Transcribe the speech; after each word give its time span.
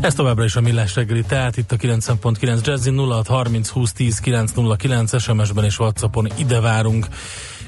Ez 0.00 0.14
továbbra 0.14 0.44
is 0.44 0.56
a 0.56 0.60
Millás 0.60 0.94
reggeli, 0.94 1.22
tehát 1.22 1.56
itt 1.56 1.72
a 1.72 1.76
90.9 1.76 2.64
Jazzy 2.64 2.90
0630 2.90 3.68
20 3.68 3.92
10 3.92 4.18
909 4.18 5.22
SMS-ben 5.22 5.64
és 5.64 5.78
Whatsappon 5.78 6.28
ide 6.36 6.60
várunk 6.60 7.06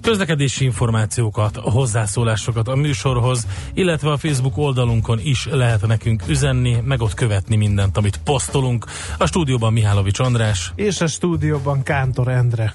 közlekedési 0.00 0.64
információkat, 0.64 1.56
hozzászólásokat 1.56 2.68
a 2.68 2.74
műsorhoz, 2.74 3.46
illetve 3.74 4.10
a 4.10 4.16
Facebook 4.16 4.56
oldalunkon 4.56 5.20
is 5.22 5.46
lehet 5.50 5.86
nekünk 5.86 6.22
üzenni, 6.28 6.76
meg 6.84 7.00
ott 7.00 7.14
követni 7.14 7.56
mindent, 7.56 7.96
amit 7.96 8.20
posztolunk. 8.24 8.84
A 9.18 9.26
stúdióban 9.26 9.72
Mihálovics 9.72 10.18
András. 10.18 10.72
És 10.74 11.00
a 11.00 11.06
stúdióban 11.06 11.82
Kántor 11.82 12.28
Endre. 12.28 12.72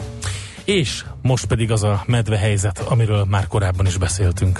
És 0.66 1.04
most 1.22 1.46
pedig 1.46 1.72
az 1.72 1.84
a 1.84 2.04
medve 2.06 2.38
helyzet, 2.38 2.80
amiről 2.80 3.26
már 3.30 3.48
korábban 3.48 3.86
is 3.86 3.98
beszéltünk. 3.98 4.60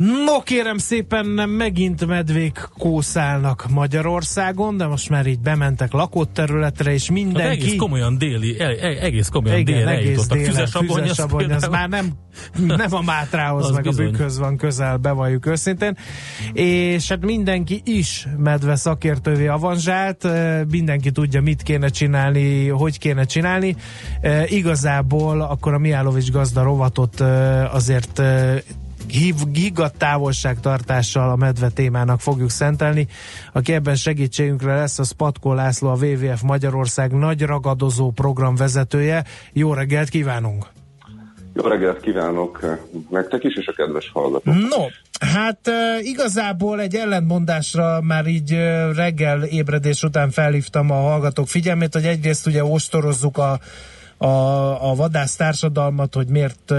No 0.00 0.40
kérem 0.42 0.78
szépen, 0.78 1.26
megint 1.48 2.06
medvék 2.06 2.68
kószálnak 2.78 3.66
Magyarországon, 3.70 4.76
de 4.76 4.86
most 4.86 5.08
már 5.08 5.26
így 5.26 5.40
bementek 5.40 5.92
lakott 5.92 6.32
területre, 6.32 6.92
és 6.92 7.10
mindenki... 7.10 7.40
Hát 7.42 7.50
egész 7.50 7.76
komolyan 7.76 8.18
déli, 8.18 8.60
e- 8.60 8.64
e- 8.80 9.04
egész 9.04 9.28
komolyan 9.28 9.58
Igen, 9.58 9.74
délre 9.74 9.90
egész 9.90 10.26
délen, 10.26 10.44
Füzesabony, 10.44 10.88
az 10.90 11.00
Füzesabony, 11.00 11.42
az 11.44 11.48
például- 11.50 11.72
már 11.72 11.88
nem, 11.88 12.12
nem 12.76 12.94
a 12.94 13.00
Mátrához, 13.02 13.64
Az 13.68 13.74
meg 13.74 13.82
bizony. 13.82 14.06
a 14.06 14.10
Bükkhöz 14.10 14.38
van 14.38 14.56
közel, 14.56 14.96
bevalljuk 14.96 15.46
őszintén. 15.46 15.96
És 16.52 17.08
hát 17.08 17.24
mindenki 17.24 17.80
is 17.84 18.26
medve 18.36 18.76
szakértővé 18.76 19.46
avanzsált, 19.46 20.26
mindenki 20.70 21.10
tudja, 21.10 21.40
mit 21.42 21.62
kéne 21.62 21.88
csinálni, 21.88 22.68
hogy 22.68 22.98
kéne 22.98 23.24
csinálni. 23.24 23.76
Igazából 24.46 25.40
akkor 25.40 25.74
a 25.74 25.78
Miálovics 25.78 26.30
gazda 26.30 26.62
rovatot 26.62 27.20
azért 27.72 28.22
eh, 29.14 29.20
hív, 29.20 29.34
giga 29.52 29.88
távolságtartással 29.88 31.30
a 31.30 31.36
medve 31.36 31.68
témának 31.68 32.20
fogjuk 32.20 32.50
szentelni. 32.50 33.06
Aki 33.52 33.72
ebben 33.72 33.94
segítségünkre 33.94 34.74
lesz, 34.74 34.98
az 34.98 35.10
Patkó 35.10 35.52
László, 35.52 35.88
a 35.88 35.96
WWF 35.96 36.42
Magyarország 36.42 37.12
nagy 37.12 37.42
ragadozó 37.42 38.10
program 38.10 38.54
vezetője. 38.54 39.24
Jó 39.52 39.72
reggelt 39.74 40.08
kívánunk! 40.08 40.66
Jó 41.54 41.66
reggelt 41.66 42.00
kívánok 42.00 42.78
nektek 43.10 43.44
is, 43.44 43.56
és 43.56 43.66
a 43.66 43.72
kedves 43.72 44.10
hallgatók. 44.12 44.54
No, 44.54 44.86
hát 45.32 45.70
igazából 46.00 46.80
egy 46.80 46.94
ellentmondásra 46.94 48.00
már 48.02 48.26
így 48.26 48.56
reggel 48.94 49.42
ébredés 49.42 50.02
után 50.02 50.30
felhívtam 50.30 50.90
a 50.90 50.94
hallgatók 50.94 51.48
figyelmét, 51.48 51.94
hogy 51.94 52.04
egyrészt 52.04 52.46
ugye 52.46 52.64
ostorozzuk 52.64 53.38
a 53.38 53.58
a, 54.22 54.90
a 54.90 54.94
vadász 54.94 55.36
társadalmat, 55.36 56.14
hogy 56.14 56.28
miért 56.28 56.70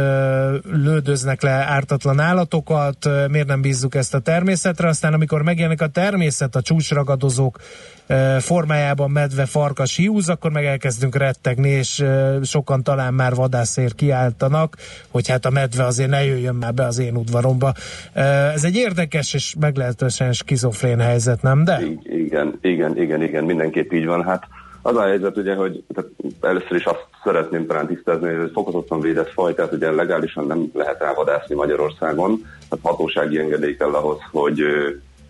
lődöznek 0.72 1.42
le 1.42 1.52
ártatlan 1.52 2.20
állatokat, 2.20 3.10
miért 3.30 3.48
nem 3.48 3.62
bízzuk 3.62 3.96
ezt 3.96 4.14
a 4.14 4.20
természetre, 4.20 4.88
aztán 4.88 5.14
amikor 5.14 5.42
megjelenik 5.42 5.82
a 5.82 5.88
természet, 5.88 6.56
a 6.56 6.62
csúcsragadozók 6.62 7.60
formájában 8.40 9.12
medve, 9.12 9.46
farkas, 9.46 9.96
hiúz, 9.96 10.30
akkor 10.30 10.52
meg 10.52 10.66
elkezdünk 10.66 11.16
rettegni, 11.16 11.70
és 11.70 12.04
sokan 12.44 12.84
talán 12.84 13.14
már 13.14 13.34
vadászért 13.34 13.96
kiáltanak, 13.96 14.78
hogy 15.10 15.28
hát 15.28 15.46
a 15.46 15.50
medve 15.50 15.86
azért 15.86 16.10
ne 16.10 16.26
jöjjön 16.26 16.56
már 16.56 16.74
be 16.74 16.86
az 16.86 17.00
én 17.00 17.16
udvaromba. 17.16 17.74
Ez 18.54 18.64
egy 18.64 18.76
érdekes 18.76 19.34
és 19.34 19.56
meglehetősen 19.60 20.34
skizofrén 20.34 21.00
helyzet, 21.00 21.42
nem 21.42 21.64
de? 21.64 21.82
Igen, 22.04 22.60
igen, 22.62 22.98
igen, 22.98 23.22
igen, 23.22 23.44
mindenképp 23.44 23.92
így 23.92 24.06
van. 24.06 24.24
Hát 24.24 24.48
az 24.82 24.96
a 24.96 25.02
helyzet 25.02 25.38
ugye, 25.38 25.56
hogy 25.56 25.84
tehát 25.94 26.12
először 26.42 26.76
is 26.76 26.86
azt 26.86 27.08
szeretném 27.24 27.66
talán 27.68 27.88
tisztázni, 27.88 28.34
hogy 28.34 28.52
fokozottan 28.54 29.00
védett 29.00 29.32
faj, 29.32 29.54
tehát 29.54 29.74
ugye 29.74 29.92
legálisan 29.92 30.48
nem 30.48 30.72
lehet 30.74 31.02
elvadászni 31.02 31.56
Magyarországon, 31.56 32.46
tehát 32.70 32.86
hatósági 32.86 33.40
engedély 33.40 33.76
kell 33.76 33.94
ahhoz, 33.94 34.18
hogy, 34.32 34.64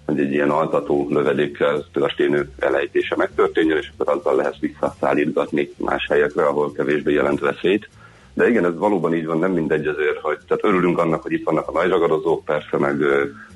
hogy 0.06 0.20
egy 0.20 0.32
ilyen 0.32 0.50
altató 0.50 1.08
lövedékkel 1.10 1.86
a 1.94 2.08
sténő 2.08 2.50
elejtése 2.60 3.16
megtörténjen, 3.16 3.78
és 3.78 3.92
akkor 3.98 4.16
azzal 4.16 4.36
lehet 4.36 4.60
visszaszállítgatni 4.60 5.74
más 5.78 6.08
helyekre, 6.10 6.44
ahol 6.44 6.72
kevésbé 6.72 7.14
jelent 7.14 7.40
veszélyt. 7.40 7.90
De 8.34 8.50
igen, 8.50 8.66
ez 8.66 8.78
valóban 8.78 9.14
így 9.16 9.26
van, 9.26 9.38
nem 9.38 9.52
mindegy 9.52 9.88
azért, 9.88 10.20
hogy 10.20 10.38
tehát 10.48 10.64
örülünk 10.64 11.00
annak, 11.00 11.22
hogy 11.22 11.32
itt 11.32 11.46
vannak 11.46 11.68
a 11.68 11.72
nagyragadozók, 11.72 12.46
persze, 12.46 12.78
meg, 12.78 13.04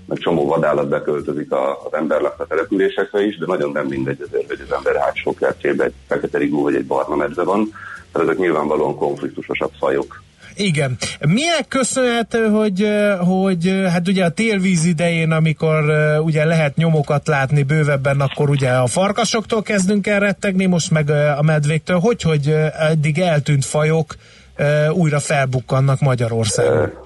meg 0.05 0.17
csomó 0.17 0.45
vadállat 0.45 0.88
beköltözik 0.88 1.51
a, 1.51 1.85
az 1.85 1.93
emberlakta 1.93 2.45
településekre 2.45 3.25
is, 3.25 3.38
de 3.38 3.45
nagyon 3.45 3.71
nem 3.71 3.85
mindegy 3.85 4.21
azért, 4.27 4.47
hogy 4.47 4.66
az 4.69 4.75
ember 4.75 4.95
hátsó 5.01 5.33
kertjében 5.33 5.88
egy 5.88 5.93
fekete 6.07 6.38
rigó 6.38 6.61
vagy 6.61 6.75
egy 6.75 6.85
barna 6.85 7.16
medve 7.16 7.43
van. 7.43 7.69
Tehát 8.11 8.27
ezek 8.27 8.39
nyilvánvalóan 8.39 8.95
konfliktusosabb 8.95 9.71
fajok. 9.79 10.23
Igen. 10.55 10.97
Milyen 11.19 11.66
köszönhető, 11.67 12.47
hogy, 12.47 12.88
hogy 13.19 13.83
hát 13.91 14.07
ugye 14.07 14.25
a 14.25 14.29
télvíz 14.29 14.85
idején, 14.85 15.31
amikor 15.31 15.83
ugye 16.19 16.45
lehet 16.45 16.75
nyomokat 16.75 17.27
látni 17.27 17.63
bővebben, 17.63 18.22
akkor 18.22 18.49
ugye 18.49 18.69
a 18.69 18.87
farkasoktól 18.87 19.61
kezdünk 19.61 20.07
el 20.07 20.19
rettegni, 20.19 20.66
most 20.66 20.91
meg 20.91 21.09
a 21.37 21.41
medvéktől. 21.41 21.99
Hogy, 21.99 22.22
hogy 22.22 22.55
eddig 22.79 23.19
eltűnt 23.19 23.66
fajok 23.66 24.16
újra 24.91 25.19
felbukkannak 25.19 25.99
Magyarországon? 25.99 27.04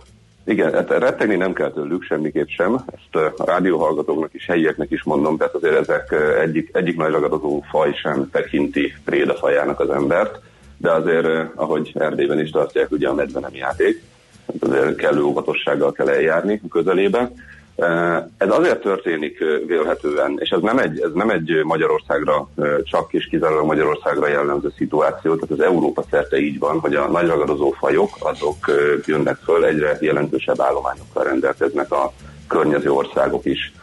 Igen, 0.49 0.73
hát 0.73 0.89
rettegni 0.89 1.35
nem 1.35 1.53
kell 1.53 1.71
tőlük 1.71 2.03
semmiképp 2.03 2.47
sem. 2.47 2.83
Ezt 2.95 3.37
a 3.37 3.45
rádióhallgatóknak 3.45 4.33
is, 4.33 4.45
helyieknek 4.45 4.91
is 4.91 5.03
mondom, 5.03 5.37
tehát 5.37 5.53
azért 5.53 5.75
ezek 5.75 6.15
egyik, 6.41 6.69
egyik 6.73 6.97
nagy 6.97 7.11
ragadozó 7.11 7.63
faj 7.69 7.93
sem 7.93 8.29
tekinti 8.31 8.93
prédafajának 9.05 9.79
az 9.79 9.89
embert, 9.89 10.39
de 10.77 10.91
azért, 10.91 11.27
ahogy 11.55 11.91
Erdélyben 11.93 12.39
is 12.39 12.49
tartják, 12.49 12.91
ugye 12.91 13.07
a 13.07 13.13
medve 13.13 13.39
nem 13.39 13.55
játék, 13.55 14.03
tehát 14.45 14.77
azért 14.77 14.95
kellő 14.95 15.21
óvatossággal 15.21 15.91
kell 15.91 16.09
eljárni 16.09 16.61
a 16.63 16.67
közelébe. 16.67 17.31
Ö, 17.79 18.17
Ez 18.37 18.49
azért 18.49 18.81
történik 18.81 19.41
ö, 19.41 19.57
vélhetően, 19.65 20.37
és 20.39 20.49
ez 20.49 20.61
nem 20.61 20.77
egy, 20.77 20.99
ez 20.99 21.11
nem 21.13 21.29
egy 21.29 21.61
Magyarországra, 21.63 22.49
ö, 22.55 22.77
csak 22.83 23.13
és 23.13 23.27
kizárólag 23.27 23.65
Magyarországra 23.65 24.27
jellemző 24.27 24.73
szituáció, 24.77 25.35
tehát 25.35 25.51
az 25.51 25.61
Európa 25.61 26.03
szerte 26.09 26.37
így 26.37 26.59
van, 26.59 26.79
hogy 26.79 26.95
a 26.95 27.07
nagy 27.07 27.27
ragadozó 27.27 27.71
fajok 27.71 28.09
azok 28.19 28.71
jönnek 29.05 29.37
föl, 29.37 29.65
egyre 29.65 29.97
jelentősebb 30.01 30.61
állományokkal 30.61 31.23
rendelkeznek 31.23 31.91
a 31.91 32.13
környező 32.47 32.91
országok 32.91 33.45
is. 33.45 33.73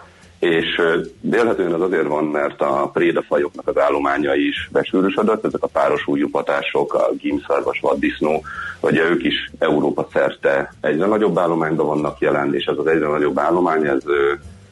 És 0.50 0.78
ö, 0.78 1.00
vélhetően 1.20 1.72
az 1.72 1.80
azért 1.80 2.06
van, 2.06 2.24
mert 2.24 2.60
a 2.60 2.90
prédafajoknak 2.92 3.68
az 3.68 3.78
állományai 3.78 4.46
is 4.46 4.68
besűrűsödött, 4.72 5.44
ezek 5.44 5.62
a 5.62 5.66
páros 5.66 6.06
ujjupatások, 6.06 6.94
a 6.94 7.10
gímszarvas 7.18 7.80
vaddisznó, 7.80 8.42
vagy 8.80 8.96
ők 8.96 9.24
is 9.24 9.50
Európa 9.58 10.08
szerte 10.12 10.74
egyre 10.80 11.06
nagyobb 11.06 11.38
állományban 11.38 11.86
vannak 11.86 12.18
jelen, 12.18 12.54
és 12.54 12.64
ez 12.64 12.78
az 12.78 12.86
egyre 12.86 13.06
nagyobb 13.06 13.38
állomány, 13.38 13.86
ez 13.86 14.02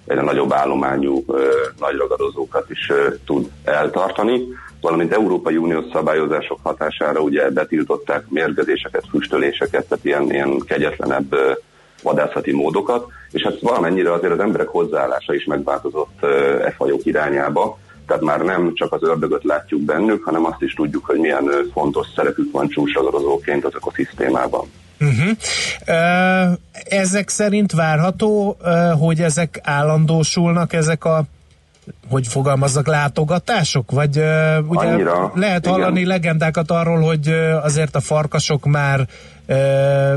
egyre 0.06 0.23
nagyobb 0.23 0.53
állományú 0.53 1.25
nagy 1.79 1.97
ragadozókat 1.97 2.70
is 2.70 2.93
tud 3.27 3.50
eltartani, 3.65 4.43
valamint 4.81 5.12
Európai 5.12 5.56
Uniós 5.56 5.85
szabályozások 5.93 6.59
hatására 6.62 7.20
ugye 7.20 7.50
betiltották 7.50 8.29
mérgezéseket, 8.29 9.05
füstöléseket, 9.11 9.88
tehát 9.88 10.05
ilyen, 10.05 10.31
ilyen 10.31 10.59
kegyetlenebb 10.67 11.37
vadászati 12.05 12.53
módokat, 12.53 13.06
és 13.31 13.43
hát 13.43 13.61
valamennyire 13.61 14.12
azért 14.12 14.33
az 14.33 14.39
emberek 14.39 14.69
hozzáállása 14.69 15.35
is 15.35 15.45
megváltozott 15.45 16.23
e 16.65 16.75
fajok 16.77 17.05
irányába, 17.05 17.79
tehát 18.06 18.23
már 18.23 18.41
nem 18.41 18.75
csak 18.75 18.93
az 18.93 19.03
ördögöt 19.03 19.45
látjuk 19.45 19.81
bennük, 19.81 20.25
hanem 20.25 20.45
azt 20.45 20.62
is 20.62 20.75
tudjuk, 20.75 21.05
hogy 21.05 21.19
milyen 21.19 21.51
fontos 21.73 22.06
szerepük 22.17 22.53
van 22.53 22.69
csúcsragadozóként 22.69 23.65
az 23.65 23.75
ökoszisztémában. 23.75 24.71
Uh-huh. 25.01 25.37
Ezek 26.85 27.29
szerint 27.29 27.73
várható, 27.73 28.56
hogy 29.01 29.21
ezek 29.21 29.61
állandósulnak, 29.62 30.73
ezek 30.73 31.05
a 31.05 31.25
hogy 32.10 32.26
fogalmazzak, 32.26 32.86
látogatások? 32.86 33.90
Vagy 33.90 34.19
uh, 34.19 34.70
ugye 34.70 34.86
Annyira, 34.86 35.32
lehet 35.34 35.66
hallani 35.66 35.98
igen. 35.98 36.08
legendákat 36.08 36.70
arról, 36.70 37.00
hogy 37.00 37.28
uh, 37.28 37.64
azért 37.64 37.96
a 37.96 38.00
farkasok 38.00 38.64
már 38.64 39.00
uh, 39.48 39.56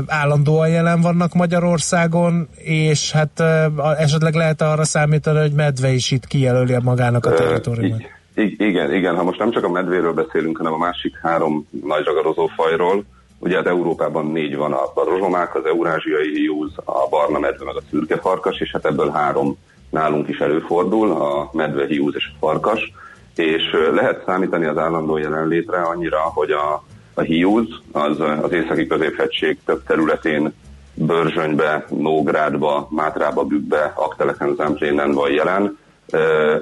állandóan 0.06 0.68
jelen 0.68 1.00
vannak 1.00 1.34
Magyarországon, 1.34 2.48
és 2.56 3.12
hát 3.12 3.30
uh, 3.76 4.00
esetleg 4.00 4.34
lehet 4.34 4.62
arra 4.62 4.84
számítani, 4.84 5.38
hogy 5.38 5.52
medve 5.52 5.90
is 5.90 6.10
itt 6.10 6.26
kijelöli 6.26 6.76
magának 6.82 7.26
a 7.26 7.34
teritoriumot. 7.34 8.00
Uh, 8.36 8.44
igen, 8.58 8.94
igen, 8.94 9.16
ha 9.16 9.22
most 9.22 9.38
nem 9.38 9.50
csak 9.50 9.64
a 9.64 9.68
medvéről 9.68 10.12
beszélünk, 10.12 10.56
hanem 10.56 10.72
a 10.72 10.78
másik 10.78 11.18
három 11.22 11.68
nagy 11.84 12.04
ragadozó 12.04 12.46
fajról, 12.46 13.04
Ugye 13.40 13.56
hát 13.56 13.66
Európában 13.66 14.26
négy 14.26 14.56
van, 14.56 14.72
a 14.72 14.92
rozsomák, 14.94 15.54
az 15.54 15.64
eurázsiai 15.64 16.30
hiúz, 16.34 16.72
a 16.84 17.08
barna 17.10 17.38
medve, 17.38 17.64
meg 17.64 17.76
a 17.76 17.82
szürke 17.90 18.16
farkas, 18.16 18.60
és 18.60 18.70
hát 18.72 18.86
ebből 18.86 19.10
három 19.10 19.58
nálunk 19.90 20.28
is 20.28 20.38
előfordul, 20.38 21.10
a 21.10 21.50
medve, 21.52 21.86
hiúz 21.86 22.14
és 22.16 22.30
a 22.32 22.36
farkas, 22.46 22.92
és 23.34 23.62
lehet 23.94 24.22
számítani 24.26 24.64
az 24.64 24.78
állandó 24.78 25.16
jelenlétre 25.16 25.80
annyira, 25.80 26.18
hogy 26.18 26.50
a, 26.50 26.84
a 27.14 27.20
hiúz 27.20 27.68
az, 27.92 28.20
az 28.42 28.52
északi 28.52 28.86
középhegység 28.86 29.58
több 29.64 29.82
területén 29.86 30.52
Börzsönybe, 30.94 31.86
Nógrádba, 31.88 32.88
Mátrába, 32.90 33.44
Bükkbe, 33.44 33.92
Akteleken, 33.94 34.54
Zemplénen 34.56 35.12
van 35.12 35.30
jelen. 35.30 35.78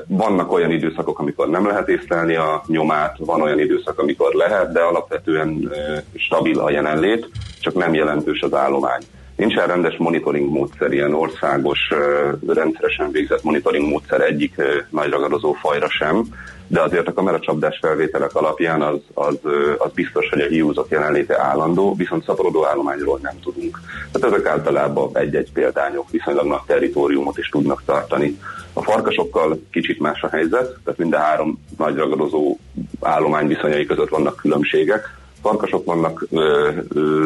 Vannak 0.07 0.53
olyan 0.53 0.71
időszakok, 0.71 1.19
amikor 1.19 1.49
nem 1.49 1.67
lehet 1.67 1.89
észlelni 1.89 2.35
a 2.35 2.63
nyomát, 2.67 3.17
van 3.19 3.41
olyan 3.41 3.59
időszak, 3.59 3.99
amikor 3.99 4.35
lehet, 4.35 4.73
de 4.73 4.81
alapvetően 4.81 5.73
stabil 6.15 6.59
a 6.59 6.71
jelenlét, 6.71 7.29
csak 7.61 7.75
nem 7.75 7.95
jelentős 7.95 8.41
az 8.41 8.55
állomány. 8.55 9.03
Nincsen 9.37 9.67
rendes 9.67 9.97
monitoring 9.97 10.51
módszer, 10.51 10.93
ilyen 10.93 11.15
országos, 11.15 11.79
rendszeresen 12.47 13.11
végzett 13.11 13.43
monitoring 13.43 13.89
módszer 13.89 14.21
egyik 14.21 14.55
nagy 14.91 15.11
ragadozó 15.11 15.53
fajra 15.53 15.89
sem, 15.91 16.25
de 16.67 16.81
azért 16.81 17.09
a 17.09 17.13
kameracsapdás 17.13 17.79
felvételek 17.83 18.35
alapján 18.35 18.83
az, 18.83 18.99
az, 19.15 19.39
az 19.79 19.93
biztos, 19.95 20.29
hogy 20.29 20.41
a 20.41 20.47
hiúzok 20.47 20.89
jelenléte 20.91 21.41
állandó, 21.41 21.95
viszont 21.95 22.25
szaporodó 22.25 22.67
állományról 22.67 23.19
nem 23.23 23.41
tudunk. 23.43 23.81
Tehát 24.13 24.37
ezek 24.37 24.47
általában 24.47 25.11
egy-egy 25.13 25.53
példányok 25.53 26.11
viszonylag 26.11 26.47
nagy 26.47 26.63
territóriumot 26.67 27.39
is 27.39 27.49
tudnak 27.49 27.83
tartani. 27.85 28.39
A 28.73 28.83
farkasokkal 28.83 29.61
kicsit 29.71 30.01
más 30.01 30.23
a 30.23 30.29
helyzet, 30.29 30.77
tehát 30.85 30.99
mind 30.99 31.13
a 31.13 31.19
három 31.19 31.65
nagy 31.79 31.97
ragadozó 31.97 32.57
állomány 33.01 33.47
viszonyai 33.47 33.87
között 33.87 34.09
vannak 34.09 34.37
különbségek. 34.37 35.25
Farkasok 35.47 35.85
vannak 35.85 36.27
ö, 36.31 36.71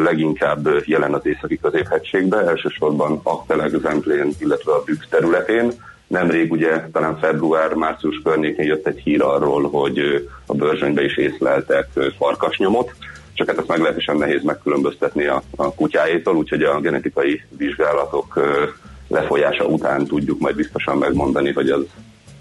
leginkább 0.03 0.67
jelen 0.85 1.13
az 1.13 1.25
északi 1.25 1.59
középhegységben, 1.59 2.47
elsősorban 2.47 3.19
Akteleg, 3.23 3.69
Zemplén, 3.81 4.31
illetve 4.39 4.71
a 4.71 4.83
Bükk 4.85 5.03
területén. 5.09 5.71
Nemrég 6.07 6.51
ugye 6.51 6.89
talán 6.91 7.17
február-március 7.17 8.21
környékén 8.23 8.65
jött 8.65 8.87
egy 8.87 8.99
hír 8.99 9.21
arról, 9.21 9.69
hogy 9.69 10.27
a 10.45 10.53
bőrzsönybe 10.53 11.03
is 11.03 11.17
észleltek 11.17 11.87
farkasnyomot, 12.17 12.91
csak 13.33 13.47
hát 13.47 13.57
ezt 13.57 13.67
meglehetősen 13.67 14.17
nehéz 14.17 14.43
megkülönböztetni 14.43 15.25
a, 15.25 15.41
a 15.55 15.73
kutyáétól, 15.73 16.35
úgyhogy 16.35 16.63
a 16.63 16.79
genetikai 16.79 17.41
vizsgálatok 17.57 18.39
lefolyása 19.07 19.65
után 19.65 20.05
tudjuk 20.05 20.39
majd 20.39 20.55
biztosan 20.55 20.97
megmondani, 20.97 21.51
hogy 21.51 21.69
az 21.69 21.85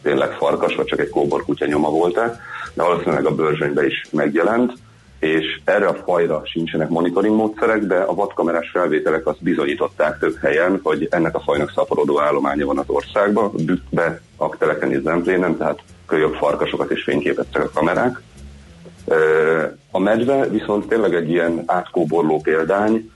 tényleg 0.03 0.33
farkas, 0.33 0.75
vagy 0.75 0.87
csak 0.87 1.00
egy 1.00 1.11
kóbor 1.11 1.44
kutya 1.44 1.67
nyoma 1.67 1.91
volt-e, 1.91 2.41
de 2.75 2.83
valószínűleg 2.83 3.26
a 3.26 3.35
bőrzsönybe 3.35 3.87
is 3.87 4.06
megjelent 4.11 4.73
és 5.20 5.61
erre 5.64 5.87
a 5.87 5.94
fajra 5.94 6.43
sincsenek 6.44 6.88
monitoring 6.88 7.37
módszerek, 7.37 7.82
de 7.82 7.96
a 7.96 8.14
vadkamerás 8.14 8.70
felvételek 8.70 9.26
azt 9.26 9.43
bizonyították 9.43 10.19
több 10.19 10.37
helyen, 10.37 10.81
hogy 10.82 11.08
ennek 11.11 11.34
a 11.34 11.40
fajnak 11.40 11.72
szaporodó 11.75 12.20
állománya 12.20 12.67
van 12.67 12.78
az 12.78 12.88
országban, 12.88 13.52
Bükkbe, 13.64 14.20
Akteleken 14.37 14.93
és 14.93 15.00
Zemplénen, 15.00 15.56
tehát 15.56 15.78
kölyök, 16.06 16.34
farkasokat 16.34 16.90
és 16.90 17.02
fényképeztek 17.02 17.64
a 17.64 17.70
kamerák. 17.75 18.22
A 19.90 19.99
medve 19.99 20.49
viszont 20.49 20.88
tényleg 20.88 21.14
egy 21.14 21.31
ilyen 21.31 21.62
átkóborló 21.66 22.40
példány, 22.40 23.11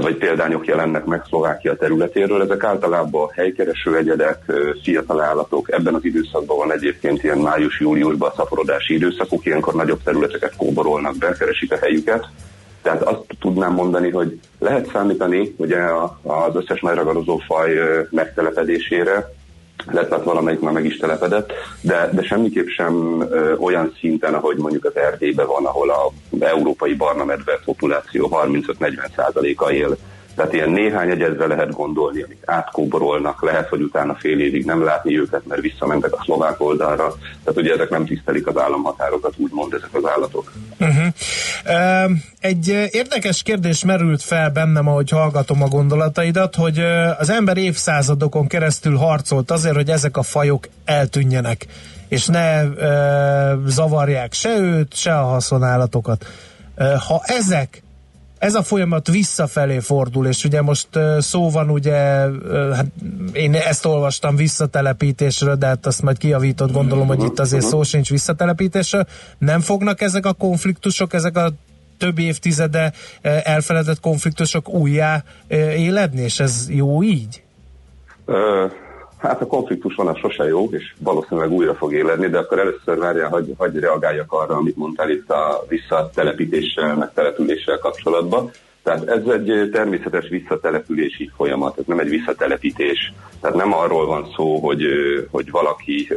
vagy 0.00 0.16
példányok 0.16 0.66
jelennek 0.66 1.04
meg 1.04 1.22
Szlovákia 1.28 1.76
területéről. 1.76 2.42
Ezek 2.42 2.64
általában 2.64 3.30
helykereső 3.34 3.96
egyedek, 3.96 4.38
eh, 4.46 4.56
fiatal 4.82 5.20
állatok. 5.20 5.72
Ebben 5.72 5.94
az 5.94 6.04
időszakban 6.04 6.56
van 6.56 6.72
egyébként 6.72 7.22
ilyen 7.22 7.38
május-júliusban 7.38 8.30
a 8.30 8.34
szaporodási 8.36 8.94
időszakuk, 8.94 9.46
ilyenkor 9.46 9.74
nagyobb 9.74 10.02
területeket 10.02 10.56
kóborolnak 10.56 11.16
be, 11.16 11.32
keresik 11.38 11.72
a 11.72 11.78
helyüket. 11.80 12.26
Tehát 12.82 13.02
azt 13.02 13.24
tudnám 13.40 13.72
mondani, 13.72 14.10
hogy 14.10 14.40
lehet 14.58 14.90
számítani 14.92 15.54
ugye 15.56 15.78
az 16.22 16.54
összes 16.54 16.80
megragadozó 16.80 17.36
faj 17.36 17.78
eh, 17.78 18.06
megtelepedésére, 18.10 19.32
lehet, 19.90 20.10
hát 20.10 20.24
valamelyik 20.24 20.60
már 20.60 20.72
meg 20.72 20.84
is 20.84 20.96
telepedett, 20.96 21.52
de, 21.80 22.10
de 22.12 22.22
semmiképp 22.22 22.66
sem 22.66 23.20
ö, 23.30 23.54
olyan 23.56 23.94
szinten, 23.98 24.34
ahogy 24.34 24.56
mondjuk 24.56 24.84
az 24.84 24.96
Erdélyben 24.96 25.46
van, 25.46 25.66
ahol 25.66 25.90
a 25.90 26.10
európai 26.44 26.94
barna 26.94 27.24
medve 27.24 27.60
populáció 27.64 28.30
35-40%-a 28.32 29.70
él 29.70 29.96
tehát 30.34 30.52
ilyen 30.52 30.70
néhány 30.70 31.10
egyedre 31.10 31.46
lehet 31.46 31.72
gondolni, 31.72 32.22
amik 32.22 32.42
átkóborolnak, 32.44 33.42
lehet, 33.42 33.68
hogy 33.68 33.80
utána 33.80 34.14
fél 34.14 34.40
évig 34.40 34.64
nem 34.64 34.84
látni 34.84 35.18
őket, 35.18 35.46
mert 35.46 35.60
visszamentek 35.60 36.12
a 36.12 36.22
szlovák 36.24 36.60
oldalra. 36.60 37.14
Tehát 37.44 37.60
ugye 37.60 37.72
ezek 37.72 37.90
nem 37.90 38.04
tisztelik 38.04 38.46
az 38.46 38.58
államhatárokat, 38.58 39.34
úgymond 39.36 39.72
ezek 39.72 39.88
az 39.92 40.02
állatok. 40.06 40.52
Uh-huh. 40.80 41.06
Egy 42.40 42.88
érdekes 42.90 43.42
kérdés 43.42 43.84
merült 43.84 44.22
fel 44.22 44.50
bennem, 44.50 44.88
ahogy 44.88 45.10
hallgatom 45.10 45.62
a 45.62 45.68
gondolataidat, 45.68 46.54
hogy 46.54 46.78
az 47.18 47.30
ember 47.30 47.56
évszázadokon 47.56 48.46
keresztül 48.46 48.96
harcolt 48.96 49.50
azért, 49.50 49.74
hogy 49.74 49.90
ezek 49.90 50.16
a 50.16 50.22
fajok 50.22 50.68
eltűnjenek, 50.84 51.66
és 52.08 52.26
ne 52.26 52.62
zavarják 53.66 54.32
se 54.32 54.58
őt, 54.58 54.94
se 54.94 55.18
a 55.18 55.24
haszonállatokat. 55.24 56.26
Ha 57.08 57.22
ezek 57.24 57.82
ez 58.38 58.54
a 58.54 58.62
folyamat 58.62 59.10
visszafelé 59.10 59.78
fordul, 59.78 60.26
és 60.26 60.44
ugye 60.44 60.62
most 60.62 60.88
szó 61.18 61.50
van 61.50 61.70
ugye, 61.70 61.94
hát 62.72 62.86
én 63.32 63.54
ezt 63.54 63.84
olvastam 63.84 64.36
visszatelepítésről, 64.36 65.56
de 65.56 65.66
hát 65.66 65.86
azt 65.86 66.02
majd 66.02 66.18
kiavított, 66.18 66.72
gondolom, 66.72 67.06
hogy 67.06 67.22
itt 67.22 67.38
azért 67.38 67.64
szó 67.64 67.82
sincs 67.82 68.10
visszatelepítésről. 68.10 69.06
Nem 69.38 69.60
fognak 69.60 70.00
ezek 70.00 70.26
a 70.26 70.32
konfliktusok, 70.32 71.12
ezek 71.12 71.36
a 71.36 71.52
több 71.98 72.18
évtizede 72.18 72.92
elfeledett 73.22 74.00
konfliktusok 74.00 74.68
újjá 74.68 75.24
éledni, 75.76 76.20
és 76.20 76.40
ez 76.40 76.66
jó 76.68 77.02
így? 77.02 77.42
Hát 79.24 79.40
a 79.40 79.46
konfliktus 79.46 79.94
van, 79.94 80.08
az 80.08 80.18
sose 80.18 80.44
jó, 80.44 80.68
és 80.70 80.94
valószínűleg 80.98 81.50
újra 81.50 81.74
fog 81.74 81.92
éledni, 81.92 82.28
de 82.28 82.38
akkor 82.38 82.58
először 82.58 82.98
várjál, 82.98 83.28
hogy, 83.28 83.54
hogy 83.56 83.78
reagáljak 83.78 84.32
arra, 84.32 84.56
amit 84.56 84.76
mondtál 84.76 85.10
itt 85.10 85.30
a 85.30 85.64
visszatelepítéssel, 85.68 86.96
meg 86.96 87.12
településsel 87.14 87.78
kapcsolatban. 87.78 88.50
Tehát 88.82 89.08
ez 89.08 89.26
egy 89.26 89.70
természetes 89.72 90.28
visszatelepülési 90.28 91.30
folyamat, 91.36 91.78
ez 91.78 91.84
nem 91.86 91.98
egy 91.98 92.08
visszatelepítés. 92.08 93.12
Tehát 93.40 93.56
nem 93.56 93.74
arról 93.74 94.06
van 94.06 94.26
szó, 94.36 94.58
hogy, 94.58 94.82
hogy 95.30 95.50
valaki 95.50 96.08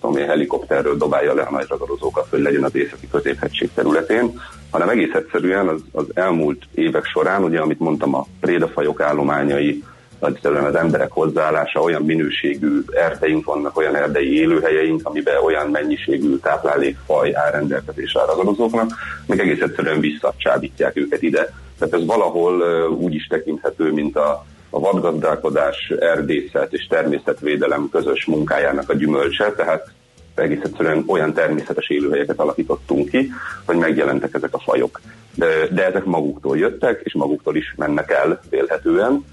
tudom 0.00 0.16
én, 0.16 0.26
helikopterről 0.26 0.96
dobálja 0.96 1.34
le 1.34 1.42
a 1.42 1.50
nagy 1.50 1.66
ragadozókat, 1.68 2.26
hogy 2.30 2.40
legyen 2.40 2.64
az 2.64 2.76
északi 2.76 3.08
középhegység 3.10 3.70
területén, 3.74 4.40
hanem 4.70 4.88
egész 4.88 5.14
egyszerűen 5.14 5.68
az, 5.68 5.80
az 5.92 6.06
elmúlt 6.14 6.62
évek 6.74 7.04
során, 7.04 7.44
ugye 7.44 7.60
amit 7.60 7.80
mondtam, 7.80 8.14
a 8.14 8.26
prédafajok 8.40 9.00
állományai 9.00 9.82
egyszerűen 10.20 10.64
az 10.64 10.74
emberek 10.74 11.10
hozzáállása, 11.10 11.80
olyan 11.80 12.02
minőségű 12.02 12.80
erdeink 12.90 13.44
vannak, 13.44 13.76
olyan 13.76 13.96
erdei 13.96 14.38
élőhelyeink, 14.38 15.00
amiben 15.04 15.42
olyan 15.44 15.70
mennyiségű 15.70 16.36
táplálékfaj 16.36 17.36
áll 17.36 17.50
rendelkezésre 17.50 18.20
a 18.20 18.26
ragadozóknak, 18.26 18.90
még 19.26 19.38
egész 19.38 19.60
egyszerűen 19.60 20.00
visszacsábítják 20.00 20.96
őket 20.96 21.22
ide. 21.22 21.52
Tehát 21.78 21.94
ez 21.94 22.06
valahol 22.06 22.62
úgy 22.90 23.14
is 23.14 23.26
tekinthető, 23.26 23.92
mint 23.92 24.16
a, 24.16 24.44
a 24.70 24.80
vadgazdálkodás, 24.80 25.92
erdészet 26.00 26.72
és 26.72 26.86
természetvédelem 26.86 27.88
közös 27.92 28.24
munkájának 28.24 28.90
a 28.90 28.94
gyümölcse, 28.94 29.52
tehát 29.52 29.90
egész 30.34 30.62
egyszerűen 30.62 31.04
olyan 31.06 31.32
természetes 31.32 31.88
élőhelyeket 31.88 32.38
alakítottunk 32.38 33.08
ki, 33.08 33.30
hogy 33.66 33.76
megjelentek 33.76 34.34
ezek 34.34 34.54
a 34.54 34.58
fajok. 34.58 35.00
De, 35.34 35.46
de 35.70 35.86
ezek 35.86 36.04
maguktól 36.04 36.58
jöttek, 36.58 37.00
és 37.04 37.14
maguktól 37.14 37.56
is 37.56 37.74
mennek 37.76 38.10
el 38.10 38.40
vélhetően, 38.50 39.24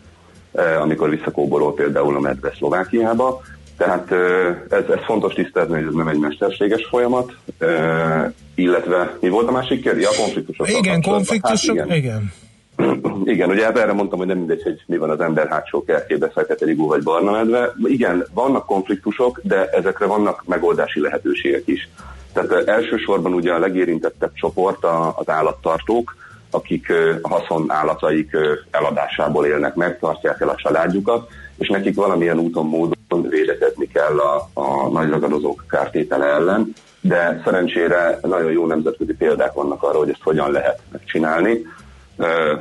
amikor 0.81 1.09
visszakóborol 1.09 1.73
például 1.73 2.15
a 2.15 2.19
medve 2.19 2.51
Szlovákiába. 2.57 3.41
Tehát 3.77 4.11
eh, 4.11 4.47
ez, 4.69 4.83
ez 4.89 5.03
fontos 5.05 5.33
tisztázni, 5.33 5.73
hogy 5.73 5.87
ez 5.87 5.93
nem 5.93 6.07
egy 6.07 6.19
mesterséges 6.19 6.85
folyamat, 6.89 7.35
eh, 7.57 8.31
illetve 8.55 9.17
mi 9.21 9.29
volt 9.29 9.47
a 9.47 9.51
másik 9.51 9.81
kérdés? 9.81 10.05
A 10.05 10.21
konfliktusok. 10.21 10.69
Igen, 10.69 11.01
konfliktusok, 11.01 11.77
hát 11.77 11.85
igen. 11.87 11.97
igen. 11.97 12.33
Igen, 13.33 13.49
ugye 13.49 13.63
hát 13.63 13.77
erre 13.77 13.93
mondtam, 13.93 14.17
hogy 14.17 14.27
nem 14.27 14.37
mindegy, 14.37 14.63
hogy 14.63 14.83
mi 14.85 14.97
van 14.97 15.09
az 15.09 15.19
ember 15.19 15.47
hátsó 15.47 15.83
kertjében, 15.83 16.31
fekete 16.31 16.65
rigó 16.65 16.87
vagy 16.87 17.03
barna 17.03 17.31
medve. 17.31 17.73
Igen, 17.83 18.25
vannak 18.33 18.65
konfliktusok, 18.65 19.39
de 19.43 19.69
ezekre 19.69 20.05
vannak 20.05 20.43
megoldási 20.45 20.99
lehetőségek 20.99 21.67
is. 21.67 21.89
Tehát 22.33 22.67
elsősorban 22.67 23.33
ugye 23.33 23.53
a 23.53 23.59
legérintettebb 23.59 24.33
csoport 24.33 24.83
az 25.15 25.29
állattartók, 25.29 26.15
akik 26.55 26.93
a 27.21 27.27
haszon 27.27 27.65
állataik 27.67 28.37
eladásából 28.71 29.45
élnek 29.45 29.75
meg, 29.75 29.99
tartják 29.99 30.41
el 30.41 30.49
a 30.49 30.55
családjukat, 30.55 31.27
és 31.57 31.67
nekik 31.69 31.95
valamilyen 31.95 32.39
úton, 32.39 32.65
módon 32.65 33.29
védekezni 33.29 33.87
kell 33.87 34.17
a, 34.19 34.49
a 34.53 34.89
nagy 34.89 35.09
ragadozók 35.09 35.65
kártétele 35.69 36.25
ellen, 36.25 36.73
de 37.01 37.41
szerencsére 37.43 38.19
nagyon 38.21 38.51
jó 38.51 38.65
nemzetközi 38.65 39.13
példák 39.13 39.53
vannak 39.53 39.83
arra, 39.83 39.97
hogy 39.97 40.09
ezt 40.09 40.23
hogyan 40.23 40.51
lehet 40.51 40.79
megcsinálni. 40.91 41.65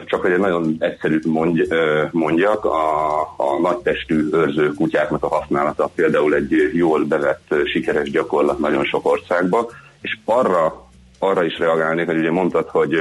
Csak 0.05 0.21
hogy 0.21 0.31
egy 0.31 0.39
nagyon 0.39 0.77
egyszerű 0.79 1.19
mondj, 1.27 1.63
mondjak, 2.11 2.65
a, 2.65 3.21
a 3.21 3.61
nagytestű 3.63 4.29
őrző 4.33 4.73
kutyáknak 4.73 5.25
a 5.25 5.29
használata 5.29 5.91
például 5.95 6.35
egy 6.35 6.71
jól 6.73 7.05
bevett, 7.05 7.55
sikeres 7.65 8.11
gyakorlat 8.11 8.59
nagyon 8.59 8.85
sok 8.85 9.07
országban, 9.07 9.67
és 10.01 10.19
arra, 10.25 10.89
arra 11.19 11.45
is 11.45 11.59
reagálnék, 11.59 12.07
hogy 12.07 12.19
ugye 12.19 12.31
mondtad, 12.31 12.69
hogy 12.69 12.95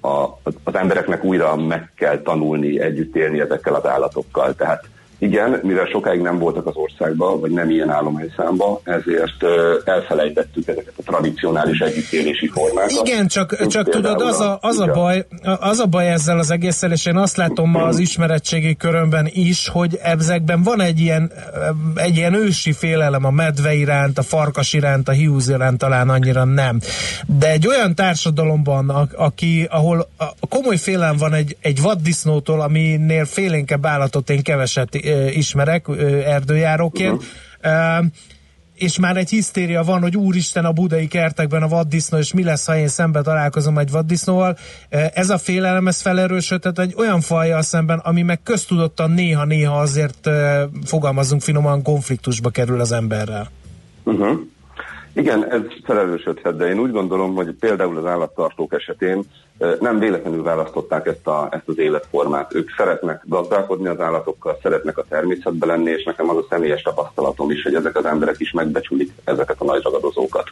a, 0.00 0.38
az 0.64 0.74
embereknek 0.74 1.24
újra 1.24 1.56
meg 1.56 1.90
kell 1.96 2.22
tanulni 2.22 2.80
együtt 2.80 3.16
élni 3.16 3.40
ezekkel 3.40 3.74
az 3.74 3.86
állatokkal. 3.86 4.54
Tehát 4.54 4.84
igen, 5.18 5.60
mivel 5.62 5.86
sokáig 5.86 6.20
nem 6.20 6.38
voltak 6.38 6.66
az 6.66 6.76
országban, 6.76 7.40
vagy 7.40 7.50
nem 7.50 7.70
ilyen 7.70 7.90
állományszámba, 7.90 8.80
ezért 8.84 9.44
elfelejtettük 9.84 10.68
ezeket 10.68 10.92
a 10.96 11.02
tradicionális 11.02 11.78
együttélési 11.78 12.48
formákat. 12.48 13.06
Igen, 13.06 13.26
csak, 13.26 13.66
csak 13.66 13.88
tudod, 13.88 14.20
az 14.20 14.40
a, 14.40 14.58
az, 14.60 14.78
a 14.78 14.86
baj, 14.86 15.26
az 15.60 15.78
a 15.78 15.86
baj 15.86 16.10
ezzel 16.10 16.38
az 16.38 16.50
egésszel, 16.50 16.92
és 16.92 17.06
én 17.06 17.16
azt 17.16 17.36
látom 17.36 17.70
ma 17.70 17.82
az 17.82 17.98
ismeretségi 17.98 18.76
körömben 18.76 19.28
is, 19.32 19.68
hogy 19.68 19.98
ezekben 20.02 20.62
van 20.62 20.80
egy 20.80 21.00
ilyen, 21.00 21.32
egy 21.94 22.16
ilyen 22.16 22.34
ősi 22.34 22.72
félelem 22.72 23.24
a 23.24 23.30
medve 23.30 23.74
iránt, 23.74 24.18
a 24.18 24.22
farkas 24.22 24.72
iránt, 24.72 25.08
a 25.08 25.12
hiúz 25.12 25.48
iránt 25.48 25.78
talán 25.78 26.08
annyira 26.08 26.44
nem. 26.44 26.80
De 27.26 27.50
egy 27.50 27.66
olyan 27.66 27.94
társadalomban, 27.94 28.88
a, 28.88 29.06
aki, 29.16 29.66
ahol 29.70 30.08
a 30.16 30.46
komoly 30.48 30.76
félelem 30.76 31.16
van 31.16 31.32
egy, 31.32 31.56
egy 31.60 31.82
vaddisznótól, 31.82 32.60
aminél 32.60 33.24
félénkebb 33.24 33.86
állatot 33.86 34.30
én 34.30 34.42
keveset 34.42 34.94
ismerek 35.30 35.86
erdőjáróként, 36.24 37.22
uh-huh. 37.62 38.06
és 38.74 38.98
már 38.98 39.16
egy 39.16 39.28
hisztéria 39.28 39.82
van, 39.82 40.00
hogy 40.00 40.16
úristen 40.16 40.64
a 40.64 40.72
budai 40.72 41.06
kertekben 41.06 41.62
a 41.62 41.68
vaddisznó, 41.68 42.18
és 42.18 42.32
mi 42.32 42.44
lesz, 42.44 42.66
ha 42.66 42.76
én 42.76 42.88
szembe 42.88 43.22
találkozom 43.22 43.78
egy 43.78 43.90
vaddisznóval. 43.90 44.56
Ez 45.14 45.30
a 45.30 45.38
félelem, 45.38 45.86
ez 45.86 46.00
felerősödhet 46.00 46.78
egy 46.78 46.94
olyan 46.96 47.20
fajjal 47.20 47.62
szemben, 47.62 47.98
ami 47.98 48.22
meg 48.22 48.42
köztudottan 48.42 49.10
néha-néha 49.10 49.78
azért 49.78 50.28
fogalmazunk 50.84 51.42
finoman 51.42 51.82
konfliktusba 51.82 52.50
kerül 52.50 52.80
az 52.80 52.92
emberrel. 52.92 53.50
Uh-huh. 54.04 54.38
Igen, 55.12 55.50
ez 55.50 55.60
felelősödhet, 55.84 56.56
de 56.56 56.66
én 56.66 56.78
úgy 56.78 56.90
gondolom, 56.90 57.34
hogy 57.34 57.54
például 57.60 57.98
az 57.98 58.06
állattartók 58.06 58.72
esetén 58.74 59.24
nem 59.80 59.98
véletlenül 59.98 60.42
választották 60.42 61.06
ezt, 61.06 61.26
a, 61.26 61.48
ezt 61.50 61.68
az 61.68 61.78
életformát. 61.78 62.54
Ők 62.54 62.70
szeretnek 62.76 63.22
gazdálkodni 63.24 63.88
az 63.88 64.00
állatokkal, 64.00 64.58
szeretnek 64.62 64.98
a 64.98 65.04
természetben 65.08 65.68
lenni, 65.68 65.90
és 65.90 66.04
nekem 66.04 66.28
az 66.30 66.36
a 66.36 66.46
személyes 66.50 66.82
tapasztalatom 66.82 67.50
is, 67.50 67.62
hogy 67.62 67.74
ezek 67.74 67.96
az 67.96 68.04
emberek 68.04 68.40
is 68.40 68.52
megbecsülik 68.52 69.12
ezeket 69.24 69.56
a 69.60 69.64
nagy 69.64 69.82
ragadozókat. 69.82 70.48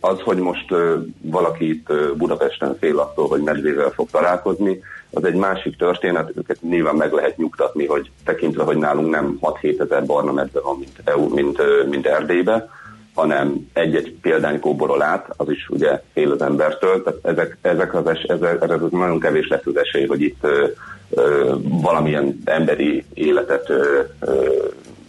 Az, 0.00 0.20
hogy 0.20 0.38
most 0.38 0.74
valaki 1.20 1.68
itt 1.68 1.92
Budapesten 2.16 2.76
fél 2.78 2.98
attól, 2.98 3.28
hogy 3.28 3.42
medvével 3.42 3.90
fog 3.90 4.10
találkozni, 4.10 4.82
az 5.10 5.24
egy 5.24 5.34
másik 5.34 5.76
történet, 5.76 6.32
őket 6.36 6.62
nyilván 6.62 6.94
meg 6.94 7.12
lehet 7.12 7.36
nyugtatni, 7.36 7.86
hogy 7.86 8.10
tekintve, 8.24 8.62
hogy 8.64 8.76
nálunk 8.76 9.10
nem 9.10 9.38
6-7 9.40 9.80
ezer 9.80 10.06
barna 10.06 10.32
medve 10.32 10.60
van, 10.60 10.78
mint, 10.78 11.00
EU, 11.04 11.34
mint, 11.34 11.62
mint 11.88 12.06
Erdélybe, 12.06 12.68
hanem 13.16 13.68
egy-egy 13.72 14.14
példány 14.20 14.60
kóborol 14.60 15.02
át, 15.02 15.26
az 15.36 15.50
is 15.50 15.68
ugye 15.68 16.02
fél 16.12 16.30
az 16.30 16.42
embertől, 16.42 17.02
tehát 17.02 17.18
ezek, 17.22 17.56
ezek 17.62 17.94
az 17.94 18.06
es, 18.06 18.22
ezek, 18.22 18.62
ezek 18.62 18.90
nagyon 18.90 19.20
kevés 19.20 19.48
lesz 19.48 19.66
az 19.66 19.76
esély, 19.76 20.06
hogy 20.06 20.22
itt 20.22 20.38
ö, 20.40 20.66
ö, 21.10 21.54
valamilyen 21.62 22.40
emberi 22.44 23.04
életet 23.14 23.70
ö, 23.70 24.00
ö, 24.20 24.48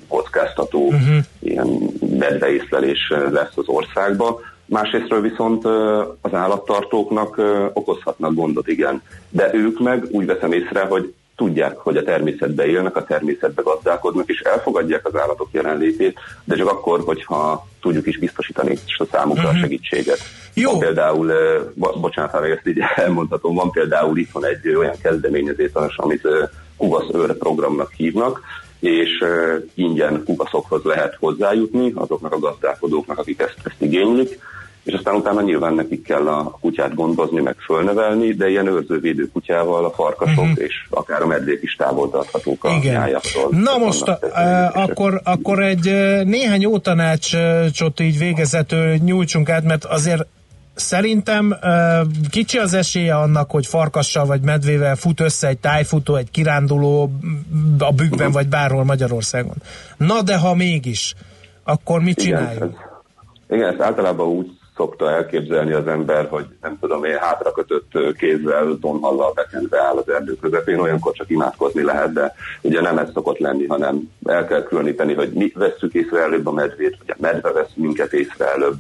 kockáztató 0.08 0.86
uh-huh. 0.86 1.18
ilyen 1.40 1.68
medveészlelés 2.18 3.14
lesz 3.32 3.58
az 3.58 3.68
országba. 3.68 4.40
Másrésztről 4.66 5.22
viszont 5.22 5.66
az 6.22 6.34
állattartóknak 6.34 7.42
okozhatnak 7.74 8.34
gondot, 8.34 8.68
igen. 8.68 9.02
De 9.30 9.50
ők 9.54 9.80
meg 9.80 10.06
úgy 10.12 10.26
veszem 10.26 10.52
észre, 10.52 10.80
hogy 10.82 11.14
tudják, 11.38 11.78
hogy 11.78 11.98
a 11.98 12.04
természetbe 12.04 12.66
élnek, 12.66 12.96
a 12.96 13.04
természetbe 13.04 13.62
gazdálkodnak, 13.62 14.30
és 14.30 14.40
elfogadják 14.40 15.06
az 15.06 15.16
állatok 15.16 15.48
jelenlétét, 15.52 16.20
de 16.44 16.56
csak 16.56 16.70
akkor, 16.70 17.00
hogyha 17.06 17.68
tudjuk 17.82 18.08
is 18.08 18.18
biztosítani 18.18 18.72
és 18.86 18.98
a 18.98 19.06
számukra 19.12 19.42
uh-huh. 19.42 19.50
a 19.50 19.52
mhm. 19.54 19.62
segítséget. 19.62 20.20
Jó. 20.54 20.72
Van 20.72 20.80
például, 20.80 21.34
bo- 21.74 22.00
bocsánat, 22.00 22.32
ha 22.32 22.48
ezt 22.48 22.68
így 22.68 22.80
elmondhatom, 22.96 23.56
van 23.56 23.72
például 23.72 24.18
itthon 24.18 24.46
egy 24.46 24.76
olyan 24.76 24.96
kezdeményezés, 25.02 25.72
amit 25.96 26.28
Kugasz 26.78 27.14
őr 27.14 27.38
programnak 27.38 27.92
hívnak, 27.92 28.42
és 28.80 29.10
ingyen 29.74 30.24
kugaszokhoz 30.26 30.84
lehet 30.84 31.16
hozzájutni 31.20 31.92
azoknak 31.96 32.34
a 32.34 32.40
gazdálkodóknak, 32.40 33.18
akik 33.18 33.40
ezt, 33.40 33.58
ezt 33.64 33.82
igénylik, 33.82 34.40
és 34.88 34.94
aztán 34.94 35.16
utána 35.16 35.42
nyilván 35.42 35.74
nekik 35.74 36.04
kell 36.04 36.28
a 36.28 36.58
kutyát 36.62 36.94
gondozni, 36.94 37.42
meg 37.42 37.56
fölnevelni, 37.60 38.34
de 38.34 38.50
ilyen 38.50 38.68
őrzővédő 38.68 39.30
kutyával 39.34 39.86
a 39.86 39.92
farkasok 39.92 40.44
uh-huh. 40.44 40.64
és 40.64 40.74
akár 40.90 41.22
a 41.22 41.28
medvék 41.28 41.60
is 41.62 41.76
távol 41.76 42.10
tarthatók 42.10 42.64
a 42.64 42.80
nyájaktól. 42.84 43.50
Na 43.50 43.78
most 43.78 44.08
a, 44.08 44.20
a, 44.22 44.72
akkor, 44.74 45.22
akkor 45.24 45.64
egy 45.64 45.86
néhány 46.26 46.62
jó 46.62 46.78
tanácsot 46.78 48.00
így 48.00 48.18
végezetül 48.18 48.96
nyújtsunk 48.96 49.50
át, 49.50 49.64
mert 49.64 49.86
azért 49.86 50.26
Szerintem 50.80 51.58
kicsi 52.30 52.58
az 52.58 52.74
esélye 52.74 53.16
annak, 53.16 53.52
hogy 53.52 53.66
farkassal 53.66 54.26
vagy 54.26 54.42
medvével 54.42 54.96
fut 54.96 55.20
össze 55.20 55.48
egy 55.48 55.58
tájfutó, 55.58 56.16
egy 56.16 56.32
kiránduló 56.32 57.12
a 57.78 57.92
bükkben 57.92 58.20
uh-huh. 58.20 58.34
vagy 58.34 58.48
bárhol 58.48 58.84
Magyarországon. 58.84 59.56
Na 59.98 60.22
de 60.22 60.38
ha 60.38 60.56
mégis, 60.56 61.14
akkor 61.64 62.02
mit 62.02 62.20
csináljunk? 62.20 62.56
Igen, 62.56 62.70
ez, 63.48 63.58
igen, 63.58 63.70
ezt 63.70 63.82
általában 63.82 64.28
úgy 64.28 64.57
szokta 64.78 65.12
elképzelni 65.12 65.72
az 65.72 65.88
ember, 65.88 66.28
hogy 66.30 66.46
nem 66.62 66.78
tudom 66.80 67.04
én, 67.04 67.18
hátrakötött 67.18 68.16
kézzel, 68.18 68.78
tonhallal 68.82 69.32
bekenve 69.34 69.82
áll 69.82 69.98
az 69.98 70.10
erdő 70.10 70.36
közepén, 70.42 70.80
olyankor 70.80 71.14
csak 71.14 71.30
imádkozni 71.30 71.84
lehet, 71.84 72.14
de 72.14 72.34
ugye 72.62 72.82
nem 72.82 72.98
ez 72.98 73.10
szokott 73.14 73.38
lenni, 73.38 73.66
hanem 73.66 74.12
el 74.26 74.48
kell 74.48 74.64
különíteni, 74.64 75.14
hogy 75.14 75.32
mi 75.34 75.52
vesszük 75.56 75.94
észre 75.94 76.22
előbb 76.22 76.48
a 76.48 76.52
medvét, 76.52 76.98
vagy 76.98 77.16
a 77.18 77.22
medve 77.22 77.52
vesz 77.52 77.74
minket 77.76 78.14
észre 78.14 78.54
előbb, 78.54 78.80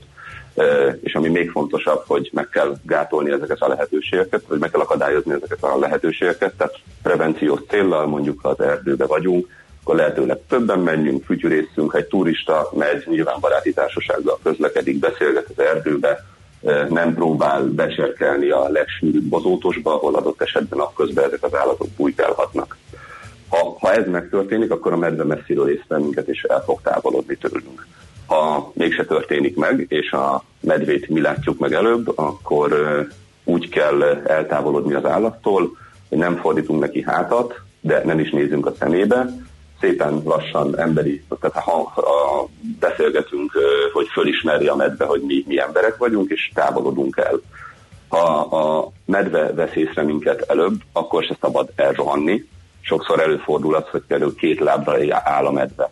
és 1.01 1.15
ami 1.15 1.29
még 1.29 1.49
fontosabb, 1.49 2.03
hogy 2.07 2.29
meg 2.33 2.49
kell 2.49 2.75
gátolni 2.83 3.31
ezeket 3.31 3.61
a 3.61 3.67
lehetőségeket, 3.67 4.43
vagy 4.47 4.59
meg 4.59 4.69
kell 4.69 4.81
akadályozni 4.81 5.33
ezeket 5.33 5.63
a 5.63 5.79
lehetőségeket, 5.79 6.53
tehát 6.57 6.79
prevenciós 7.03 7.59
céllal 7.69 8.07
mondjuk, 8.07 8.39
ha 8.41 8.49
az 8.49 8.59
erdőbe 8.59 9.05
vagyunk, 9.05 9.47
akkor 9.87 9.99
lehetőleg 9.99 10.39
többen 10.47 10.79
menjünk, 10.79 11.25
fütyűrészünk, 11.25 11.91
ha 11.91 11.97
egy 11.97 12.05
turista 12.05 12.69
megy, 12.73 13.03
nyilván 13.05 13.39
baráti 13.39 13.73
társasággal 13.73 14.39
közlekedik, 14.43 14.99
beszélget 14.99 15.45
az 15.55 15.63
erdőbe, 15.63 16.25
nem 16.89 17.13
próbál 17.13 17.63
beserkelni 17.63 18.49
a 18.49 18.69
legsűrűbb 18.69 19.23
bozótosba, 19.23 19.93
ahol 19.93 20.15
adott 20.15 20.41
esetben 20.41 20.77
napközben 20.77 21.25
ezek 21.25 21.43
az 21.43 21.55
állatok 21.55 21.87
bújkálhatnak. 21.87 22.77
Ha, 23.49 23.77
ha 23.79 23.93
ez 23.93 24.07
megtörténik, 24.07 24.71
akkor 24.71 24.93
a 24.93 24.97
medve 24.97 25.23
messziről 25.23 25.69
észre 25.69 25.97
minket, 25.97 26.27
és 26.27 26.43
el 26.43 26.63
fog 26.63 26.81
távolodni 26.81 27.35
tőlünk. 27.35 27.87
Ha 28.25 28.71
mégse 28.73 29.05
történik 29.05 29.55
meg, 29.55 29.85
és 29.89 30.11
a 30.11 30.43
medvét 30.59 31.09
mi 31.09 31.21
látjuk 31.21 31.59
meg 31.59 31.73
előbb, 31.73 32.17
akkor 32.17 32.75
úgy 33.43 33.69
kell 33.69 34.03
eltávolodni 34.25 34.93
az 34.93 35.05
állattól, 35.05 35.77
hogy 36.09 36.17
nem 36.17 36.35
fordítunk 36.35 36.79
neki 36.79 37.03
hátat, 37.03 37.61
de 37.81 38.01
nem 38.05 38.19
is 38.19 38.29
nézünk 38.29 38.65
a 38.65 38.73
szemébe, 38.79 39.46
szépen 39.79 40.21
lassan 40.25 40.79
emberi, 40.79 41.23
tehát 41.39 41.63
ha, 41.63 41.91
ha 41.95 42.47
beszélgetünk, 42.79 43.51
hogy 43.93 44.07
fölismeri 44.07 44.67
a 44.67 44.75
medve, 44.75 45.05
hogy 45.05 45.21
mi, 45.21 45.43
mi 45.47 45.59
emberek 45.59 45.97
vagyunk, 45.97 46.29
és 46.29 46.51
távolodunk 46.53 47.17
el. 47.17 47.39
Ha 48.07 48.39
a 48.39 48.91
medve 49.05 49.53
vesz 49.53 49.75
észre 49.75 50.03
minket 50.03 50.41
előbb, 50.41 50.81
akkor 50.93 51.23
se 51.23 51.37
szabad 51.41 51.69
elrohanni. 51.75 52.45
Sokszor 52.81 53.19
előfordul 53.19 53.75
az, 53.75 53.87
hogy 53.91 54.03
például 54.07 54.35
két 54.35 54.59
lábra 54.59 55.21
áll 55.23 55.45
a 55.45 55.51
medve. 55.51 55.91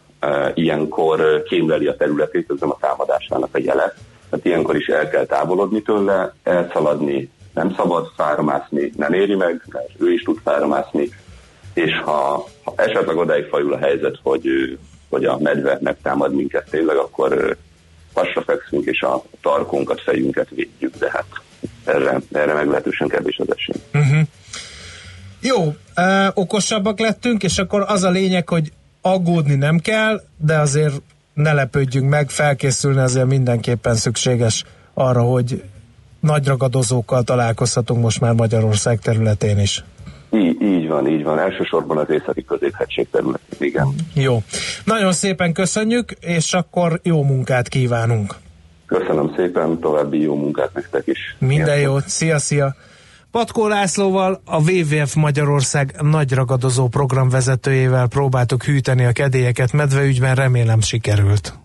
Ilyenkor 0.53 1.43
kémleli 1.43 1.87
a 1.87 1.95
területét, 1.95 2.49
ez 2.49 2.59
nem 2.59 2.71
a 2.71 2.77
támadásának 2.79 3.49
a 3.51 3.59
jele. 3.61 3.93
Tehát 4.29 4.45
ilyenkor 4.45 4.75
is 4.75 4.87
el 4.87 5.09
kell 5.09 5.25
távolodni 5.25 5.81
tőle, 5.81 6.33
elszaladni 6.43 7.29
nem 7.53 7.73
szabad, 7.77 8.11
fáramászni 8.15 8.91
nem 8.97 9.13
éri 9.13 9.35
meg, 9.35 9.61
mert 9.71 9.89
ő 9.97 10.11
is 10.11 10.21
tud 10.23 10.37
fáramászni, 10.43 11.09
és 11.75 11.99
ha, 12.03 12.47
ha 12.63 12.73
esetleg 12.75 13.17
odáig 13.17 13.45
fajul 13.45 13.73
a 13.73 13.77
helyzet, 13.77 14.19
hogy, 14.23 14.77
hogy 15.09 15.25
a 15.25 15.37
medve 15.39 15.77
megtámad 15.81 16.33
minket 16.33 16.69
tényleg, 16.69 16.97
akkor 16.97 17.57
hasra 18.13 18.41
fekszünk, 18.41 18.85
és 18.85 19.01
a 19.01 19.23
tarkónkat, 19.41 20.01
fejünket 20.01 20.49
védjük, 20.49 20.95
de 20.97 21.09
hát 21.11 21.25
erre, 21.83 22.19
erre 22.31 22.53
meglehetősen 22.53 23.07
kevés 23.07 23.37
az 23.37 23.55
esély. 23.55 23.81
Uh-huh. 23.93 24.27
Jó, 25.41 25.75
ö, 25.95 26.27
okosabbak 26.33 26.99
lettünk, 26.99 27.43
és 27.43 27.57
akkor 27.57 27.83
az 27.87 28.03
a 28.03 28.09
lényeg, 28.09 28.49
hogy 28.49 28.71
aggódni 29.01 29.55
nem 29.55 29.79
kell, 29.79 30.21
de 30.37 30.59
azért 30.59 31.01
ne 31.33 31.53
lepődjünk 31.53 32.09
meg, 32.09 32.29
felkészülni 32.29 32.99
azért 32.99 33.27
mindenképpen 33.27 33.95
szükséges 33.95 34.63
arra, 34.93 35.21
hogy 35.21 35.63
nagy 36.19 36.47
ragadozókkal 36.47 37.23
találkozhatunk 37.23 38.01
most 38.01 38.21
már 38.21 38.33
Magyarország 38.33 38.99
területén 38.99 39.59
is. 39.59 39.83
Így, 40.35 40.61
így 40.61 40.87
van, 40.87 41.07
így 41.07 41.23
van. 41.23 41.39
Elsősorban 41.39 41.97
az 41.97 42.09
északi 42.09 42.45
középhegység 42.45 43.07
területén, 43.11 43.67
igen. 43.67 43.87
Jó. 44.13 44.37
Nagyon 44.83 45.13
szépen 45.13 45.53
köszönjük, 45.53 46.11
és 46.11 46.53
akkor 46.53 46.99
jó 47.03 47.23
munkát 47.23 47.67
kívánunk. 47.67 48.35
Köszönöm 48.85 49.33
szépen, 49.35 49.79
további 49.79 50.21
jó 50.21 50.35
munkát 50.35 50.73
nektek 50.73 51.07
is. 51.07 51.35
Minden 51.39 51.79
jót, 51.79 52.07
szia, 52.07 52.39
szia! 52.39 52.75
Patkó 53.31 53.67
Lászlóval, 53.67 54.41
a 54.45 54.71
WWF 54.71 55.13
Magyarország 55.15 55.95
nagy 56.01 56.33
ragadozó 56.33 56.87
programvezetőjével 56.87 58.07
próbáltuk 58.07 58.63
hűteni 58.63 59.05
a 59.05 59.11
kedélyeket 59.11 59.73
medveügyben, 59.73 60.35
remélem 60.35 60.81
sikerült. 60.81 61.64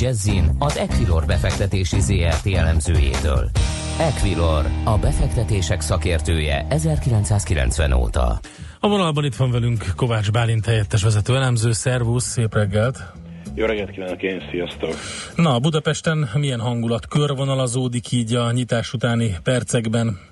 Jazzin 0.00 0.50
az 0.58 0.76
Equilor 0.76 1.26
befektetési 1.26 2.00
ZRT 2.00 2.46
elemzőjétől. 2.46 3.50
Equilor, 3.98 4.64
a 4.84 4.98
befektetések 4.98 5.80
szakértője 5.80 6.66
1990 6.68 7.92
óta. 7.92 8.40
A 8.80 8.88
vonalban 8.88 9.24
itt 9.24 9.34
van 9.34 9.50
velünk 9.50 9.84
Kovács 9.96 10.30
Bálint 10.30 10.66
helyettes 10.66 11.02
vezető 11.02 11.36
elemző. 11.36 11.72
Szervusz, 11.72 12.24
szép 12.24 12.54
reggelt! 12.54 13.12
Jó 13.54 13.66
reggelt 13.66 13.90
kívánok 13.90 14.22
én, 14.22 14.42
sziasztok! 14.50 14.94
Na, 15.36 15.58
Budapesten 15.58 16.28
milyen 16.34 16.60
hangulat 16.60 17.06
körvonalazódik 17.06 18.12
így 18.12 18.34
a 18.34 18.52
nyitás 18.52 18.92
utáni 18.92 19.36
percekben? 19.42 20.29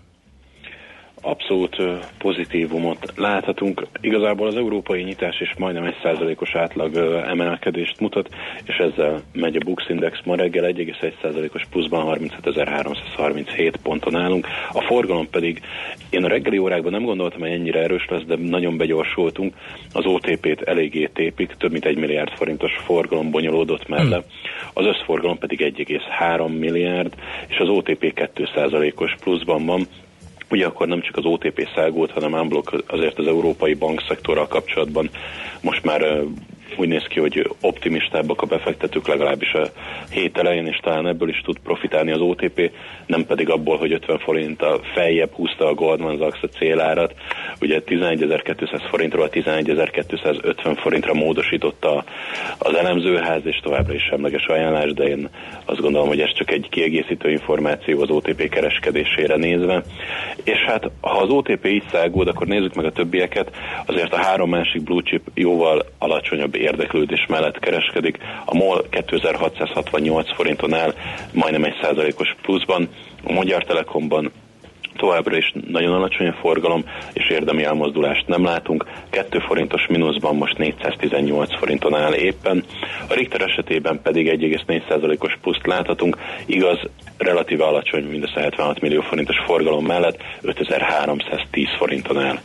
Abszolút 1.20 1.76
pozitívumot 2.18 3.12
láthatunk. 3.16 3.86
Igazából 4.00 4.46
az 4.46 4.56
európai 4.56 5.02
nyitás 5.02 5.40
is 5.40 5.54
majdnem 5.58 5.84
egy 5.84 5.96
százalékos 6.02 6.54
átlag 6.54 6.96
emelkedést 7.26 8.00
mutat, 8.00 8.28
és 8.64 8.76
ezzel 8.76 9.20
megy 9.32 9.56
a 9.56 9.64
Bux 9.64 9.88
Index 9.88 10.18
ma 10.24 10.34
reggel 10.34 10.72
1,1 10.72 11.12
százalékos 11.22 11.62
pluszban 11.70 12.18
37.337 12.18 13.74
ponton 13.82 14.16
állunk. 14.16 14.46
A 14.72 14.80
forgalom 14.80 15.30
pedig 15.30 15.60
én 16.10 16.24
a 16.24 16.28
reggeli 16.28 16.58
órákban 16.58 16.92
nem 16.92 17.04
gondoltam, 17.04 17.40
hogy 17.40 17.50
ennyire 17.50 17.82
erős 17.82 18.06
lesz, 18.08 18.24
de 18.26 18.36
nagyon 18.36 18.76
begyorsultunk. 18.76 19.54
Az 19.92 20.04
OTP-t 20.04 20.62
eléggé 20.62 21.10
tépik, 21.14 21.54
több 21.58 21.72
mint 21.72 21.84
egy 21.84 21.98
milliárd 21.98 22.30
forintos 22.30 22.72
forgalom 22.84 23.30
bonyolódott 23.30 23.88
mellé. 23.88 24.16
Az 24.72 24.86
összforgalom 24.86 25.38
pedig 25.38 25.60
1,3 25.60 26.58
milliárd, 26.58 27.14
és 27.48 27.58
az 27.58 27.68
OTP 27.68 28.12
2 28.12 28.48
százalékos 28.54 29.14
pluszban 29.20 29.64
van 29.66 29.86
ugye 30.50 30.66
akkor 30.66 30.86
nem 30.86 31.00
csak 31.00 31.16
az 31.16 31.24
OTP 31.24 31.68
szágult, 31.74 32.10
hanem 32.10 32.34
ámblok 32.34 32.84
azért 32.86 33.18
az 33.18 33.26
európai 33.26 33.74
bankszektorral 33.74 34.46
kapcsolatban 34.46 35.10
most 35.60 35.84
már 35.84 36.22
úgy 36.76 36.88
néz 36.88 37.04
ki, 37.08 37.20
hogy 37.20 37.50
optimistábbak 37.60 38.42
a 38.42 38.46
befektetők 38.46 39.08
legalábbis 39.08 39.52
a 39.52 39.68
hét 40.10 40.38
elején, 40.38 40.66
és 40.66 40.76
talán 40.82 41.06
ebből 41.06 41.28
is 41.28 41.40
tud 41.40 41.58
profitálni 41.58 42.12
az 42.12 42.20
OTP, 42.20 42.70
nem 43.06 43.26
pedig 43.26 43.50
abból, 43.50 43.76
hogy 43.76 43.92
50 43.92 44.18
forint 44.18 44.62
a 44.62 44.80
feljebb 44.94 45.32
húzta 45.32 45.66
a 45.66 45.74
Goldman 45.74 46.16
Sachs 46.18 46.42
a 46.42 46.46
célárat. 46.46 47.14
Ugye 47.60 47.82
11.200 47.86 48.86
forintról 48.88 49.28
11.250 49.32 50.76
forintra 50.80 51.14
módosította 51.14 52.04
az 52.58 52.74
elemzőház, 52.74 53.40
és 53.44 53.60
továbbra 53.62 53.94
is 53.94 54.02
semleges 54.02 54.46
ajánlás, 54.46 54.92
de 54.92 55.04
én 55.04 55.28
azt 55.64 55.80
gondolom, 55.80 56.08
hogy 56.08 56.20
ez 56.20 56.32
csak 56.34 56.50
egy 56.50 56.66
kiegészítő 56.70 57.30
információ 57.30 58.02
az 58.02 58.10
OTP 58.10 58.48
kereskedésére 58.48 59.36
nézve. 59.36 59.82
És 60.44 60.58
hát, 60.66 60.90
ha 61.00 61.18
az 61.18 61.28
OTP 61.28 61.66
így 61.66 61.84
száguld, 61.92 62.28
akkor 62.28 62.46
nézzük 62.46 62.74
meg 62.74 62.84
a 62.84 62.92
többieket, 62.92 63.50
azért 63.86 64.12
a 64.12 64.16
három 64.16 64.50
másik 64.50 64.82
blue 64.82 65.02
chip 65.02 65.22
jóval 65.34 65.84
alacsonyabb 65.98 66.54
érdeklődés 66.58 67.26
mellett 67.28 67.58
kereskedik. 67.58 68.18
A 68.44 68.54
MOL 68.54 68.86
2668 68.90 70.34
forinton 70.34 70.74
áll, 70.74 70.94
majdnem 71.32 71.64
egy 71.64 71.76
százalékos 71.82 72.36
pluszban, 72.42 72.88
a 73.24 73.32
Magyar 73.32 73.64
Telekomban 73.64 74.32
továbbra 74.98 75.36
is 75.36 75.52
nagyon 75.68 75.92
alacsony 75.92 76.26
a 76.26 76.36
forgalom, 76.40 76.84
és 77.12 77.28
érdemi 77.30 77.64
elmozdulást 77.64 78.26
nem 78.26 78.44
látunk. 78.44 78.84
2 79.10 79.38
forintos 79.38 79.86
mínuszban 79.86 80.36
most 80.36 80.58
418 80.58 81.58
forinton 81.58 81.94
áll 81.94 82.12
éppen. 82.12 82.64
A 83.08 83.14
Richter 83.14 83.40
esetében 83.40 84.00
pedig 84.02 84.26
1,4%-os 84.26 85.36
pluszt 85.42 85.66
láthatunk, 85.66 86.16
igaz, 86.46 86.78
relatíve 87.18 87.64
alacsony, 87.64 88.04
mindössze 88.04 88.40
76 88.40 88.80
millió 88.80 89.00
forintos 89.00 89.36
forgalom 89.46 89.84
mellett 89.84 90.22
5310 90.40 91.66
forinton 91.78 92.18
áll. 92.18 92.38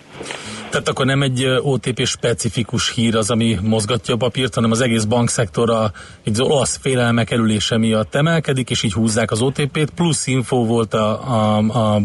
Tehát 0.73 0.89
akkor 0.89 1.05
nem 1.05 1.21
egy 1.21 1.45
OTP 1.61 2.05
specifikus 2.05 2.93
hír 2.93 3.15
az, 3.15 3.29
ami 3.29 3.57
mozgatja 3.61 4.13
a 4.13 4.17
papírt, 4.17 4.55
hanem 4.55 4.71
az 4.71 4.81
egész 4.81 5.03
bankszektor 5.03 5.91
egy 6.23 6.41
olasz 6.41 6.79
félelme 6.81 7.23
kerülése 7.23 7.77
miatt 7.77 8.15
emelkedik, 8.15 8.69
és 8.69 8.83
így 8.83 8.93
húzzák 8.93 9.31
az 9.31 9.41
OTP-t, 9.41 9.89
plusz 9.89 10.27
info 10.27 10.65
volt 10.65 10.93
a, 10.93 11.29
a, 11.33 11.57
a 11.57 12.01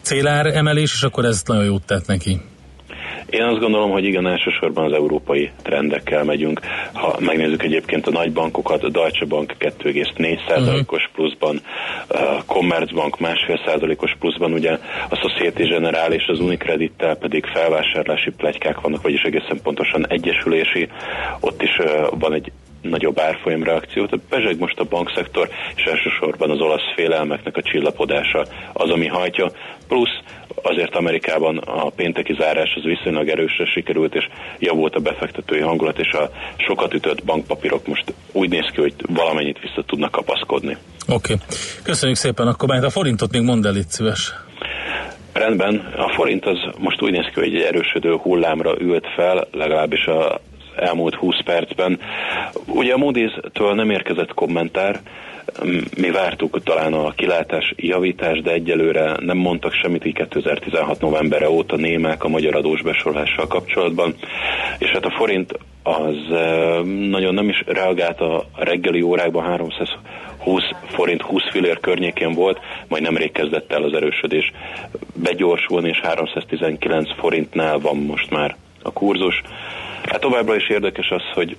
célár 0.00 0.46
emelés, 0.46 0.92
és 0.92 1.02
akkor 1.02 1.24
ez 1.24 1.42
nagyon 1.46 1.64
jót 1.64 1.82
tett 1.82 2.06
neki. 2.06 2.40
Én 3.32 3.42
azt 3.42 3.60
gondolom, 3.60 3.90
hogy 3.90 4.04
igen, 4.04 4.26
elsősorban 4.26 4.84
az 4.84 4.92
európai 4.92 5.50
trendekkel 5.62 6.24
megyünk. 6.24 6.60
Ha 6.92 7.16
megnézzük 7.18 7.62
egyébként 7.62 8.06
a 8.06 8.10
nagy 8.10 8.32
bankokat, 8.32 8.82
a 8.82 8.88
Deutsche 8.88 9.26
Bank 9.26 9.54
2,4%-os 9.58 11.02
mhm. 11.02 11.14
pluszban, 11.14 11.60
a 12.08 12.44
Commerzbank 12.46 13.18
másfél 13.18 13.60
százalékos 13.66 14.16
pluszban, 14.18 14.52
ugye 14.52 14.78
a 15.08 15.16
Societe 15.16 15.64
Generale 15.64 16.14
és 16.14 16.26
az 16.26 16.40
Unicredittel 16.40 17.16
pedig 17.16 17.44
felvásárlási 17.46 18.30
plegykák 18.30 18.80
vannak, 18.80 19.02
vagyis 19.02 19.22
egészen 19.22 19.60
pontosan 19.62 20.06
egyesülési. 20.08 20.88
Ott 21.40 21.62
is 21.62 21.76
van 22.10 22.32
egy 22.32 22.52
nagyobb 22.82 23.18
árfolyam 23.18 23.62
reakciót. 23.62 24.20
Bezseg 24.28 24.58
most 24.58 24.78
a 24.78 24.84
bankszektor, 24.84 25.48
és 25.76 25.82
elsősorban 25.82 26.50
az 26.50 26.60
olasz 26.60 26.92
félelmeknek 26.94 27.56
a 27.56 27.62
csillapodása 27.62 28.44
az, 28.72 28.90
ami 28.90 29.06
hajtja. 29.06 29.50
Plusz 29.88 30.20
azért 30.62 30.94
Amerikában 30.94 31.56
a 31.58 31.90
pénteki 31.90 32.34
zárás 32.38 32.74
az 32.76 32.82
viszonylag 32.82 33.28
erősre 33.28 33.64
sikerült, 33.66 34.14
és 34.14 34.28
javult 34.58 34.94
a 34.94 35.00
befektetői 35.00 35.60
hangulat, 35.60 35.98
és 35.98 36.12
a 36.12 36.30
sokat 36.56 36.94
ütött 36.94 37.24
bankpapírok 37.24 37.86
most 37.86 38.14
úgy 38.32 38.48
néz 38.48 38.66
ki, 38.72 38.80
hogy 38.80 38.94
valamennyit 39.08 39.58
vissza 39.60 39.82
tudnak 39.86 40.10
kapaszkodni. 40.10 40.76
Oké. 41.08 41.32
Okay. 41.32 41.46
Köszönjük 41.82 42.18
szépen, 42.18 42.46
akkor 42.46 42.68
majd 42.68 42.84
a 42.84 42.90
forintot 42.90 43.32
még 43.32 43.42
mondd 43.42 43.66
el 43.66 43.76
itt 43.76 43.88
szíves. 43.88 44.34
Rendben, 45.32 45.92
a 45.96 46.12
forint 46.14 46.46
az 46.46 46.58
most 46.78 47.02
úgy 47.02 47.12
néz 47.12 47.26
ki, 47.34 47.40
hogy 47.40 47.54
egy 47.54 47.62
erősödő 47.62 48.16
hullámra 48.16 48.74
ült 48.80 49.06
fel, 49.16 49.48
legalábbis 49.52 50.06
a 50.06 50.40
elmúlt 50.76 51.14
20 51.14 51.42
percben. 51.44 52.00
Ugye 52.66 52.92
a 52.92 52.96
Moody's-től 52.96 53.74
nem 53.74 53.90
érkezett 53.90 54.34
kommentár, 54.34 55.00
mi 55.96 56.10
vártuk 56.10 56.62
talán 56.62 56.92
a 56.92 57.10
kilátás 57.10 57.74
javítás, 57.76 58.40
de 58.40 58.52
egyelőre 58.52 59.16
nem 59.20 59.36
mondtak 59.36 59.72
semmit, 59.72 60.04
így 60.04 60.14
2016 60.14 61.00
novembere 61.00 61.50
óta 61.50 61.76
némák 61.76 62.24
a 62.24 62.28
magyar 62.28 62.54
adós 62.54 62.82
besorolással 62.82 63.46
kapcsolatban, 63.46 64.14
és 64.78 64.90
hát 64.90 65.04
a 65.04 65.14
forint 65.16 65.58
az 65.82 66.16
nagyon 67.08 67.34
nem 67.34 67.48
is 67.48 67.62
reagált 67.66 68.20
a 68.20 68.44
reggeli 68.56 69.02
órákban 69.02 69.44
320 69.44 70.62
forint 70.86 71.22
20 71.22 71.42
fillér 71.50 71.80
környékén 71.80 72.32
volt, 72.32 72.58
majd 72.88 73.02
nemrég 73.02 73.32
kezdett 73.32 73.72
el 73.72 73.82
az 73.82 73.92
erősödés 73.92 74.52
begyorsulni, 75.14 75.88
és 75.88 76.00
319 76.00 77.14
forintnál 77.18 77.78
van 77.78 77.96
most 77.96 78.30
már 78.30 78.56
a 78.82 78.92
kurzus. 78.92 79.42
Hát 80.04 80.20
továbbra 80.20 80.56
is 80.56 80.68
érdekes 80.68 81.10
az, 81.10 81.22
hogy 81.34 81.56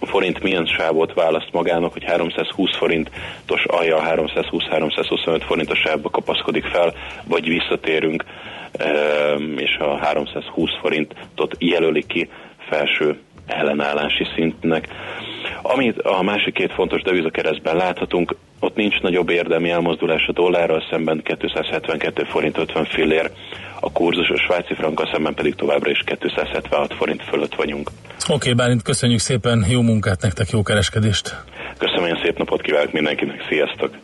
forint 0.00 0.42
milyen 0.42 0.66
sávot 0.66 1.14
választ 1.14 1.52
magának, 1.52 1.92
hogy 1.92 2.04
320 2.04 2.76
forintos 2.76 3.64
alja 3.64 4.02
320-325 4.04 5.42
forintos 5.46 5.78
sávba 5.78 6.10
kapaszkodik 6.10 6.64
fel, 6.64 6.94
vagy 7.24 7.48
visszatérünk, 7.48 8.24
ehm, 8.72 9.58
és 9.58 9.76
a 9.78 9.96
320 9.96 10.70
forintot 10.80 11.56
jelöli 11.58 12.06
ki 12.06 12.28
felső 12.68 13.18
ellenállási 13.46 14.26
szintnek. 14.34 14.88
Amit 15.62 15.98
a 15.98 16.22
másik 16.22 16.54
két 16.54 16.72
fontos 16.72 17.02
devizakeresztben 17.02 17.76
láthatunk, 17.76 18.36
ott 18.60 18.76
nincs 18.76 19.00
nagyobb 19.00 19.30
érdemi 19.30 19.70
elmozdulás 19.70 20.26
a 20.26 20.32
dollárral 20.32 20.82
szemben 20.90 21.22
272 21.24 22.24
forint 22.24 22.58
50 22.58 22.84
fillér, 22.84 23.30
a 23.80 23.92
kurzus 23.92 24.28
a 24.28 24.36
svájci 24.36 24.74
franka 24.74 25.08
szemben 25.12 25.34
pedig 25.34 25.54
továbbra 25.54 25.90
is 25.90 26.02
276 26.04 26.94
forint 26.94 27.22
fölött 27.22 27.54
vagyunk. 27.54 27.90
Oké, 28.28 28.34
okay, 28.34 28.52
Bálint, 28.52 28.82
köszönjük 28.82 29.20
szépen, 29.20 29.64
jó 29.68 29.82
munkát 29.82 30.22
nektek, 30.22 30.50
jó 30.50 30.62
kereskedést! 30.62 31.36
Köszönöm, 31.78 32.04
én 32.06 32.20
szép 32.22 32.38
napot 32.38 32.60
kívánok 32.60 32.92
mindenkinek, 32.92 33.46
sziasztok! 33.48 33.98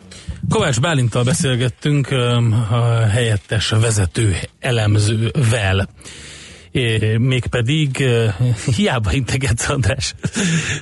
Kovács 0.49 0.79
Bálinttal 0.79 1.23
beszélgettünk, 1.23 2.07
a 2.71 3.07
helyettes 3.11 3.69
vezető 3.69 4.35
elemzővel 4.59 5.89
mégpedig 7.17 8.03
hiába 8.75 9.11
integetsz 9.11 9.69
András, 9.69 10.13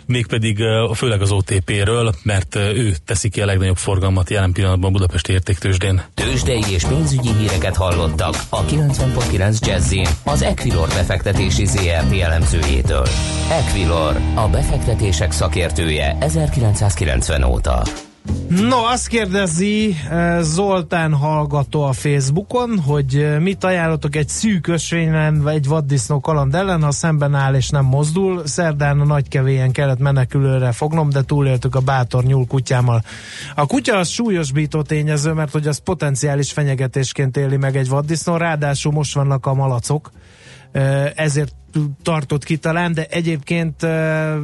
mégpedig 0.06 0.58
főleg 0.94 1.22
az 1.22 1.32
OTP-ről, 1.32 2.14
mert 2.24 2.56
ő 2.56 2.96
teszi 3.06 3.30
ki 3.30 3.42
a 3.42 3.46
legnagyobb 3.46 3.78
forgalmat 3.78 4.30
jelen 4.30 4.52
pillanatban 4.52 4.92
Budapesti 4.92 5.34
értéktősdén. 5.34 6.02
Tősdei 6.14 6.64
és 6.70 6.84
pénzügyi 6.84 7.34
híreket 7.40 7.76
hallottak 7.76 8.36
a 8.50 8.66
90.9 8.66 9.66
Jazzin 9.66 10.08
az 10.24 10.42
Equilor 10.42 10.88
befektetési 10.88 11.66
ZRT 11.66 12.20
elemzőjétől. 12.22 13.08
Equilor, 13.50 14.20
a 14.36 14.48
befektetések 14.48 15.32
szakértője 15.32 16.18
1990 16.20 17.44
óta. 17.44 18.07
No, 18.50 18.84
azt 18.84 19.08
kérdezi 19.08 19.96
eh, 20.10 20.42
Zoltán 20.42 21.14
hallgató 21.14 21.84
a 21.84 21.94
Facebookon, 21.94 22.80
hogy 22.80 23.16
eh, 23.16 23.40
mit 23.40 23.64
ajánlotok 23.64 24.16
egy 24.16 24.30
szűk 24.30 24.68
ösvényen, 24.68 25.42
vagy 25.42 25.54
egy 25.56 25.68
vaddisznó 25.68 26.20
kaland 26.20 26.56
ellen, 26.56 26.84
ha 26.84 26.92
szemben 26.92 27.36
áll 27.36 27.56
és 27.56 27.70
nem 27.70 27.86
mozdul. 27.86 28.48
Szerdán 28.48 29.00
a 29.00 29.06
nagykevélyen 29.06 29.72
kellett 29.72 30.00
menekülőre 30.00 30.72
fognom, 30.72 31.10
de 31.10 31.22
túléltük 31.22 31.76
a 31.76 31.80
bátor 31.80 32.24
nyúl 32.24 32.48
kutyámmal. 32.48 33.04
A 33.56 33.66
kutya 33.66 33.98
az 33.98 34.10
súlyosbító 34.10 34.82
tényező, 34.82 35.32
mert 35.32 35.52
hogy 35.52 35.68
az 35.68 35.78
potenciális 35.78 36.52
fenyegetésként 36.52 37.38
éli 37.38 37.58
meg 37.58 37.78
egy 37.78 37.90
vaddisznó, 37.90 38.36
ráadásul 38.36 38.92
most 38.92 39.16
vannak 39.16 39.46
a 39.46 39.54
malacok, 39.54 40.12
eh, 40.72 41.12
ezért 41.16 41.52
tartott 42.04 42.44
ki 42.44 42.58
talán, 42.58 42.94
de 42.94 43.06
egyébként 43.10 43.84
uh, 43.84 44.36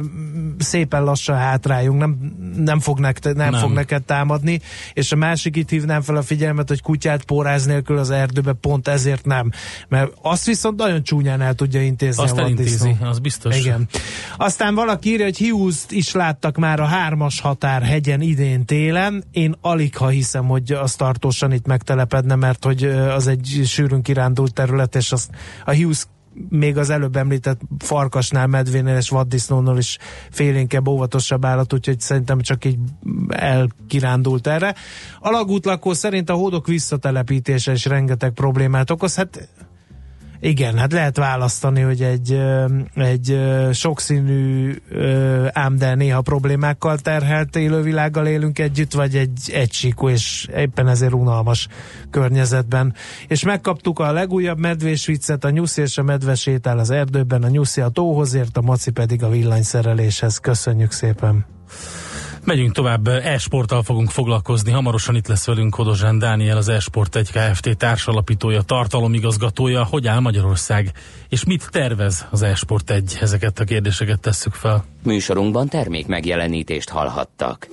szépen 0.58 1.04
lassan 1.04 1.36
hátrájunk, 1.36 1.98
nem, 1.98 2.18
nem, 2.56 2.80
fog, 2.80 2.98
neked, 2.98 3.36
nem, 3.36 3.50
nem 3.50 3.60
fog 3.60 3.72
neked 3.72 4.02
támadni, 4.02 4.60
és 4.92 5.12
a 5.12 5.16
másik 5.16 5.56
itt 5.56 5.68
hívnám 5.68 6.02
fel 6.02 6.16
a 6.16 6.22
figyelmet, 6.22 6.68
hogy 6.68 6.82
kutyát 6.82 7.24
póráz 7.24 7.66
nélkül 7.66 7.98
az 7.98 8.10
erdőbe 8.10 8.52
pont 8.52 8.88
ezért 8.88 9.24
nem, 9.24 9.50
mert 9.88 10.12
azt 10.22 10.46
viszont 10.46 10.78
nagyon 10.78 11.02
csúnyán 11.02 11.40
el 11.40 11.54
tudja 11.54 11.82
intézni 11.82 12.22
azt 12.22 12.36
a 12.36 12.40
elintézi, 12.40 12.96
az 13.00 13.18
biztos. 13.18 13.58
Igen. 13.58 13.88
Aztán 14.36 14.74
valaki 14.74 15.10
írja, 15.10 15.24
hogy 15.24 15.38
Hughes 15.38 15.76
is 15.88 16.12
láttak 16.12 16.56
már 16.56 16.80
a 16.80 16.84
hármas 16.84 17.40
határ 17.40 17.82
hegyen 17.82 18.20
idén 18.20 18.64
télen. 18.64 19.24
Én 19.30 19.54
alig 19.60 19.96
ha 19.96 20.08
hiszem, 20.08 20.46
hogy 20.46 20.72
az 20.72 20.94
tartósan 20.94 21.52
itt 21.52 21.66
megtelepedne, 21.66 22.34
mert 22.34 22.64
hogy 22.64 22.84
az 22.84 23.26
egy 23.26 23.62
sűrűn 23.64 24.02
kirándult 24.02 24.52
terület, 24.52 24.94
és 24.94 25.12
azt 25.12 25.30
a 25.64 25.74
Hughes 25.74 26.06
még 26.48 26.78
az 26.78 26.90
előbb 26.90 27.16
említett 27.16 27.60
farkasnál, 27.78 28.46
medvénél 28.46 28.96
és 28.96 29.08
vaddisznónál 29.08 29.78
is 29.78 29.98
félénkebb, 30.30 30.88
óvatosabb 30.88 31.44
állat, 31.44 31.72
úgyhogy 31.72 32.00
szerintem 32.00 32.40
csak 32.40 32.64
így 32.64 32.78
elkirándult 33.28 34.46
erre. 34.46 34.74
A 35.20 35.30
lagútlakó 35.30 35.92
szerint 35.92 36.30
a 36.30 36.34
hódok 36.34 36.66
visszatelepítése 36.66 37.72
is 37.72 37.84
rengeteg 37.84 38.32
problémát 38.32 38.90
okoz. 38.90 39.14
Hát 39.14 39.48
igen, 40.44 40.78
hát 40.78 40.92
lehet 40.92 41.16
választani, 41.16 41.80
hogy 41.80 42.02
egy, 42.02 42.40
egy 42.94 43.38
sokszínű, 43.72 44.74
ám 45.52 45.76
de 45.78 45.94
néha 45.94 46.20
problémákkal 46.20 46.98
terhelt 46.98 47.56
élővilággal 47.56 48.26
élünk 48.26 48.58
együtt, 48.58 48.92
vagy 48.92 49.16
egy 49.16 49.50
egysíkú 49.52 50.08
és 50.08 50.48
éppen 50.56 50.88
ezért 50.88 51.12
unalmas 51.12 51.68
környezetben. 52.10 52.94
És 53.28 53.44
megkaptuk 53.44 53.98
a 53.98 54.12
legújabb 54.12 54.58
medvés 54.58 55.06
viccet, 55.06 55.44
a 55.44 55.50
nyuszi 55.50 55.82
és 55.82 55.98
a 55.98 56.02
medve 56.02 56.36
az 56.62 56.90
erdőben, 56.90 57.42
a 57.42 57.48
nyuszi 57.48 57.80
a 57.80 57.88
tóhoz 57.88 58.34
ért, 58.34 58.56
a 58.56 58.62
maci 58.62 58.90
pedig 58.90 59.22
a 59.22 59.28
villanyszereléshez. 59.28 60.38
Köszönjük 60.38 60.92
szépen! 60.92 61.46
Megyünk 62.44 62.72
tovább, 62.72 63.08
e-sporttal 63.08 63.82
fogunk 63.82 64.10
foglalkozni. 64.10 64.70
Hamarosan 64.70 65.14
itt 65.14 65.26
lesz 65.26 65.46
velünk 65.46 65.70
Kodozsán 65.74 66.18
Dániel, 66.18 66.56
az 66.56 66.68
e-sport 66.68 67.16
egy 67.16 67.30
Kft. 67.32 67.76
társalapítója, 67.76 68.62
tartalomigazgatója. 68.62 69.84
Hogy 69.84 70.06
áll 70.06 70.18
Magyarország? 70.18 70.92
És 71.28 71.44
mit 71.44 71.68
tervez 71.70 72.26
az 72.30 72.42
e-sport 72.42 72.90
egy? 72.90 73.18
Ezeket 73.20 73.58
a 73.58 73.64
kérdéseket 73.64 74.20
tesszük 74.20 74.52
fel. 74.52 74.84
Műsorunkban 75.02 75.68
termék 75.68 76.06
megjelenítést 76.06 76.88
hallhattak. 76.88 77.68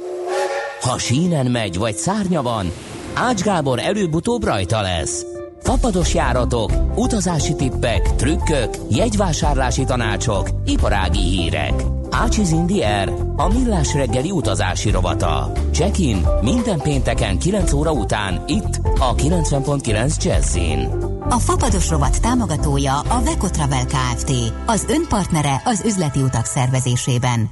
Ha 0.81 0.97
sínen 0.97 1.45
megy, 1.45 1.77
vagy 1.77 1.95
szárnya 1.95 2.41
van, 2.41 2.71
Ács 3.13 3.41
Gábor 3.41 3.79
előbb-utóbb 3.79 4.43
rajta 4.43 4.81
lesz. 4.81 5.30
Fapados 5.63 6.13
járatok, 6.13 6.71
utazási 6.95 7.55
tippek, 7.55 8.15
trükkök, 8.15 8.69
jegyvásárlási 8.89 9.83
tanácsok, 9.83 10.49
iparági 10.65 11.19
hírek. 11.19 11.73
Ácsiz 12.09 12.51
Indier, 12.51 13.13
a 13.35 13.47
millás 13.53 13.93
reggeli 13.93 14.31
utazási 14.31 14.91
rovata. 14.91 15.51
Check-in 15.71 16.27
minden 16.41 16.79
pénteken 16.79 17.39
9 17.39 17.73
óra 17.73 17.91
után 17.91 18.43
itt 18.47 18.79
a 18.99 19.15
90.9 19.15 20.23
Jazzin. 20.23 20.89
A 21.29 21.39
Fapados 21.39 21.89
rovat 21.89 22.21
támogatója 22.21 22.99
a 22.99 23.21
Veco 23.23 23.49
Travel 23.49 23.85
Kft. 23.85 24.31
Az 24.65 24.85
önpartnere 24.89 25.61
az 25.65 25.83
üzleti 25.85 26.21
utak 26.21 26.45
szervezésében. 26.45 27.49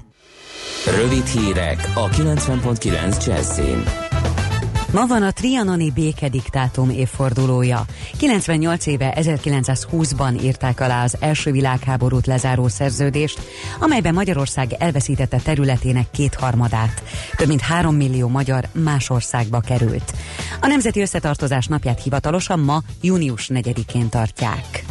Rövid 1.01 1.25
hírek 1.25 1.91
a 1.95 2.09
90.9 2.09 3.25
Jazzin. 3.25 4.08
Ma 4.91 5.05
van 5.05 5.23
a 5.23 5.31
trianoni 5.31 5.91
békediktátum 5.91 6.89
évfordulója. 6.89 7.85
98 8.17 8.85
éve 8.85 9.13
1920-ban 9.19 10.43
írták 10.43 10.79
alá 10.79 11.03
az 11.03 11.17
első 11.19 11.51
világháborút 11.51 12.25
lezáró 12.25 12.67
szerződést, 12.67 13.39
amelyben 13.79 14.13
Magyarország 14.13 14.73
elveszítette 14.73 15.37
területének 15.37 16.11
kétharmadát. 16.11 17.03
Több 17.35 17.47
mint 17.47 17.61
három 17.61 17.95
millió 17.95 18.27
magyar 18.27 18.67
más 18.71 19.09
országba 19.09 19.59
került. 19.59 20.13
A 20.61 20.67
Nemzeti 20.67 21.01
Összetartozás 21.01 21.67
napját 21.67 22.03
hivatalosan 22.03 22.59
ma 22.59 22.81
június 23.01 23.49
4-én 23.53 24.09
tartják. 24.09 24.85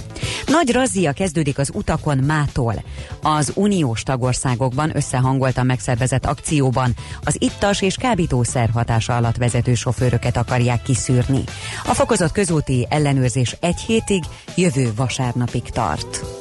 Nagy 0.47 0.73
razzia 0.73 1.13
kezdődik 1.13 1.59
az 1.59 1.71
utakon 1.75 2.19
mától. 2.19 2.83
Az 3.23 3.53
uniós 3.55 4.03
tagországokban 4.03 4.97
összehangoltan 4.97 5.67
megszervezett 5.67 6.27
akcióban 6.27 6.95
az 7.25 7.37
ittas 7.39 7.83
és 7.83 7.95
kábítószer 7.95 8.71
hatása 8.71 9.17
alatt 9.17 9.37
vezető 9.37 9.75
sofőröket 9.75 10.37
akarják 10.37 10.83
kiszűrni. 10.83 11.45
A 11.85 11.95
fokozott 11.95 12.33
közúti 12.33 12.87
ellenőrzés 12.91 13.57
egy 13.61 13.81
hétig, 13.81 14.25
jövő 14.55 14.93
vasárnapig 14.97 15.63
tart. 15.63 16.38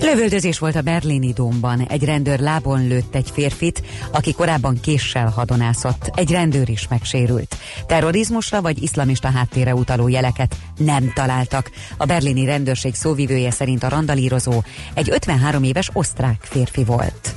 Lövöldözés 0.00 0.58
volt 0.58 0.76
a 0.76 0.82
berlini 0.82 1.32
dómban. 1.32 1.80
Egy 1.80 2.04
rendőr 2.04 2.38
lábon 2.38 2.86
lőtt 2.86 3.14
egy 3.14 3.30
férfit, 3.32 3.82
aki 4.12 4.32
korábban 4.32 4.80
késsel 4.80 5.28
hadonászott. 5.28 6.10
Egy 6.14 6.30
rendőr 6.30 6.68
is 6.68 6.88
megsérült. 6.88 7.56
Terrorizmusra 7.86 8.62
vagy 8.62 8.82
iszlamista 8.82 9.30
háttérre 9.30 9.74
utaló 9.74 10.08
jeleket 10.08 10.56
nem 10.76 11.12
találtak. 11.14 11.70
A 11.96 12.04
berlini 12.04 12.44
rendőrség 12.44 12.94
szóvivője 12.94 13.50
szerint 13.50 13.82
a 13.82 13.88
randalírozó 13.88 14.62
egy 14.94 15.10
53 15.10 15.62
éves 15.62 15.90
osztrák 15.92 16.38
férfi 16.42 16.84
volt. 16.84 17.34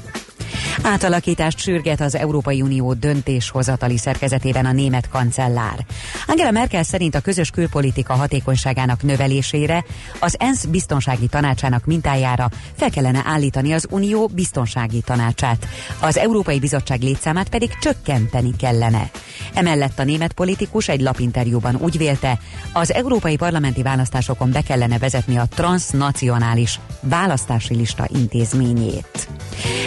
Átalakítást 0.81 1.57
sürget 1.59 2.01
az 2.01 2.15
Európai 2.15 2.61
Unió 2.61 2.93
döntéshozatali 2.93 3.97
szerkezetében 3.97 4.65
a 4.65 4.71
német 4.71 5.09
kancellár. 5.09 5.85
Angela 6.27 6.51
Merkel 6.51 6.83
szerint 6.83 7.15
a 7.15 7.19
közös 7.19 7.49
külpolitika 7.49 8.13
hatékonyságának 8.13 9.03
növelésére 9.03 9.83
az 10.19 10.35
ENSZ 10.39 10.65
biztonsági 10.65 11.27
tanácsának 11.27 11.85
mintájára 11.85 12.49
fel 12.75 12.89
kellene 12.89 13.21
állítani 13.25 13.73
az 13.73 13.87
Unió 13.89 14.27
biztonsági 14.33 15.01
tanácsát. 15.01 15.67
Az 15.99 16.17
Európai 16.17 16.59
Bizottság 16.59 17.01
létszámát 17.01 17.49
pedig 17.49 17.69
csökkenteni 17.81 18.55
kellene. 18.57 19.09
Emellett 19.53 19.99
a 19.99 20.03
német 20.03 20.33
politikus 20.33 20.87
egy 20.87 21.01
lapinterjúban 21.01 21.75
úgy 21.75 21.97
vélte, 21.97 22.39
az 22.73 22.93
európai 22.93 23.35
parlamenti 23.35 23.81
választásokon 23.81 24.51
be 24.51 24.61
kellene 24.61 24.97
vezetni 24.97 25.37
a 25.37 25.47
transnacionális 25.55 26.79
választási 27.01 27.75
lista 27.75 28.07
intézményét. 28.13 29.27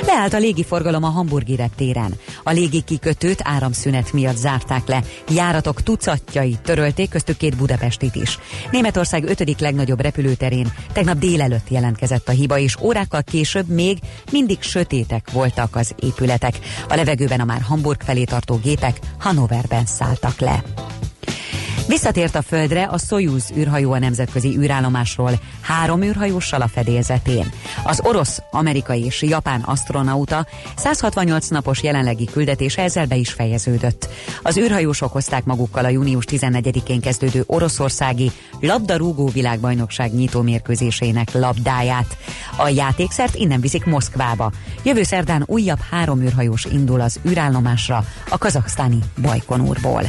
Leállt 0.06 0.34
a 0.34 0.38
légiforgalom 0.38 0.77
a 0.86 1.08
hamburgi 1.08 1.56
reptéren. 1.56 2.14
A 2.42 2.50
légi 2.50 2.80
kikötőt 2.80 3.40
áramszünet 3.44 4.12
miatt 4.12 4.36
zárták 4.36 4.86
le. 4.86 5.02
Járatok 5.28 5.82
tucatjai 5.82 6.58
törölték, 6.62 7.10
köztük 7.10 7.36
két 7.36 7.56
Budapestit 7.56 8.14
is. 8.14 8.38
Németország 8.70 9.24
ötödik 9.24 9.58
legnagyobb 9.58 10.00
repülőterén 10.00 10.72
tegnap 10.92 11.18
délelőtt 11.18 11.70
jelentkezett 11.70 12.28
a 12.28 12.32
hiba, 12.32 12.58
és 12.58 12.80
órákkal 12.80 13.22
később 13.22 13.68
még 13.68 13.98
mindig 14.30 14.62
sötétek 14.62 15.30
voltak 15.30 15.76
az 15.76 15.94
épületek. 16.00 16.58
A 16.88 16.94
levegőben 16.94 17.40
a 17.40 17.44
már 17.44 17.60
Hamburg 17.60 18.00
felé 18.00 18.24
tartó 18.24 18.56
gépek 18.56 18.98
Hannoverben 19.18 19.86
szálltak 19.86 20.40
le. 20.40 20.62
Visszatért 21.88 22.34
a 22.34 22.42
Földre 22.42 22.82
a 22.82 22.98
Soyuz 22.98 23.50
űrhajó 23.56 23.92
a 23.92 23.98
nemzetközi 23.98 24.56
űrállomásról, 24.58 25.32
három 25.60 26.02
űrhajóssal 26.02 26.60
a 26.60 26.68
fedélzetén. 26.68 27.50
Az 27.84 28.00
orosz, 28.02 28.42
amerikai 28.50 29.04
és 29.04 29.22
japán 29.22 29.60
astronauta 29.60 30.46
168 30.76 31.48
napos 31.48 31.82
jelenlegi 31.82 32.24
küldetése 32.24 32.82
ezzel 32.82 33.06
be 33.06 33.16
is 33.16 33.32
fejeződött. 33.32 34.08
Az 34.42 34.56
űrhajósok 34.56 35.12
hozták 35.12 35.44
magukkal 35.44 35.84
a 35.84 35.88
június 35.88 36.24
14-én 36.28 37.00
kezdődő 37.00 37.44
oroszországi 37.46 38.30
labdarúgó 38.60 39.28
világbajnokság 39.28 40.14
nyitó 40.14 40.42
mérkőzésének 40.42 41.32
labdáját. 41.32 42.16
A 42.56 42.68
játékszert 42.68 43.34
innen 43.34 43.60
viszik 43.60 43.84
Moszkvába. 43.84 44.52
Jövő 44.82 45.02
szerdán 45.02 45.42
újabb 45.46 45.80
három 45.90 46.20
űrhajós 46.20 46.64
indul 46.64 47.00
az 47.00 47.20
űrállomásra 47.28 48.04
a 48.28 48.38
kazaksztáni 48.38 48.98
Bajkonúrból. 49.22 50.02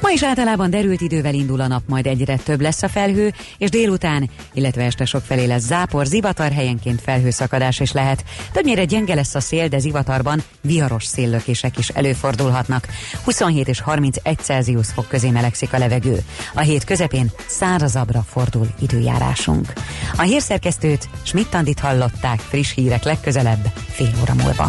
Ma 0.00 0.10
is 0.10 0.22
általában 0.22 0.70
derült 0.70 1.00
idővel 1.00 1.34
indul 1.34 1.60
a 1.60 1.66
nap, 1.66 1.82
majd 1.86 2.06
egyre 2.06 2.36
több 2.36 2.60
lesz 2.60 2.82
a 2.82 2.88
felhő, 2.88 3.32
és 3.58 3.70
délután, 3.70 4.30
illetve 4.54 4.84
este 4.84 5.04
sok 5.04 5.22
felé 5.24 5.44
lesz 5.44 5.62
zápor, 5.62 6.06
zivatar 6.06 6.52
helyenként 6.52 7.00
felhőszakadás 7.00 7.80
is 7.80 7.92
lehet. 7.92 8.24
Többnyire 8.52 8.84
gyenge 8.84 9.14
lesz 9.14 9.34
a 9.34 9.40
szél, 9.40 9.68
de 9.68 9.78
zivatarban 9.78 10.42
viharos 10.60 11.04
széllökések 11.04 11.78
is 11.78 11.88
előfordulhatnak. 11.88 12.88
27 13.24 13.68
és 13.68 13.80
31 13.80 14.38
Celsius 14.38 14.86
fok 14.86 15.08
közé 15.08 15.30
melegszik 15.30 15.72
a 15.72 15.78
levegő. 15.78 16.22
A 16.54 16.60
hét 16.60 16.84
közepén 16.84 17.30
szárazabbra 17.46 18.24
fordul 18.28 18.68
időjárásunk. 18.80 19.72
A 20.16 20.22
hírszerkesztőt 20.22 21.08
Schmidt-Tandit 21.22 21.78
hallották 21.80 22.40
friss 22.40 22.74
hírek 22.74 23.02
legközelebb 23.02 23.72
fél 23.88 24.12
óra 24.22 24.34
múlva. 24.34 24.68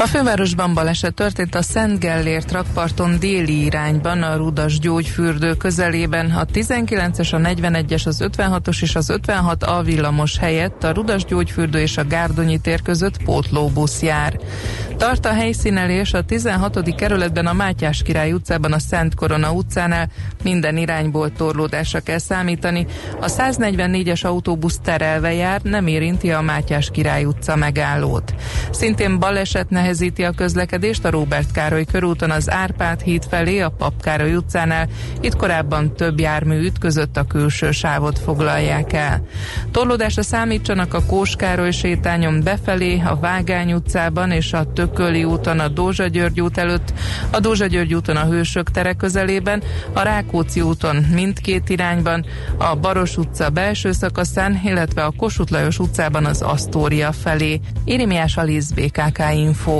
A 0.00 0.06
fővárosban 0.06 0.74
baleset 0.74 1.14
történt 1.14 1.54
a 1.54 1.62
Szent 1.62 1.98
Gellért 1.98 2.52
rakparton 2.52 3.18
déli 3.18 3.64
irányban, 3.64 4.22
a 4.22 4.36
Rudas 4.36 4.78
gyógyfürdő 4.78 5.54
közelében. 5.54 6.30
A 6.30 6.44
19-es, 6.44 7.32
a 7.32 7.36
41-es, 7.36 8.06
az 8.06 8.24
56-os 8.36 8.82
és 8.82 8.94
az 8.94 9.10
56 9.10 9.62
A 9.62 9.82
villamos 9.82 10.38
helyett 10.38 10.84
a 10.84 10.92
Rudas 10.92 11.24
gyógyfürdő 11.24 11.78
és 11.78 11.96
a 11.96 12.06
Gárdonyi 12.06 12.58
tér 12.58 12.82
között 12.82 13.22
pótlóbusz 13.22 14.02
jár. 14.02 14.40
Tart 14.96 15.26
a 15.26 15.32
helyszínelés 15.32 16.12
a 16.12 16.22
16. 16.22 16.94
kerületben 16.94 17.46
a 17.46 17.52
Mátyás 17.52 18.02
Király 18.02 18.32
utcában, 18.32 18.72
a 18.72 18.78
Szent 18.78 19.14
Korona 19.14 19.52
utcánál. 19.52 20.08
Minden 20.42 20.76
irányból 20.76 21.32
torlódásra 21.32 22.00
kell 22.00 22.18
számítani. 22.18 22.86
A 23.20 23.26
144-es 23.26 24.24
autóbusz 24.24 24.78
terelve 24.82 25.32
jár, 25.32 25.60
nem 25.62 25.86
érinti 25.86 26.30
a 26.30 26.40
Mátyás 26.40 26.90
Király 26.90 27.24
utca 27.24 27.56
megállót. 27.56 28.34
Szintén 28.70 29.18
baleset 29.18 29.70
nehezíti 29.90 30.24
a 30.24 30.30
közlekedést 30.30 31.04
a 31.04 31.10
Róbert 31.10 31.52
Károly 31.52 31.84
körúton 31.84 32.30
az 32.30 32.50
Árpád 32.50 33.00
híd 33.00 33.24
felé, 33.28 33.60
a 33.60 33.68
Pap 33.68 34.02
Károly 34.02 34.34
utcánál. 34.34 34.88
Itt 35.20 35.36
korábban 35.36 35.94
több 35.94 36.20
jármű 36.20 36.60
ütközött 36.60 37.16
a 37.16 37.24
külső 37.24 37.70
sávot 37.70 38.18
foglalják 38.18 38.92
el. 38.92 39.22
Torlódásra 39.70 40.22
számítsanak 40.22 40.94
a 40.94 41.04
Kós 41.04 41.36
Károly 41.36 41.70
sétányon 41.70 42.42
befelé, 42.42 43.02
a 43.04 43.16
Vágány 43.16 43.72
utcában 43.72 44.30
és 44.30 44.52
a 44.52 44.72
Tököli 44.72 45.24
úton 45.24 45.58
a 45.58 45.68
Dózsa 45.68 46.06
György 46.06 46.40
út 46.40 46.58
előtt, 46.58 46.92
a 47.30 47.40
Dózsa 47.40 47.66
György 47.66 47.94
úton 47.94 48.16
a 48.16 48.24
Hősök 48.24 48.70
tere 48.70 48.92
közelében, 48.92 49.62
a 49.92 50.02
Rákóczi 50.02 50.60
úton 50.60 50.96
mindkét 50.96 51.68
irányban, 51.68 52.24
a 52.56 52.74
Baros 52.74 53.16
utca 53.16 53.48
belső 53.48 53.92
szakaszán, 53.92 54.60
illetve 54.64 55.04
a 55.04 55.12
Kossuth 55.16 55.52
Lajos 55.52 55.78
utcában 55.78 56.24
az 56.24 56.42
Asztória 56.42 57.12
felé. 57.12 57.60
Irimiás 57.84 58.36
Alisz 58.36 58.70
BKK 58.70 59.18
Info. 59.34 59.79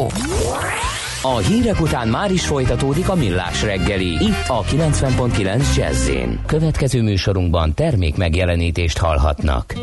A 1.23 1.37
hírek 1.37 1.81
után 1.81 2.09
már 2.09 2.33
is 2.33 2.47
folytatódik 2.47 3.09
a 3.09 3.15
millás 3.15 3.63
reggeli. 3.63 4.07
Itt 4.07 4.49
a 4.49 4.63
90.9 4.63 5.77
jazz 5.77 6.11
Következő 6.47 7.03
műsorunkban 7.03 7.75
termék 7.75 8.17
megjelenítést 8.17 8.99
hallhatnak. 8.99 9.75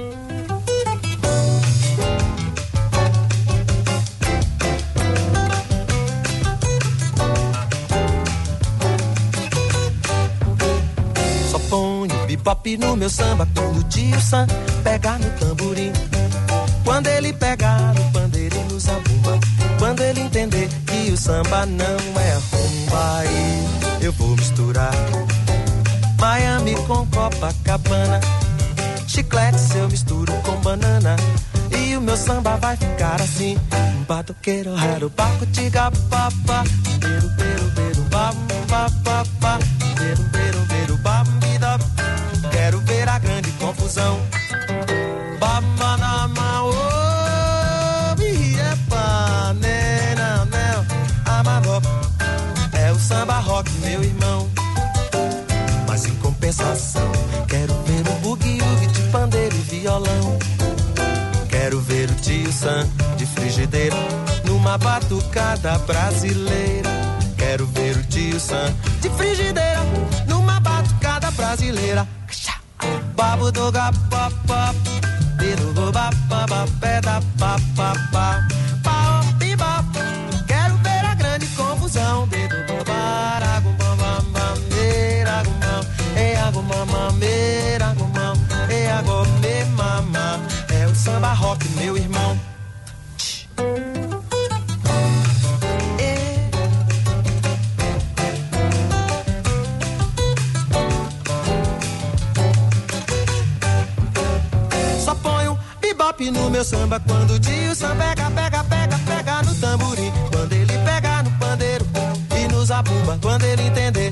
Bebop 12.48 12.66
no 12.80 12.96
meu 12.96 13.10
samba 13.10 13.46
quando 13.54 13.80
o 13.80 13.84
tio 13.84 14.20
Sam 14.22 14.48
pega 14.82 15.18
no 15.18 15.30
tamborim. 15.38 15.92
Quando 16.86 17.08
ele 17.08 17.34
pegar 17.34 17.94
no 17.94 18.12
pandeiro 18.12 18.56
e 18.56 18.74
no 18.74 18.80
samba 21.18 21.66
não 21.66 22.22
é 22.22 22.34
rumba, 22.52 23.20
aí 23.20 23.68
eu 24.02 24.14
vou 24.14 24.36
misturar 24.36 24.94
Miami 26.20 26.76
com 26.88 27.06
Copacabana. 27.08 28.20
Chiclete 29.08 29.60
se 29.60 29.78
eu 29.78 29.90
misturo 29.90 30.34
com 30.44 30.56
banana. 30.62 31.16
E 31.72 31.96
o 31.96 32.02
meu 32.02 32.18
samba 32.18 32.58
vai 32.58 32.78
ficar 32.78 33.22
assim. 33.22 33.58
Batuqueiro, 34.08 34.76
raro, 34.76 35.10
baco, 35.10 35.46
tiga, 35.48 35.92
papa. 36.10 36.64
Beiro, 37.00 37.30
beiro, 37.30 37.72
beiro, 37.76 38.02
bam, 38.04 38.34
papa. 38.68 39.60
Beiro, 39.98 40.24
beiro, 40.24 40.60
beiro, 40.66 40.98
bam. 40.98 41.24
Quero 42.52 42.80
ver 42.82 43.08
a 43.08 43.20
grande 43.20 43.52
confusão. 43.52 44.20
Meu 53.80 54.04
irmão. 54.04 54.50
Mas 55.88 56.06
em 56.06 56.16
compensação, 56.16 57.12
quero 57.48 57.74
ver 57.84 58.08
o 58.10 58.14
bugue-ugue 58.22 58.88
de 58.88 59.02
pandeiro 59.12 59.56
e 59.56 59.62
violão. 59.62 60.38
Quero 61.50 61.80
ver 61.82 62.10
o 62.10 62.16
tio 62.16 62.52
Sam 62.52 62.88
de 63.18 63.26
frigideira 63.26 63.96
numa 64.46 64.78
batucada 64.78 65.78
brasileira. 65.80 66.90
Quero 67.38 67.66
ver 67.68 67.98
o 67.98 68.04
tio 68.04 68.40
Sam 68.40 68.74
de 69.02 69.10
frigideira 69.12 69.82
numa 70.28 70.60
batucada 70.60 71.32
brasileira. 71.32 72.08
Babo 73.16 73.52
do 73.52 73.72
gapapá, 73.72 74.74
dedo 75.38 75.74
do 75.74 75.92
pé 76.80 77.02
da 77.02 77.22
papapá. 77.40 78.57
Rock, 91.48 91.66
meu 91.70 91.96
irmão. 91.96 92.38
Só 105.06 105.16
ponho 105.16 105.58
bebop 105.80 106.32
no 106.32 106.50
meu 106.50 106.66
samba 106.66 107.00
quando 107.00 107.32
o 107.36 107.40
tio 107.40 107.74
Sam 107.74 107.96
pega, 107.96 108.30
pega, 108.32 108.64
pega, 108.66 109.00
pega 109.00 109.42
no 109.44 109.56
tamborim. 109.56 110.12
Quando 110.30 110.52
ele 110.52 110.78
pega 110.80 111.24
no 111.24 111.32
pandeiro 111.40 111.86
e 112.38 112.48
nos 112.52 112.72
abumba. 112.72 113.18
Quando 113.22 113.46
ele 113.46 113.62
entender 113.62 114.12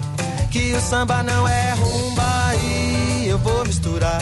que 0.50 0.74
o 0.74 0.80
samba 0.80 1.22
não 1.22 1.46
é 1.46 1.74
rumba, 1.74 2.24
aí 2.48 3.26
eu 3.28 3.38
vou 3.40 3.66
misturar 3.66 4.22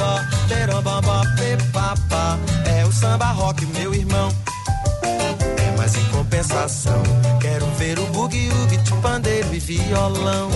violão. 9.77 10.49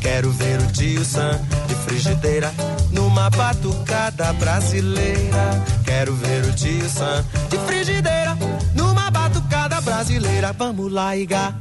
Quero 0.00 0.30
ver 0.32 0.58
o 0.58 1.04
Sam 1.04 1.38
de 1.68 1.74
frigideira 1.74 2.52
numa 2.90 3.28
batucada 3.30 4.32
brasileira. 4.34 5.62
Quero 5.84 6.14
ver 6.14 6.44
o 6.44 6.88
Sam 6.88 7.24
de 7.50 7.58
frigideira 7.66 8.36
numa 8.74 9.10
batucada 9.10 9.80
brasileira. 9.80 10.52
Vamos 10.52 10.90
lá, 10.90 11.14
Iga. 11.14 11.54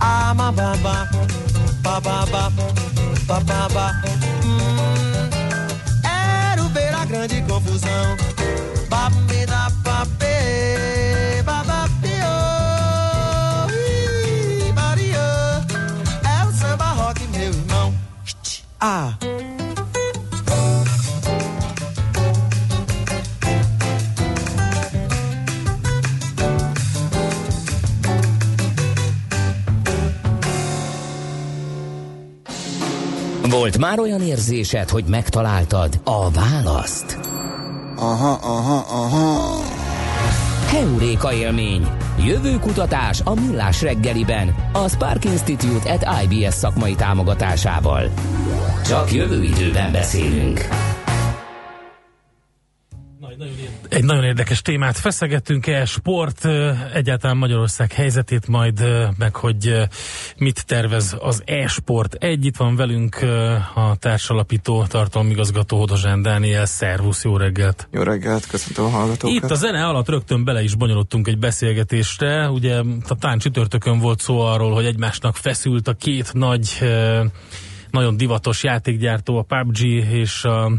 Ah, 0.00 0.34
mababa, 0.34 1.08
bababa, 1.82 2.52
bababa. 3.26 4.02
Hum, 4.44 5.30
quero 6.02 6.68
ver 6.70 6.94
a 6.94 7.04
grande 7.04 7.42
confusão. 7.42 8.27
Ah. 18.80 19.10
Volt 33.50 33.78
már 33.78 33.98
olyan 33.98 34.20
érzésed, 34.20 34.88
hogy 34.88 35.04
megtaláltad 35.04 36.00
a 36.04 36.30
választ? 36.30 37.18
Aha, 37.96 38.38
aha, 38.42 38.84
aha. 38.88 39.60
Heuréka 40.66 41.32
élmény. 41.32 41.88
Jövő 42.24 42.58
kutatás 42.58 43.20
a 43.24 43.34
Millás 43.34 43.82
reggeliben. 43.82 44.54
A 44.72 44.88
Spark 44.88 45.24
Institute 45.24 45.92
at 45.92 46.06
IBS 46.22 46.54
szakmai 46.54 46.94
támogatásával. 46.94 48.10
Csak 48.88 49.12
jövő 49.12 49.42
időben 49.42 49.92
beszélünk. 49.92 50.68
Egy 53.88 54.04
nagyon 54.04 54.24
érdekes 54.24 54.62
témát 54.62 54.98
feszegettünk 54.98 55.66
el, 55.66 55.84
sport, 55.84 56.44
egyáltalán 56.92 57.36
Magyarország 57.36 57.92
helyzetét 57.92 58.46
majd, 58.46 58.84
meg 59.18 59.36
hogy 59.36 59.88
mit 60.36 60.66
tervez 60.66 61.16
az 61.20 61.42
e-sport. 61.46 62.14
Egy 62.14 62.44
itt 62.44 62.56
van 62.56 62.76
velünk 62.76 63.16
a 63.74 63.96
társalapító 63.98 64.84
tartalomigazgató 64.84 65.78
Hodozsán 65.78 66.22
Dániel. 66.22 66.66
Szervusz, 66.66 67.24
jó 67.24 67.36
reggelt! 67.36 67.88
Jó 67.90 68.02
reggelt, 68.02 68.46
köszöntöm 68.46 68.84
a 68.84 68.88
hallgatókat! 68.88 69.36
Itt 69.36 69.50
a 69.50 69.54
zene 69.54 69.86
alatt 69.86 70.08
rögtön 70.08 70.44
bele 70.44 70.62
is 70.62 70.74
bonyolultunk 70.74 71.28
egy 71.28 71.38
beszélgetésre. 71.38 72.48
Ugye 72.48 72.78
a 73.08 73.14
tán 73.18 73.38
csütörtökön 73.38 73.98
volt 73.98 74.20
szó 74.20 74.40
arról, 74.40 74.72
hogy 74.72 74.84
egymásnak 74.84 75.36
feszült 75.36 75.88
a 75.88 75.92
két 75.92 76.32
nagy 76.32 76.78
nagyon 77.90 78.16
divatos 78.16 78.62
játékgyártó, 78.62 79.38
a 79.38 79.42
PUBG 79.42 79.80
és 80.12 80.44
a 80.44 80.70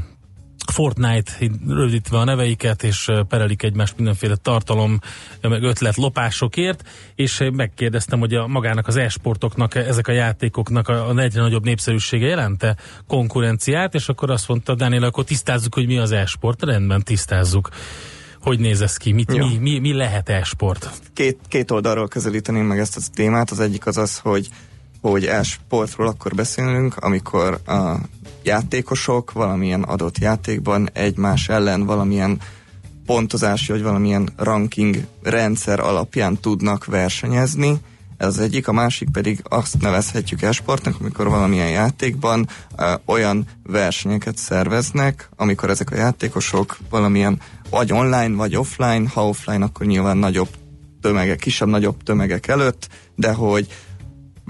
Fortnite, 0.71 1.31
rövidítve 1.67 2.17
a 2.17 2.23
neveiket, 2.23 2.83
és 2.83 3.11
perelik 3.27 3.63
egymást 3.63 3.97
mindenféle 3.97 4.35
tartalom, 4.35 4.99
meg 5.41 5.63
ötlet 5.63 5.95
lopásokért, 5.95 6.89
és 7.15 7.49
megkérdeztem, 7.53 8.19
hogy 8.19 8.33
a 8.33 8.47
magának 8.47 8.87
az 8.87 8.95
e-sportoknak, 8.95 9.75
ezek 9.75 10.07
a 10.07 10.11
játékoknak 10.11 10.87
a, 10.87 11.17
egyre 11.17 11.41
nagyobb 11.41 11.63
népszerűsége 11.63 12.27
jelente 12.27 12.75
konkurenciát, 13.07 13.93
és 13.93 14.09
akkor 14.09 14.29
azt 14.29 14.47
mondta 14.47 14.75
Daniel, 14.75 15.03
akkor 15.03 15.23
tisztázzuk, 15.23 15.73
hogy 15.73 15.87
mi 15.87 15.97
az 15.97 16.11
e-sport. 16.11 16.63
Rendben, 16.63 17.03
tisztázzuk. 17.03 17.69
Hogy 18.41 18.59
néz 18.59 18.81
ez 18.81 18.97
ki? 18.97 19.11
Mit, 19.11 19.37
mi, 19.37 19.57
mi, 19.57 19.79
mi 19.79 19.93
lehet 19.93 20.29
e-sport? 20.29 20.89
Két, 21.13 21.39
két 21.47 21.71
oldalról 21.71 22.07
közelíteném 22.07 22.65
meg 22.65 22.79
ezt 22.79 22.97
a 22.97 23.01
témát. 23.13 23.51
Az 23.51 23.59
egyik 23.59 23.85
az 23.85 23.97
az, 23.97 24.17
hogy 24.17 24.49
hogy 25.01 25.25
e-sportról 25.25 26.07
akkor 26.07 26.35
beszélünk, 26.35 26.97
amikor 26.97 27.59
a 27.65 27.95
játékosok 28.43 29.31
valamilyen 29.31 29.83
adott 29.83 30.17
játékban 30.17 30.89
egymás 30.93 31.49
ellen 31.49 31.85
valamilyen 31.85 32.39
pontozási 33.05 33.71
vagy 33.71 33.83
valamilyen 33.83 34.29
ranking 34.37 35.05
rendszer 35.23 35.79
alapján 35.79 36.37
tudnak 36.37 36.85
versenyezni. 36.85 37.77
Ez 38.17 38.27
az 38.27 38.39
egyik, 38.39 38.67
a 38.67 38.71
másik 38.71 39.09
pedig 39.09 39.41
azt 39.43 39.81
nevezhetjük 39.81 40.41
esportnak, 40.41 40.95
amikor 40.99 41.29
valamilyen 41.29 41.69
játékban 41.69 42.47
ö, 42.77 42.93
olyan 43.05 43.45
versenyeket 43.63 44.37
szerveznek, 44.37 45.29
amikor 45.35 45.69
ezek 45.69 45.91
a 45.91 45.95
játékosok 45.95 46.77
valamilyen 46.89 47.41
vagy 47.69 47.91
online, 47.91 48.35
vagy 48.35 48.55
offline, 48.55 49.07
ha 49.13 49.27
offline, 49.27 49.65
akkor 49.65 49.85
nyilván 49.85 50.17
nagyobb 50.17 50.49
tömegek, 51.01 51.39
kisebb-nagyobb 51.39 52.03
tömegek 52.03 52.47
előtt, 52.47 52.87
de 53.15 53.33
hogy 53.33 53.67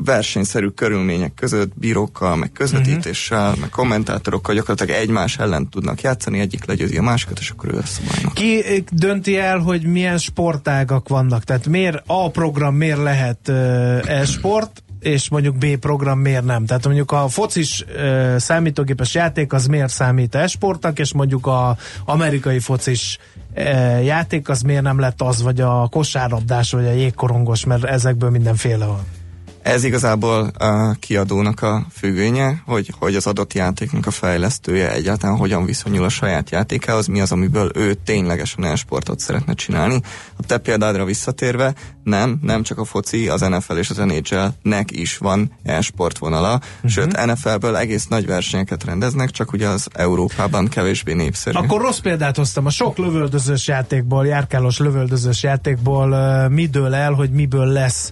versenyszerű 0.05 0.67
körülmények 0.67 1.33
között 1.33 1.71
bírókkal, 1.75 2.35
meg 2.35 2.51
közvetítéssel, 2.51 3.47
uh-huh. 3.47 3.59
meg 3.59 3.69
kommentátorokkal 3.69 4.55
gyakorlatilag 4.55 5.01
egymás 5.01 5.37
ellen 5.37 5.69
tudnak 5.69 6.01
játszani, 6.01 6.39
egyik 6.39 6.65
legyőzi 6.65 6.97
a 6.97 7.01
másikat, 7.01 7.39
és 7.39 7.49
akkor 7.49 7.73
ő 7.73 7.75
lesz 7.75 7.99
a 7.99 8.13
bajnok. 8.13 8.33
Ki 8.33 8.83
dönti 8.91 9.37
el, 9.37 9.57
hogy 9.57 9.83
milyen 9.83 10.17
sportágak 10.17 11.07
vannak? 11.07 11.43
Tehát 11.43 11.67
miért 11.67 12.03
A 12.05 12.29
program 12.29 12.75
miért 12.75 13.03
lehet 13.03 13.39
uh, 13.47 13.55
e-sport, 14.05 14.83
és 14.99 15.29
mondjuk 15.29 15.57
B 15.57 15.65
program 15.77 16.19
miért 16.19 16.45
nem. 16.45 16.65
Tehát 16.65 16.85
mondjuk 16.85 17.11
a 17.11 17.27
focis 17.27 17.85
uh, 17.95 18.37
számítógépes 18.37 19.13
játék 19.13 19.53
az 19.53 19.65
miért 19.65 19.89
számít 19.89 20.35
e-sportnak, 20.35 20.99
és 20.99 21.13
mondjuk 21.13 21.47
a 21.47 21.77
amerikai 22.05 22.59
focis 22.59 23.17
játék 24.03 24.49
az 24.49 24.61
miért 24.61 24.81
nem 24.81 24.99
lett 24.99 25.21
az, 25.21 25.41
vagy 25.41 25.61
a 25.61 25.87
kosárlabdás, 25.91 26.71
vagy 26.71 26.85
a 26.85 26.91
jégkorongos, 26.91 27.65
mert 27.65 27.83
ezekből 27.83 28.29
mindenféle 28.29 28.85
van. 28.85 29.05
Ez 29.61 29.83
igazából 29.83 30.51
a 30.57 30.91
kiadónak 30.99 31.61
a 31.61 31.85
függvénye, 31.91 32.61
hogy, 32.65 32.93
hogy 32.99 33.15
az 33.15 33.27
adott 33.27 33.53
játéknak 33.53 34.05
a 34.05 34.11
fejlesztője 34.11 34.91
egyáltalán 34.91 35.37
hogyan 35.37 35.65
viszonyul 35.65 36.03
a 36.03 36.09
saját 36.09 36.49
játékához, 36.49 37.07
mi 37.07 37.21
az, 37.21 37.31
amiből 37.31 37.71
ő 37.75 37.93
ténylegesen 37.93 38.63
e-sportot 38.63 39.19
szeretne 39.19 39.53
csinálni. 39.53 40.01
A 40.37 40.43
te 40.45 40.57
példádra 40.57 41.05
visszatérve, 41.05 41.73
nem, 42.03 42.39
nem 42.41 42.63
csak 42.63 42.77
a 42.77 42.85
foci, 42.85 43.27
az 43.27 43.41
NFL 43.41 43.77
és 43.77 43.89
az 43.89 43.97
NHL-nek 43.97 44.91
is 44.91 45.17
van 45.17 45.51
e-sport 45.63 46.17
vonala, 46.17 46.53
uh-huh. 46.53 46.91
sőt 46.91 47.25
NFL-ből 47.25 47.77
egész 47.77 48.07
nagy 48.07 48.25
versenyeket 48.25 48.83
rendeznek, 48.83 49.29
csak 49.29 49.51
ugye 49.53 49.67
az 49.67 49.87
Európában 49.93 50.67
kevésbé 50.67 51.13
népszerű. 51.13 51.57
Akkor 51.57 51.81
rossz 51.81 51.99
példát 51.99 52.35
hoztam, 52.35 52.65
a 52.65 52.69
sok 52.69 52.97
lövöldözős 52.97 53.67
játékból, 53.67 54.25
járkálós 54.25 54.77
lövöldözős 54.77 55.43
játékból 55.43 56.11
uh, 56.11 56.49
mi 56.49 56.65
dől 56.65 56.93
el, 56.93 57.13
hogy 57.13 57.31
miből 57.31 57.65
lesz 57.65 58.11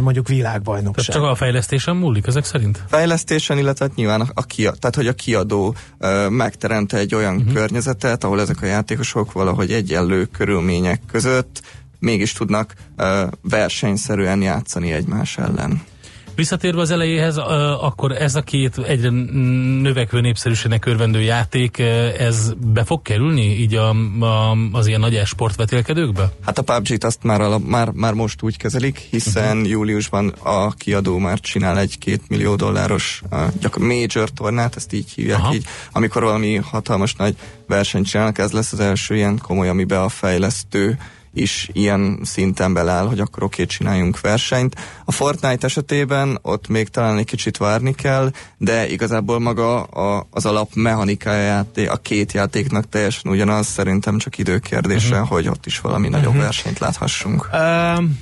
mondjuk 0.00 0.28
világbajnokság. 0.28 1.04
Tehát 1.04 1.22
csak 1.22 1.30
a 1.30 1.34
fejlesztésen 1.34 1.96
múlik 1.96 2.26
ezek 2.26 2.44
szerint? 2.44 2.82
Fejlesztésen, 2.88 3.58
illetve 3.58 3.84
hát 3.84 3.94
nyilván 3.94 4.20
a, 4.20 4.26
a 4.34 4.42
kia, 4.42 4.70
tehát 4.70 4.96
hogy 4.96 5.06
a 5.06 5.12
kiadó 5.12 5.74
uh, 5.98 6.28
megteremte 6.28 6.96
egy 6.96 7.14
olyan 7.14 7.36
uh-huh. 7.36 7.52
környezetet, 7.52 8.24
ahol 8.24 8.40
ezek 8.40 8.62
a 8.62 8.66
játékosok 8.66 9.32
valahogy 9.32 9.72
egyenlő 9.72 10.24
körülmények 10.24 11.00
között 11.06 11.62
mégis 11.98 12.32
tudnak 12.32 12.74
uh, 12.98 13.06
versenyszerűen 13.42 14.42
játszani 14.42 14.92
egymás 14.92 15.38
ellen. 15.38 15.82
Visszatérve 16.34 16.80
az 16.80 16.90
elejéhez, 16.90 17.36
akkor 17.80 18.12
ez 18.12 18.34
a 18.34 18.42
két 18.42 18.78
egyre 18.78 19.10
növekvő 19.80 20.20
népszerűségnek 20.20 20.86
örvendő 20.86 21.20
játék, 21.20 21.78
ez 22.18 22.52
be 22.72 22.84
fog 22.84 23.02
kerülni 23.02 23.58
így 23.58 23.74
a, 23.74 23.88
a, 24.20 24.56
az 24.72 24.86
ilyen 24.86 25.00
nagy 25.00 25.20
sportvetélkedőkbe? 25.24 26.32
Hát 26.44 26.58
a 26.58 26.62
PUBG-t 26.62 27.04
azt 27.04 27.22
már, 27.22 27.40
a, 27.40 27.58
már, 27.58 27.90
már 27.90 28.12
most 28.12 28.42
úgy 28.42 28.56
kezelik, 28.56 28.98
hiszen 28.98 29.56
uh-huh. 29.56 29.70
júliusban 29.70 30.28
a 30.28 30.70
kiadó 30.70 31.18
már 31.18 31.40
csinál 31.40 31.78
egy 31.78 31.98
két 31.98 32.28
millió 32.28 32.54
dolláros 32.54 33.22
gyakor 33.60 33.82
major 33.82 34.30
tornát, 34.30 34.76
ezt 34.76 34.92
így 34.92 35.10
hívják 35.10 35.38
Aha. 35.38 35.54
így, 35.54 35.64
amikor 35.92 36.22
valami 36.22 36.56
hatalmas 36.56 37.14
nagy 37.14 37.36
versenyt 37.66 38.06
csinálnak, 38.06 38.38
ez 38.38 38.52
lesz 38.52 38.72
az 38.72 38.80
első 38.80 39.16
ilyen 39.16 39.38
komoly, 39.38 39.68
amiben 39.68 40.00
a 40.00 40.08
fejlesztő 40.08 40.98
is 41.34 41.68
ilyen 41.72 42.20
szinten 42.22 42.72
beláll, 42.72 43.06
hogy 43.06 43.20
akkor 43.20 43.42
oké, 43.42 43.66
csináljunk 43.66 44.20
versenyt. 44.20 44.74
A 45.04 45.12
Fortnite 45.12 45.66
esetében 45.66 46.38
ott 46.42 46.68
még 46.68 46.88
talán 46.88 47.18
egy 47.18 47.24
kicsit 47.24 47.56
várni 47.56 47.94
kell, 47.94 48.30
de 48.56 48.88
igazából 48.88 49.38
maga 49.38 49.82
a, 49.82 50.26
az 50.30 50.46
alap 50.46 50.70
mechanikája 50.74 51.42
játék, 51.42 51.90
a 51.90 51.96
két 51.96 52.32
játéknak 52.32 52.88
teljesen 52.88 53.30
ugyanaz, 53.30 53.66
szerintem 53.66 54.18
csak 54.18 54.38
időkérdése, 54.38 55.14
uh-huh. 55.14 55.28
hogy 55.28 55.48
ott 55.48 55.66
is 55.66 55.80
valami 55.80 56.06
uh-huh. 56.06 56.22
nagyobb 56.22 56.40
versenyt 56.40 56.78
láthassunk. 56.78 57.48
Um 57.52 58.18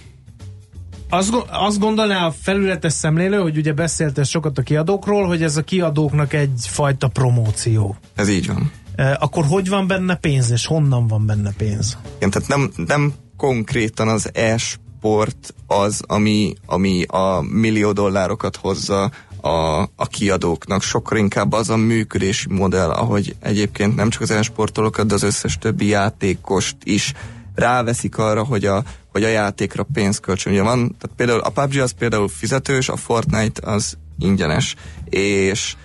azt, 1.10 1.34
azt 1.50 1.78
gondolná 1.78 2.26
a 2.26 2.34
felületes 2.42 2.92
szemlélő, 2.92 3.38
hogy 3.38 3.56
ugye 3.56 3.72
beszélt 3.72 4.26
sokat 4.26 4.58
a 4.58 4.62
kiadókról, 4.62 5.26
hogy 5.26 5.42
ez 5.42 5.56
a 5.56 5.62
kiadóknak 5.62 6.32
egyfajta 6.32 7.08
promóció. 7.08 7.96
Ez 8.14 8.28
így 8.28 8.46
van 8.46 8.70
akkor 9.18 9.44
hogy 9.44 9.68
van 9.68 9.86
benne 9.86 10.14
pénz, 10.14 10.50
és 10.50 10.66
honnan 10.66 11.06
van 11.06 11.26
benne 11.26 11.52
pénz? 11.56 11.98
Igen, 12.16 12.30
tehát 12.30 12.48
nem, 12.48 12.70
nem 12.86 13.12
konkrétan 13.36 14.08
az 14.08 14.30
e-sport 14.34 15.54
az, 15.66 16.02
ami, 16.06 16.54
ami 16.66 17.02
a 17.02 17.40
millió 17.40 17.92
dollárokat 17.92 18.56
hozza 18.56 19.10
a, 19.40 19.82
a 19.96 20.06
kiadóknak, 20.10 20.82
sokkal 20.82 21.18
inkább 21.18 21.52
az 21.52 21.70
a 21.70 21.76
működési 21.76 22.52
modell, 22.52 22.90
ahogy 22.90 23.36
egyébként 23.40 23.96
nem 23.96 24.10
csak 24.10 24.22
az 24.22 24.30
e-sportolókat, 24.30 25.06
de 25.06 25.14
az 25.14 25.22
összes 25.22 25.58
többi 25.58 25.86
játékost 25.86 26.76
is 26.82 27.12
ráveszik 27.54 28.18
arra, 28.18 28.44
hogy 28.44 28.64
a, 28.64 28.82
hogy 29.12 29.24
a 29.24 29.28
játékra 29.28 29.86
pénzt 29.92 30.20
kölcsön. 30.20 30.52
Ugye 30.52 30.62
van, 30.62 30.96
tehát 30.98 31.16
például 31.16 31.40
a 31.40 31.50
PUBG 31.50 31.78
az 31.78 31.90
például 31.90 32.28
fizetős, 32.28 32.88
a 32.88 32.96
Fortnite 32.96 33.70
az 33.70 33.96
ingyenes, 34.18 34.74
és 35.04 35.76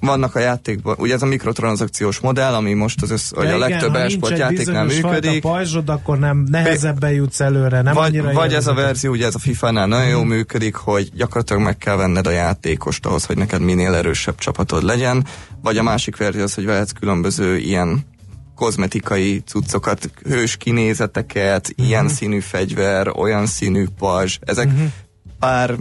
vannak 0.00 0.34
a 0.34 0.38
játékban, 0.38 0.96
ugye 0.98 1.14
ez 1.14 1.22
a 1.22 1.26
mikrotranszakciós 1.26 2.18
modell, 2.18 2.54
ami 2.54 2.72
most 2.72 3.02
az 3.02 3.10
össz, 3.10 3.30
hogy 3.34 3.46
a 3.46 3.58
legtöbb 3.58 3.94
esport 3.94 4.38
játéknál 4.38 4.84
működik. 4.84 5.42
Ha 5.42 5.48
pajzsod, 5.48 5.88
akkor 5.88 6.18
nem 6.18 6.46
nehezebben 6.50 7.12
jutsz 7.12 7.40
előre, 7.40 7.82
nem 7.82 7.94
vagy, 7.94 8.16
annyira 8.16 8.32
Vagy 8.32 8.54
ez 8.54 8.66
a 8.66 8.74
verzió, 8.74 9.10
ugye 9.10 9.26
ez 9.26 9.34
a 9.34 9.38
FIFA-nál 9.38 9.86
nagyon 9.86 10.04
hmm. 10.04 10.14
jól 10.14 10.24
működik, 10.24 10.74
hogy 10.74 11.10
gyakorlatilag 11.14 11.62
meg 11.62 11.76
kell 11.76 11.96
venned 11.96 12.26
a 12.26 12.30
játékost 12.30 13.06
ahhoz, 13.06 13.24
hogy 13.24 13.36
neked 13.36 13.60
minél 13.60 13.94
erősebb 13.94 14.38
csapatod 14.38 14.82
legyen, 14.82 15.24
vagy 15.62 15.78
a 15.78 15.82
másik 15.82 16.16
verzió 16.16 16.42
az, 16.42 16.54
hogy 16.54 16.64
vehetsz 16.64 16.92
különböző 16.92 17.56
ilyen 17.56 18.06
kozmetikai 18.54 19.42
cuccokat, 19.46 20.10
hős 20.24 20.56
kinézeteket, 20.56 21.68
uh-huh. 21.68 21.86
ilyen 21.86 22.08
színű 22.08 22.40
fegyver, 22.40 23.08
olyan 23.16 23.46
színű 23.46 23.86
pajzs, 23.98 24.38
ezek 24.40 24.66
uh-huh. 24.66 24.88
pár 25.38 25.74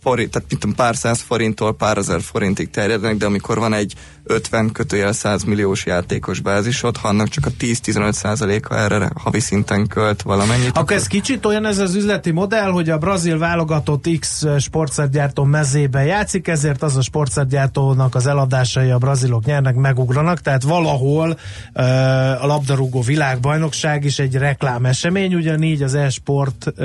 forint, 0.00 0.30
tehát 0.30 0.48
tudom, 0.48 0.74
pár 0.74 0.96
száz 0.96 1.20
forinttól 1.20 1.76
pár 1.76 1.98
ezer 1.98 2.20
forintig 2.20 2.70
terjednek, 2.70 3.16
de 3.16 3.26
amikor 3.26 3.58
van 3.58 3.72
egy 3.72 3.94
50 4.28 4.72
kötőjel 4.72 5.12
100 5.12 5.42
milliós 5.44 5.86
játékos 5.86 6.40
bázisod, 6.40 6.96
ha 6.96 7.08
annak 7.08 7.28
csak 7.28 7.46
a 7.46 7.50
10-15 7.60 8.12
százaléka 8.12 8.78
erre 8.78 9.10
havi 9.14 9.40
szinten 9.40 9.86
költ 9.86 10.22
valamennyit. 10.22 10.68
Akkor, 10.68 10.80
akkor 10.80 10.96
ez 10.96 11.06
kicsit 11.06 11.44
olyan 11.46 11.66
ez 11.66 11.78
az 11.78 11.94
üzleti 11.94 12.30
modell, 12.30 12.70
hogy 12.70 12.90
a 12.90 12.98
brazil 12.98 13.38
válogatott 13.38 14.08
X 14.18 14.44
sportszergyártó 14.58 15.44
mezébe 15.44 16.04
játszik, 16.04 16.48
ezért 16.48 16.82
az 16.82 16.96
a 16.96 17.02
sportszergyártónak 17.02 18.14
az 18.14 18.26
eladásai 18.26 18.90
a 18.90 18.98
brazilok 18.98 19.44
nyernek, 19.44 19.74
megugranak, 19.74 20.40
tehát 20.40 20.62
valahol 20.62 21.28
uh, 21.30 21.36
a 22.42 22.46
labdarúgó 22.46 23.00
világbajnokság 23.00 24.04
is 24.04 24.18
egy 24.18 24.34
reklámesemény, 24.34 25.34
ugyanígy 25.34 25.82
az 25.82 25.94
e-sportnak 25.94 26.76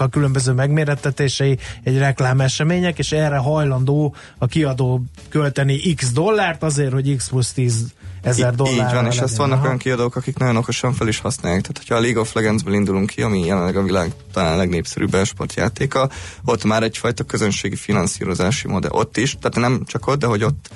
a 0.00 0.06
különböző 0.06 0.52
megmérettetései 0.52 1.58
egy 1.82 1.98
reklámesemények, 1.98 2.98
és 2.98 3.12
erre 3.12 3.36
hajlandó 3.36 4.14
a 4.38 4.46
kiadó 4.46 5.02
költeni 5.28 5.81
x 5.96 6.12
dollárt 6.12 6.62
azért, 6.62 6.92
hogy 6.92 7.16
x 7.16 7.28
plusz 7.28 7.52
10 7.52 7.92
ezer 8.22 8.54
dollár. 8.54 8.88
Így 8.88 8.94
van, 8.94 9.06
és 9.06 9.18
ezt 9.18 9.36
vannak 9.36 9.56
Aha. 9.56 9.66
olyan 9.66 9.78
kiadók, 9.78 10.16
akik 10.16 10.38
nagyon 10.38 10.56
okosan 10.56 10.92
fel 10.92 11.08
is 11.08 11.18
használják. 11.18 11.60
Tehát, 11.60 11.78
hogyha 11.78 11.94
a 11.94 12.00
League 12.00 12.20
of 12.20 12.32
Legends-ből 12.32 12.74
indulunk 12.74 13.10
ki, 13.10 13.22
ami 13.22 13.44
jelenleg 13.44 13.76
a 13.76 13.82
világ 13.82 14.12
talán 14.32 14.56
legnépszerűbb 14.56 15.14
esportjátéka, 15.14 16.10
ott 16.44 16.64
már 16.64 16.82
egyfajta 16.82 17.24
közönségi 17.24 17.76
finanszírozási 17.76 18.68
modell. 18.68 18.90
Ott 18.90 19.16
is, 19.16 19.36
tehát 19.40 19.70
nem 19.70 19.84
csak 19.86 20.06
ott, 20.06 20.18
de 20.18 20.26
hogy 20.26 20.44
ott 20.44 20.70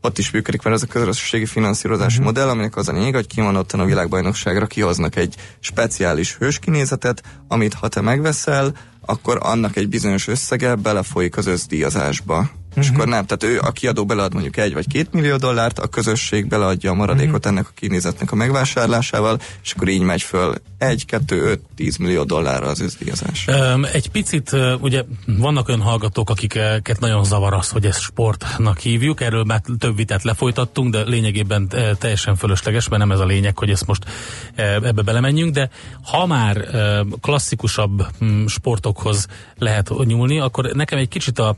ott 0.00 0.18
is 0.18 0.30
működik, 0.30 0.62
mert 0.62 0.76
ez 0.76 0.82
a 0.82 0.86
közösségi 0.86 1.46
finanszírozási 1.46 2.18
uh-huh. 2.18 2.26
modell, 2.26 2.48
aminek 2.48 2.76
az 2.76 2.88
a 2.88 2.92
lényeg, 2.92 3.14
hogy 3.14 3.26
kimondottan 3.26 3.80
a 3.80 3.84
világbajnokságra 3.84 4.66
kihoznak 4.66 5.16
egy 5.16 5.34
speciális 5.60 6.36
hőskinézetet, 6.36 7.22
amit 7.48 7.74
ha 7.74 7.88
te 7.88 8.00
megveszel, 8.00 8.72
akkor 9.00 9.38
annak 9.42 9.76
egy 9.76 9.88
bizonyos 9.88 10.28
összege 10.28 10.74
belefolyik 10.74 11.36
az 11.36 11.46
összdíjazásba. 11.46 12.50
Uh-huh. 12.78 12.92
És 12.92 12.96
akkor 12.98 13.08
nem, 13.08 13.26
tehát 13.26 13.56
ő 13.56 13.60
a 13.68 13.72
kiadó 13.72 14.04
belead 14.04 14.32
mondjuk 14.32 14.56
egy 14.56 14.74
vagy 14.74 14.86
két 14.86 15.12
millió 15.12 15.36
dollárt, 15.36 15.78
a 15.78 15.86
közösség 15.86 16.46
beleadja 16.46 16.90
a 16.90 16.94
maradékot 16.94 17.34
uh-huh. 17.34 17.52
ennek 17.52 17.66
a 17.68 17.72
kinézetnek 17.74 18.32
a 18.32 18.34
megvásárlásával, 18.34 19.40
és 19.62 19.72
akkor 19.72 19.88
így 19.88 20.02
megy 20.02 20.22
föl 20.22 20.54
egy, 20.78 21.04
kettő, 21.04 21.42
öt, 21.42 21.60
tíz 21.76 21.96
millió 21.96 22.24
dollárra 22.24 22.66
az 22.66 22.80
üzdíjazás. 22.80 23.46
Um, 23.46 23.84
egy 23.92 24.10
picit, 24.10 24.56
ugye 24.80 25.04
vannak 25.26 25.68
olyan 25.68 25.80
hallgatók, 25.80 26.30
akiket 26.30 27.00
nagyon 27.00 27.24
zavar 27.24 27.52
az, 27.52 27.68
hogy 27.68 27.84
ezt 27.84 28.00
sportnak 28.00 28.78
hívjuk, 28.78 29.20
erről 29.20 29.44
már 29.44 29.62
több 29.78 29.96
vitát 29.96 30.22
lefolytattunk, 30.22 30.92
de 30.92 31.02
lényegében 31.02 31.68
teljesen 31.98 32.36
fölösleges, 32.36 32.88
mert 32.88 33.02
nem 33.02 33.12
ez 33.12 33.20
a 33.20 33.24
lényeg, 33.24 33.58
hogy 33.58 33.70
ezt 33.70 33.86
most 33.86 34.04
ebbe 34.56 35.02
belemenjünk, 35.02 35.54
de 35.54 35.70
ha 36.02 36.26
már 36.26 36.66
klasszikusabb 37.20 38.06
um, 38.20 38.46
sportokhoz 38.48 39.26
lehet 39.58 39.90
nyúlni, 40.04 40.38
akkor 40.38 40.64
nekem 40.64 40.98
egy 40.98 41.08
kicsit 41.08 41.38
a 41.38 41.56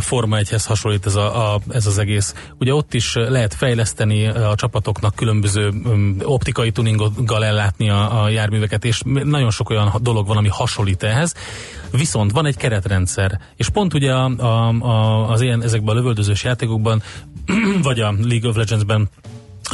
Forma 0.00 0.38
1-hez 0.40 0.64
hasonlít 0.66 1.06
ez, 1.06 1.14
a, 1.14 1.54
a, 1.54 1.60
ez 1.68 1.86
az 1.86 1.98
egész. 1.98 2.34
Ugye 2.58 2.74
ott 2.74 2.94
is 2.94 3.14
lehet 3.14 3.54
fejleszteni 3.54 4.26
a 4.26 4.54
csapatoknak 4.54 5.14
különböző 5.14 5.68
um, 5.68 6.16
optikai 6.22 6.70
tuninggal 6.70 7.44
ellátni 7.44 7.90
a, 7.90 8.22
a 8.22 8.28
járműveket, 8.28 8.84
és 8.84 9.00
nagyon 9.04 9.50
sok 9.50 9.70
olyan 9.70 9.92
dolog 10.00 10.26
van, 10.26 10.36
ami 10.36 10.48
hasonlít 10.48 11.02
ehhez. 11.02 11.34
Viszont 11.90 12.32
van 12.32 12.46
egy 12.46 12.56
keretrendszer, 12.56 13.40
és 13.56 13.68
pont 13.68 13.94
ugye 13.94 14.12
a, 14.12 14.24
a, 14.24 14.68
a, 14.68 15.28
az 15.30 15.40
ilyen 15.40 15.62
ezekben 15.62 15.94
a 15.94 15.98
lövöldözős 15.98 16.44
játékokban, 16.44 17.02
vagy 17.82 18.00
a 18.00 18.14
League 18.22 18.48
of 18.48 18.56
Legends-ben 18.56 19.08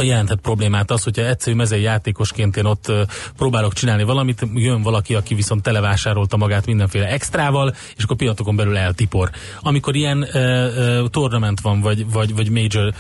jelenthet 0.01 0.41
problémát 0.41 0.91
az, 0.91 1.03
hogyha 1.03 1.27
egyszerű 1.27 1.57
mezei 1.57 1.83
játékosként 1.83 2.57
én 2.57 2.65
ott 2.65 2.93
próbálok 3.37 3.73
csinálni 3.73 4.03
valamit, 4.03 4.47
jön 4.55 4.83
valaki, 4.83 5.15
aki 5.15 5.35
viszont 5.35 5.63
televásárolta 5.63 6.37
magát 6.37 6.67
mindenféle 6.67 7.07
extrával, 7.07 7.75
és 7.97 8.05
akkor 8.05 8.17
pillanatokon 8.17 8.57
belül 8.57 8.77
eltipor. 8.77 9.31
Amikor 9.61 9.95
ilyen 9.95 10.19
uh, 10.19 10.35
uh, 10.35 11.09
tournament 11.09 11.61
van, 11.61 11.81
vagy, 11.81 12.13
vagy, 12.13 12.35
vagy 12.35 12.51
major 12.51 12.95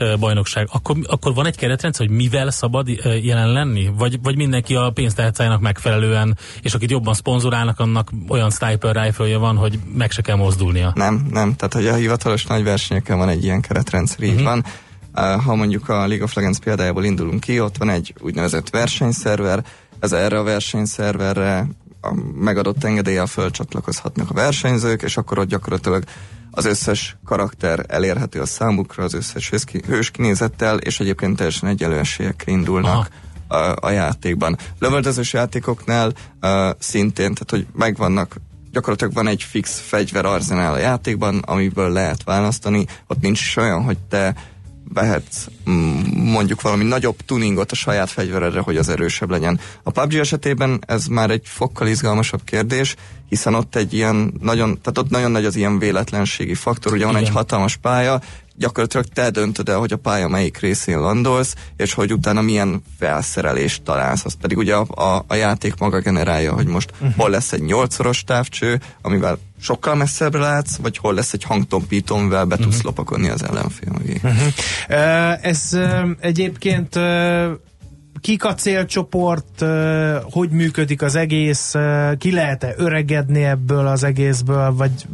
uh, 0.00 0.18
bajnokság, 0.18 0.68
akkor, 0.72 0.96
akkor 1.06 1.34
van 1.34 1.46
egy 1.46 1.56
keretrendszer, 1.56 2.06
hogy 2.06 2.16
mivel 2.16 2.50
szabad 2.50 2.88
uh, 2.88 3.24
jelen 3.24 3.52
lenni? 3.52 3.90
Vagy, 3.96 4.18
vagy 4.22 4.36
mindenki 4.36 4.74
a 4.74 4.90
pénztárcájának 4.90 5.60
megfelelően, 5.60 6.38
és 6.62 6.74
akit 6.74 6.90
jobban 6.90 7.14
szponzorálnak, 7.14 7.80
annak 7.80 8.10
olyan 8.28 8.50
sniper 8.50 8.96
rifle 8.96 9.36
van, 9.36 9.56
hogy 9.56 9.78
meg 9.94 10.10
se 10.10 10.22
kell 10.22 10.36
mozdulnia? 10.36 10.92
Nem, 10.94 11.26
nem. 11.30 11.54
Tehát, 11.56 11.74
hogy 11.74 11.86
a 11.86 11.94
hivatalos 11.94 12.46
nagy 12.46 12.62
versenyeken 12.62 13.18
van 13.18 13.28
egy 13.28 13.44
ilyen 13.44 13.60
keretrendszer, 13.60 14.22
így 14.22 14.30
uh-huh. 14.30 14.44
van 14.44 14.64
ha 15.14 15.54
mondjuk 15.54 15.88
a 15.88 16.06
League 16.06 16.24
of 16.24 16.34
Legends 16.34 16.58
példájából 16.58 17.04
indulunk 17.04 17.40
ki, 17.40 17.60
ott 17.60 17.76
van 17.76 17.90
egy 17.90 18.14
úgynevezett 18.20 18.70
versenyszerver, 18.70 19.64
ez 20.00 20.12
erre 20.12 20.38
a 20.38 20.42
versenyszerverre 20.42 21.66
a 22.00 22.14
megadott 22.34 22.84
engedéllyel 22.84 23.26
fölcsatlakozhatnak 23.26 24.30
a 24.30 24.34
versenyzők, 24.34 25.02
és 25.02 25.16
akkor 25.16 25.38
ott 25.38 25.48
gyakorlatilag 25.48 26.04
az 26.50 26.64
összes 26.64 27.16
karakter 27.24 27.84
elérhető 27.88 28.40
a 28.40 28.46
számukra, 28.46 29.04
az 29.04 29.14
összes 29.14 29.52
hős 29.86 30.10
kinézettel, 30.10 30.78
és 30.78 31.00
egyébként 31.00 31.36
teljesen 31.36 31.68
egyenlő 31.68 31.98
esélyekkel 31.98 32.54
indulnak 32.54 33.08
a, 33.48 33.74
a 33.86 33.90
játékban. 33.90 34.56
Lövöldözős 34.78 35.32
játékoknál 35.32 36.12
uh, 36.42 36.50
szintén, 36.78 37.34
tehát 37.34 37.50
hogy 37.50 37.66
megvannak 37.72 38.36
gyakorlatilag 38.72 39.14
van 39.14 39.26
egy 39.26 39.42
fix 39.42 39.78
fegyverarzenál 39.78 40.72
a 40.72 40.78
játékban, 40.78 41.38
amiből 41.38 41.92
lehet 41.92 42.24
választani, 42.24 42.86
ott 43.06 43.20
nincs 43.20 43.40
is 43.40 43.56
olyan, 43.56 43.82
hogy 43.82 43.98
te 43.98 44.34
vehetsz 44.92 45.46
mm, 45.70 46.00
mondjuk 46.14 46.60
valami 46.62 46.84
nagyobb 46.84 47.16
tuningot 47.26 47.72
a 47.72 47.74
saját 47.74 48.10
fegyveredre, 48.10 48.60
hogy 48.60 48.76
az 48.76 48.88
erősebb 48.88 49.30
legyen. 49.30 49.60
A 49.82 49.90
PUBG 49.90 50.14
esetében 50.14 50.78
ez 50.86 51.06
már 51.06 51.30
egy 51.30 51.42
fokkal 51.44 51.86
izgalmasabb 51.86 52.44
kérdés, 52.44 52.94
hiszen 53.28 53.54
ott 53.54 53.74
egy 53.74 53.94
ilyen 53.94 54.32
nagyon, 54.40 54.80
tehát 54.80 54.98
ott 54.98 55.10
nagyon 55.10 55.30
nagy 55.30 55.44
az 55.44 55.56
ilyen 55.56 55.78
véletlenségi 55.78 56.54
faktor, 56.54 56.92
ugye 56.92 57.04
van 57.04 57.14
Igen. 57.14 57.26
egy 57.26 57.32
hatalmas 57.32 57.76
pálya, 57.76 58.20
gyakorlatilag 58.58 59.06
te 59.06 59.30
döntöd 59.30 59.68
el, 59.68 59.78
hogy 59.78 59.92
a 59.92 59.96
pálya 59.96 60.28
melyik 60.28 60.58
részén 60.58 61.00
landolsz, 61.00 61.54
és 61.76 61.92
hogy 61.92 62.12
utána 62.12 62.40
milyen 62.40 62.82
felszerelést 62.98 63.82
találsz. 63.82 64.24
Az 64.24 64.34
pedig 64.40 64.56
ugye 64.56 64.74
a, 64.74 64.86
a, 65.02 65.24
a 65.26 65.34
játék 65.34 65.74
maga 65.78 66.00
generálja, 66.00 66.52
hogy 66.52 66.66
most 66.66 66.90
uh-huh. 66.92 67.16
hol 67.16 67.30
lesz 67.30 67.52
egy 67.52 67.62
nyolcszoros 67.62 68.24
távcső, 68.24 68.80
amivel 69.02 69.38
sokkal 69.60 69.94
messzebbre 69.94 70.40
látsz, 70.40 70.76
vagy 70.76 70.96
hol 70.96 71.14
lesz 71.14 71.32
egy 71.32 71.44
hangtompító, 71.44 72.16
amivel 72.16 72.44
be 72.44 72.56
tudsz 72.56 72.68
uh-huh. 72.68 72.84
lopakodni 72.84 73.28
az 73.28 73.42
ellenfél 73.42 73.92
mögé. 73.98 74.20
Uh-huh. 74.22 74.46
Uh, 74.88 75.46
ez 75.46 75.68
uh, 75.72 76.10
egyébként 76.20 76.96
uh, 76.96 77.50
kik 78.20 78.44
a 78.44 78.54
célcsoport, 78.54 79.64
hogy 80.22 80.50
működik 80.50 81.02
az 81.02 81.14
egész, 81.14 81.74
ki 82.18 82.32
lehet-e 82.32 82.74
öregedni 82.76 83.44
ebből 83.44 83.86
az 83.86 84.02
egészből, 84.02 84.74
vagy 84.74 85.06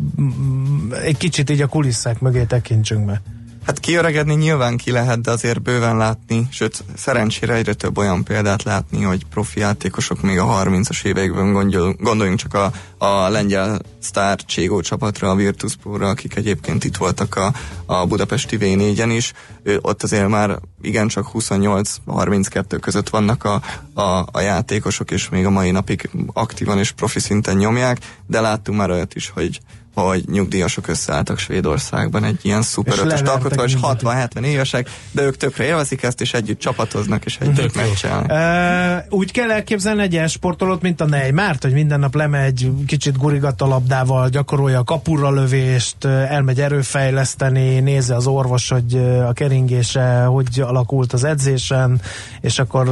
egy 1.02 1.16
kicsit 1.16 1.50
így 1.50 1.60
a 1.60 1.66
kulisszák 1.66 2.20
mögé 2.20 2.42
tekintsünk 2.42 3.06
be. 3.06 3.22
Hát 3.66 3.80
kiöregedni 3.80 4.34
nyilván 4.34 4.76
ki 4.76 4.90
lehet, 4.90 5.20
de 5.20 5.30
azért 5.30 5.62
bőven 5.62 5.96
látni, 5.96 6.46
sőt 6.50 6.84
szerencsére 6.96 7.54
egyre 7.54 7.72
több 7.72 7.98
olyan 7.98 8.24
példát 8.24 8.62
látni, 8.62 9.02
hogy 9.02 9.26
profi 9.26 9.60
játékosok 9.60 10.22
még 10.22 10.38
a 10.38 10.64
30-as 10.64 11.04
években 11.04 11.52
gondol, 11.52 11.96
gondoljunk 11.98 12.38
csak 12.38 12.54
a, 12.54 12.72
a 12.98 13.28
lengyel 13.28 13.80
sztár 13.98 14.38
Cségó 14.44 14.80
csapatra, 14.80 15.30
a 15.30 15.34
Virtus 15.34 15.76
Pro-ra, 15.76 16.08
akik 16.08 16.36
egyébként 16.36 16.84
itt 16.84 16.96
voltak 16.96 17.36
a, 17.36 17.52
a 17.86 18.06
budapesti 18.06 18.56
V4-en 18.60 19.12
is. 19.16 19.32
Ő, 19.62 19.78
ott 19.82 20.02
azért 20.02 20.28
már 20.28 20.58
igencsak 20.82 21.26
28-32 21.32 22.78
között 22.80 23.08
vannak 23.08 23.44
a, 23.44 23.62
a, 23.94 24.26
a 24.32 24.40
játékosok, 24.40 25.10
és 25.10 25.28
még 25.28 25.46
a 25.46 25.50
mai 25.50 25.70
napig 25.70 26.10
aktívan 26.32 26.78
és 26.78 26.92
profi 26.92 27.20
szinten 27.20 27.56
nyomják, 27.56 27.98
de 28.26 28.40
láttunk 28.40 28.78
már 28.78 28.90
olyat 28.90 29.14
is, 29.14 29.28
hogy 29.28 29.60
hogy 30.02 30.24
nyugdíjasok 30.26 30.88
összeálltak 30.88 31.38
Svédországban 31.38 32.24
egy 32.24 32.38
ilyen 32.42 32.62
szuper 32.62 32.98
ötös 32.98 33.20
alkotva, 33.20 33.64
és 33.64 33.76
60-70 33.82 34.44
évesek, 34.44 34.90
de 35.10 35.22
ők 35.22 35.36
tökre 35.36 35.64
élvezik 35.64 36.02
ezt, 36.02 36.20
és 36.20 36.34
együtt 36.34 36.58
csapatoznak, 36.58 37.24
és 37.24 37.38
együtt 37.40 37.74
megcsinálnak. 37.74 38.30
E, 38.30 39.06
úgy 39.10 39.32
kell 39.32 39.50
elképzelni 39.50 40.02
egy 40.02 40.12
ilyen 40.12 40.28
sportolót, 40.28 40.82
mint 40.82 41.00
a 41.00 41.06
Neymart, 41.06 41.62
hogy 41.62 41.72
minden 41.72 42.00
nap 42.00 42.14
lemegy, 42.14 42.70
kicsit 42.86 43.18
gurigat 43.18 43.62
a 43.62 43.66
labdával, 43.66 44.28
gyakorolja 44.28 44.78
a 44.78 44.84
kapura 44.84 45.30
lövést, 45.30 46.04
elmegy 46.04 46.60
erőfejleszteni, 46.60 47.80
nézi 47.80 48.12
az 48.12 48.26
orvos, 48.26 48.68
hogy 48.68 48.96
a 49.28 49.32
keringése 49.32 50.24
hogy 50.24 50.60
alakult 50.60 51.12
az 51.12 51.24
edzésen, 51.24 52.00
és 52.40 52.58
akkor 52.58 52.88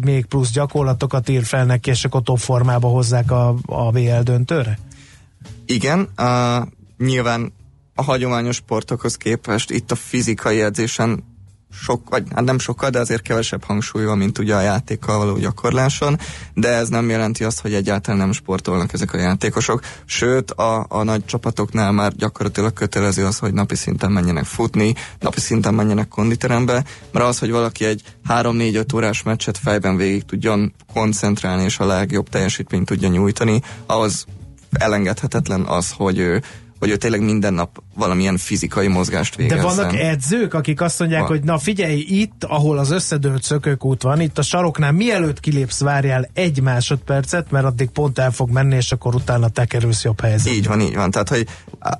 még 0.00 0.26
plusz 0.26 0.50
gyakorlatokat 0.50 1.28
ír 1.28 1.44
fel 1.44 1.64
neki, 1.64 1.90
és 1.90 2.04
akkor 2.04 2.22
top 2.22 2.38
formába 2.38 2.88
hozzák 2.88 3.30
a, 3.30 3.54
a 3.66 3.90
BL 3.90 4.20
döntőre? 4.22 4.78
Igen, 5.72 6.08
uh, 6.18 6.66
nyilván 6.98 7.52
a 7.94 8.02
hagyományos 8.02 8.56
sportokhoz 8.56 9.16
képest 9.16 9.70
itt 9.70 9.90
a 9.90 9.94
fizikai 9.94 10.60
edzésen 10.60 11.24
sok, 11.72 12.08
vagy 12.08 12.24
hát 12.34 12.44
nem 12.44 12.58
sokkal, 12.58 12.90
de 12.90 12.98
azért 12.98 13.22
kevesebb 13.22 13.64
hangsúly 13.64 14.04
van, 14.04 14.18
mint 14.18 14.38
ugye 14.38 14.54
a 14.54 14.60
játékkal 14.60 15.18
való 15.18 15.36
gyakorláson, 15.36 16.18
de 16.54 16.68
ez 16.68 16.88
nem 16.88 17.08
jelenti 17.08 17.44
azt, 17.44 17.60
hogy 17.60 17.74
egyáltalán 17.74 18.20
nem 18.20 18.32
sportolnak 18.32 18.92
ezek 18.92 19.12
a 19.12 19.18
játékosok, 19.18 19.80
sőt 20.04 20.50
a, 20.50 20.86
a 20.88 21.02
nagy 21.02 21.24
csapatoknál 21.24 21.92
már 21.92 22.12
gyakorlatilag 22.12 22.72
kötelező 22.72 23.24
az, 23.26 23.38
hogy 23.38 23.52
napi 23.52 23.74
szinten 23.74 24.12
menjenek 24.12 24.44
futni, 24.44 24.94
napi 25.20 25.40
szinten 25.40 25.74
menjenek 25.74 26.08
konditerembe, 26.08 26.84
mert 27.12 27.26
az, 27.26 27.38
hogy 27.38 27.50
valaki 27.50 27.84
egy 27.84 28.02
3-4-5 28.28 28.94
órás 28.94 29.22
meccset 29.22 29.58
fejben 29.58 29.96
végig 29.96 30.24
tudjon 30.24 30.72
koncentrálni 30.92 31.64
és 31.64 31.78
a 31.78 31.86
legjobb 31.86 32.28
teljesítményt 32.28 32.86
tudja 32.86 33.08
nyújtani, 33.08 33.62
ahhoz 33.86 34.26
elengedhetetlen 34.72 35.60
az, 35.60 35.92
hogy 35.96 36.18
ő, 36.18 36.42
hogy 36.78 36.90
ő 36.90 36.96
tényleg 36.96 37.20
minden 37.22 37.54
nap 37.54 37.82
valamilyen 37.94 38.36
fizikai 38.36 38.88
mozgást 38.88 39.36
végezzen. 39.36 39.66
De 39.66 39.74
vannak 39.74 39.94
edzők, 39.94 40.54
akik 40.54 40.80
azt 40.80 40.98
mondják, 40.98 41.20
van. 41.20 41.28
hogy 41.28 41.42
na 41.42 41.58
figyelj, 41.58 42.04
itt, 42.08 42.44
ahol 42.44 42.78
az 42.78 42.90
összedőlt 42.90 43.42
szökőkút 43.42 44.02
van, 44.02 44.20
itt 44.20 44.38
a 44.38 44.42
saroknál 44.42 44.92
mielőtt 44.92 45.40
kilépsz, 45.40 45.80
várjál 45.80 46.28
egy 46.32 46.62
másodpercet, 46.62 47.50
mert 47.50 47.64
addig 47.64 47.90
pont 47.90 48.18
el 48.18 48.30
fog 48.30 48.50
menni, 48.50 48.76
és 48.76 48.92
akkor 48.92 49.14
utána 49.14 49.48
te 49.48 49.64
kerülsz 49.64 50.04
jobb 50.04 50.20
helyzetbe. 50.20 50.58
Így 50.58 50.66
van, 50.66 50.80
így 50.80 50.94
van. 50.94 51.10
Tehát, 51.10 51.28
hogy 51.28 51.46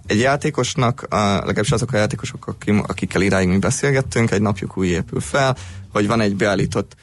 egy 0.06 0.18
játékosnak, 0.18 1.06
legalábbis 1.10 1.70
azok 1.70 1.92
a 1.92 1.96
játékosok, 1.96 2.56
akikkel 2.86 3.22
iráig 3.22 3.48
mi 3.48 3.58
beszélgettünk, 3.58 4.30
egy 4.30 4.42
napjuk 4.42 4.76
új 4.76 4.88
épül 4.88 5.20
fel, 5.20 5.56
hogy 5.92 6.06
van 6.06 6.20
egy 6.20 6.36
beállított 6.36 6.94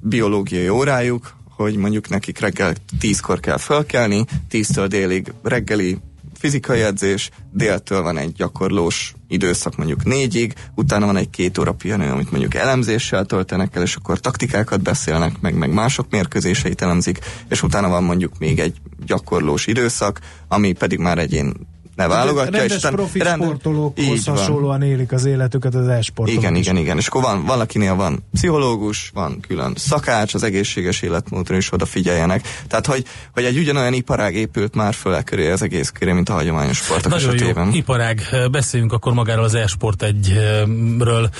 biológiai 0.00 0.68
órájuk, 0.68 1.36
hogy 1.56 1.76
mondjuk 1.76 2.08
nekik 2.08 2.38
reggel 2.38 2.74
tízkor 2.98 3.40
kell 3.40 3.58
felkelni, 3.58 4.24
tíztől 4.48 4.86
délig 4.86 5.32
reggeli 5.42 5.98
fizikai 6.44 6.80
edzés, 6.80 7.30
déltől 7.52 8.02
van 8.02 8.16
egy 8.18 8.32
gyakorlós 8.32 9.14
időszak 9.28 9.76
mondjuk 9.76 10.04
négyig, 10.04 10.54
utána 10.74 11.06
van 11.06 11.16
egy 11.16 11.30
két 11.30 11.58
óra 11.58 11.72
pihenő, 11.72 12.10
amit 12.10 12.30
mondjuk 12.30 12.54
elemzéssel 12.54 13.24
töltenek 13.24 13.76
el, 13.76 13.82
és 13.82 13.96
akkor 13.96 14.20
taktikákat 14.20 14.82
beszélnek, 14.82 15.40
meg, 15.40 15.54
meg 15.54 15.72
mások 15.72 16.10
mérkőzéseit 16.10 16.82
elemzik, 16.82 17.18
és 17.48 17.62
utána 17.62 17.88
van 17.88 18.02
mondjuk 18.04 18.38
még 18.38 18.58
egy 18.58 18.76
gyakorlós 19.06 19.66
időszak, 19.66 20.20
ami 20.48 20.72
pedig 20.72 20.98
már 20.98 21.18
egyén 21.18 21.52
ne 21.94 22.06
válogatja. 22.06 22.50
Rendes 22.50 22.70
és 22.70 22.76
utána- 22.76 22.96
profi 22.96 23.18
rend- 23.18 23.42
sportolókhoz 23.42 24.24
hasonlóan 24.26 24.82
élik 24.82 25.12
az 25.12 25.24
életüket 25.24 25.74
az 25.74 25.88
e-sportolók 25.88 26.40
Igen, 26.42 26.54
igen, 26.54 26.76
igen. 26.76 26.96
És 26.98 27.06
akkor 27.06 27.22
van, 27.22 27.44
valakinél 27.44 27.94
van 27.94 28.24
pszichológus, 28.32 29.10
van 29.14 29.40
külön 29.48 29.72
szakács, 29.76 30.34
az 30.34 30.42
egészséges 30.42 31.02
életmódra 31.02 31.56
is 31.56 31.72
odafigyeljenek. 31.72 32.48
Tehát, 32.68 32.86
hogy, 32.86 33.04
hogy 33.32 33.44
egy 33.44 33.58
ugyanolyan 33.58 33.92
iparág 33.92 34.34
épült 34.34 34.74
már 34.74 34.94
föl 34.94 35.22
köré 35.22 35.50
az 35.50 35.62
egész 35.62 35.90
köré, 35.90 36.12
mint 36.12 36.28
a 36.28 36.32
hagyományos 36.32 36.76
sportok 36.76 37.10
Nagyon 37.10 37.34
esetében. 37.34 37.66
jó, 37.66 37.72
iparág. 37.74 38.20
Beszéljünk 38.50 38.92
akkor 38.92 39.12
magáról 39.12 39.44
az 39.44 39.54
e-sport 39.54 40.02
egyről. 40.02 41.30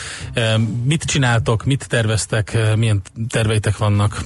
Mit 0.84 1.02
csináltok, 1.04 1.64
mit 1.64 1.86
terveztek, 1.88 2.58
milyen 2.76 3.02
terveitek 3.28 3.76
vannak? 3.76 4.20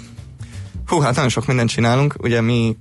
Hú, 0.87 1.01
hát 1.01 1.14
nagyon 1.14 1.31
sok 1.31 1.47
mindent 1.47 1.70
csinálunk. 1.70 2.14
Ugye 2.18 2.41
mi 2.41 2.76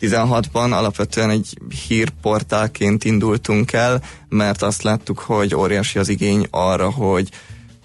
2016-ban 0.00 0.72
alapvetően 0.72 1.30
egy 1.30 1.58
hírportálként 1.88 3.04
indultunk 3.04 3.72
el, 3.72 4.02
mert 4.28 4.62
azt 4.62 4.82
láttuk, 4.82 5.18
hogy 5.18 5.54
óriási 5.54 5.98
az 5.98 6.08
igény 6.08 6.46
arra, 6.50 6.90
hogy 6.90 7.28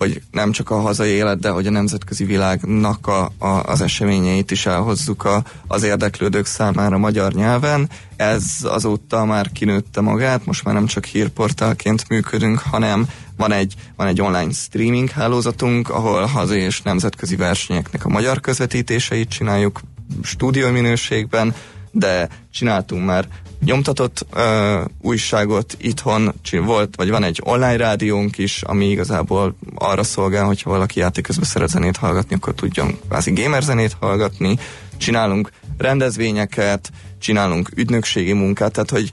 hogy 0.01 0.22
nem 0.32 0.51
csak 0.51 0.70
a 0.70 0.80
hazai 0.80 1.09
élet, 1.09 1.39
de 1.39 1.49
hogy 1.49 1.68
a 1.68 1.72
nemzetközi 1.72 2.24
világnak 2.24 3.07
a, 3.07 3.32
a, 3.38 3.47
az 3.47 3.82
eseményeit 3.82 4.51
is 4.51 4.66
elhozzuk 4.66 5.26
a, 5.26 5.43
az 5.68 5.84
érdeklődők 5.84 6.45
számára 6.45 6.97
magyar 6.97 7.34
nyelven. 7.34 7.89
Ez 8.16 8.43
azóta 8.64 9.26
már 9.26 9.51
kinőtte 9.51 10.01
magát, 10.01 10.45
most 10.45 10.64
már 10.64 10.74
nem 10.74 10.86
csak 10.86 11.05
hírportálként 11.05 12.09
működünk, 12.09 12.59
hanem 12.59 13.07
van 13.38 13.51
egy, 13.51 13.74
van 13.95 14.07
egy 14.07 14.22
online 14.22 14.51
streaming 14.51 15.09
hálózatunk, 15.09 15.89
ahol 15.89 16.26
hazai 16.26 16.62
és 16.62 16.82
nemzetközi 16.82 17.36
versenyeknek 17.36 18.05
a 18.05 18.09
magyar 18.09 18.39
közvetítéseit 18.39 19.30
csináljuk 19.30 19.80
stúdió 20.24 20.70
minőségben, 20.70 21.55
de 21.91 22.29
csináltunk 22.51 23.05
már 23.05 23.27
nyomtatott 23.65 24.25
ö, 24.33 24.81
újságot 25.01 25.77
itthon, 25.79 26.33
volt, 26.51 26.95
vagy 26.95 27.09
van 27.09 27.23
egy 27.23 27.41
online 27.43 27.75
rádiónk 27.75 28.37
is, 28.37 28.61
ami 28.61 28.89
igazából 28.89 29.55
arra 29.75 30.03
szolgál, 30.03 30.45
hogyha 30.45 30.69
valaki 30.69 30.99
játék 30.99 31.23
közben 31.23 31.45
szeret 31.45 31.69
zenét 31.69 31.97
hallgatni, 31.97 32.35
akkor 32.35 32.53
tudjon 32.53 32.99
kvázi 33.07 33.31
gamer 33.31 33.61
zenét 33.61 33.95
hallgatni. 33.99 34.57
Csinálunk 34.97 35.51
rendezvényeket, 35.77 36.91
csinálunk 37.19 37.69
ügynökségi 37.75 38.33
munkát, 38.33 38.71
tehát 38.71 38.89
hogy 38.89 39.11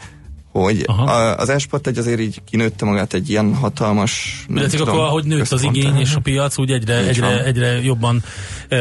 hogy 0.53 0.85
a, 0.87 1.37
az 1.37 1.49
esport 1.49 1.87
egy 1.87 1.99
azért 1.99 2.21
így 2.21 2.43
kinőtte 2.51 2.85
magát 2.85 3.15
egy 3.15 3.31
ilyen 3.31 3.55
hatalmas 3.55 4.45
Illetve 4.49 4.79
tudom, 4.79 4.95
akkor, 4.95 5.07
ahogy 5.07 5.25
nőtt 5.25 5.53
az 5.53 5.63
igény 5.63 5.97
és 5.99 6.15
a 6.15 6.21
piac, 6.21 6.59
úgy 6.59 6.71
egyre, 6.71 6.97
egyre, 6.97 7.45
egyre 7.45 7.83
jobban 7.83 8.23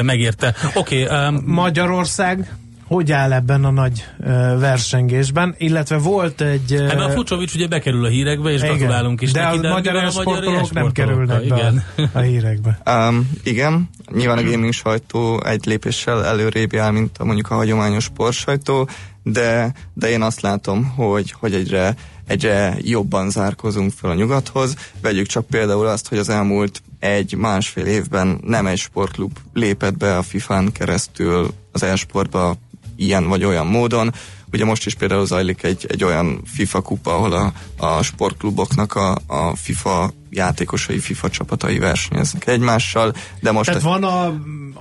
megérte. 0.01 0.55
Oké, 0.73 1.03
okay, 1.03 1.27
um, 1.27 1.43
Magyarország 1.45 2.55
hogy 2.87 3.11
áll 3.11 3.33
ebben 3.33 3.65
a 3.65 3.71
nagy 3.71 4.05
versengésben, 4.59 5.55
illetve 5.57 5.97
volt 5.97 6.41
egy... 6.41 6.73
Ebben 6.73 6.99
a 6.99 7.09
Fucsovics 7.09 7.53
ugye 7.53 7.67
bekerül 7.67 8.05
a 8.05 8.09
hírekbe, 8.09 8.49
és 8.49 8.61
Igen. 8.61 8.77
gratulálunk 8.77 9.21
is 9.21 9.31
de 9.31 9.41
neki, 9.41 9.65
a 9.65 9.69
magyar 9.69 9.93
mivel 9.93 10.07
e-sportolók 10.07 10.73
nem 10.73 10.91
kerülnek 10.91 11.39
be 11.39 11.43
igen. 11.43 11.83
a, 11.97 12.01
a 12.17 12.19
hírekbe. 12.19 12.79
Um, 13.07 13.29
igen, 13.43 13.89
nyilván 14.11 14.37
a 14.37 14.43
gaming 14.43 14.73
sajtó 14.73 15.43
egy 15.43 15.65
lépéssel 15.65 16.25
előrébb 16.25 16.73
jár, 16.73 16.91
mint 16.91 17.17
a, 17.17 17.25
mondjuk 17.25 17.51
a 17.51 17.55
hagyományos 17.55 18.03
sportsajtó, 18.03 18.89
de, 19.23 19.73
de 19.93 20.09
én 20.09 20.21
azt 20.21 20.41
látom, 20.41 20.85
hogy, 20.85 21.31
hogy 21.31 21.53
egyre, 21.53 21.95
egyre 22.27 22.77
jobban 22.81 23.29
zárkozunk 23.29 23.91
fel 23.91 24.09
a 24.09 24.13
nyugathoz. 24.13 24.75
Vegyük 25.01 25.25
csak 25.25 25.47
például 25.47 25.87
azt, 25.87 26.07
hogy 26.07 26.17
az 26.17 26.29
elmúlt 26.29 26.81
egy-másfél 26.99 27.85
évben 27.85 28.39
nem 28.43 28.67
egy 28.67 28.77
sportklub 28.77 29.37
lépett 29.53 29.97
be 29.97 30.17
a 30.17 30.21
FIFA-n 30.21 30.71
keresztül 30.71 31.53
az 31.71 31.83
e-sportba 31.83 32.55
ilyen 32.97 33.27
vagy 33.27 33.43
olyan 33.43 33.67
módon. 33.67 34.13
Ugye 34.51 34.65
most 34.65 34.85
is 34.85 34.95
például 34.95 35.25
zajlik 35.25 35.63
egy, 35.63 35.85
egy 35.89 36.03
olyan 36.03 36.41
FIFA 36.45 36.81
kupa, 36.81 37.13
ahol 37.13 37.33
a, 37.33 37.53
a 37.85 38.03
sportkluboknak 38.03 38.93
a, 38.93 39.17
a 39.27 39.55
FIFA 39.55 40.11
játékosai, 40.29 40.99
FIFA 40.99 41.29
csapatai 41.29 41.79
versenyeznek 41.79 42.47
egymással, 42.47 43.13
de 43.39 43.51
most... 43.51 43.67
Tehát 43.67 43.81
van 43.81 44.03
a, 44.03 44.25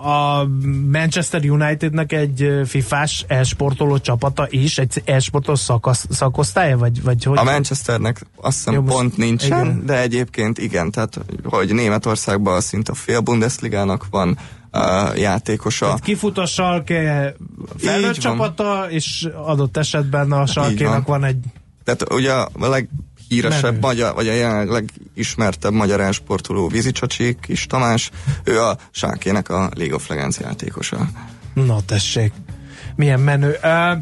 a 0.08 0.48
Manchester 0.92 1.50
Unitednek 1.50 2.12
egy 2.12 2.42
ö, 2.42 2.62
fifás 2.64 3.24
e-sportoló 3.28 3.98
csapata 3.98 4.46
is, 4.50 4.78
egy 4.78 5.02
e-sportoló 5.04 5.56
szakasz, 5.56 6.06
szakosztálya, 6.10 6.78
vagy, 6.78 7.02
vagy 7.02 7.24
hogy? 7.24 7.38
A 7.38 7.44
Manchesternek 7.44 8.20
azt 8.36 8.56
hiszem 8.56 8.74
Jó, 8.74 8.82
pont 8.82 9.16
nincsen, 9.16 9.64
igen. 9.64 9.86
de 9.86 10.00
egyébként 10.00 10.58
igen, 10.58 10.90
tehát 10.90 11.20
hogy 11.44 11.74
Németországban 11.74 12.60
szinte 12.60 12.92
a 12.92 12.94
fél 12.94 13.20
Bundesligának 13.20 14.06
van 14.10 14.38
uh, 14.76 15.18
játékosa. 15.18 15.84
Tehát 15.84 16.00
kifut 16.00 16.38
a 16.38 16.46
Schalke 16.46 17.34
felnőtt 17.76 18.04
van. 18.04 18.36
csapata, 18.36 18.86
és 18.90 19.28
adott 19.34 19.76
esetben 19.76 20.32
a 20.32 20.46
Schalke-nak 20.46 21.06
van. 21.06 21.24
egy 21.24 21.38
Tehát 21.84 22.12
ugye 22.12 22.32
a 22.32 22.48
leghíresebb 22.58 23.62
Menő. 23.62 23.78
magyar, 23.80 24.14
vagy 24.14 24.28
a 24.28 24.32
jelenleg 24.32 24.68
legismertebb 24.68 25.72
magyar 25.72 26.00
elsportoló 26.00 26.68
Vízicsacsi, 26.68 27.36
Kis 27.40 27.66
Tamás, 27.66 28.10
ő 28.44 28.60
a 28.60 28.76
Sákének 28.90 29.48
a 29.48 29.70
League 29.74 29.94
of 29.94 30.08
Legends 30.08 30.38
játékosa. 30.38 31.08
Na 31.54 31.80
tessék, 31.86 32.32
milyen 32.96 33.20
menő. 33.20 33.58
Uh, 33.62 33.96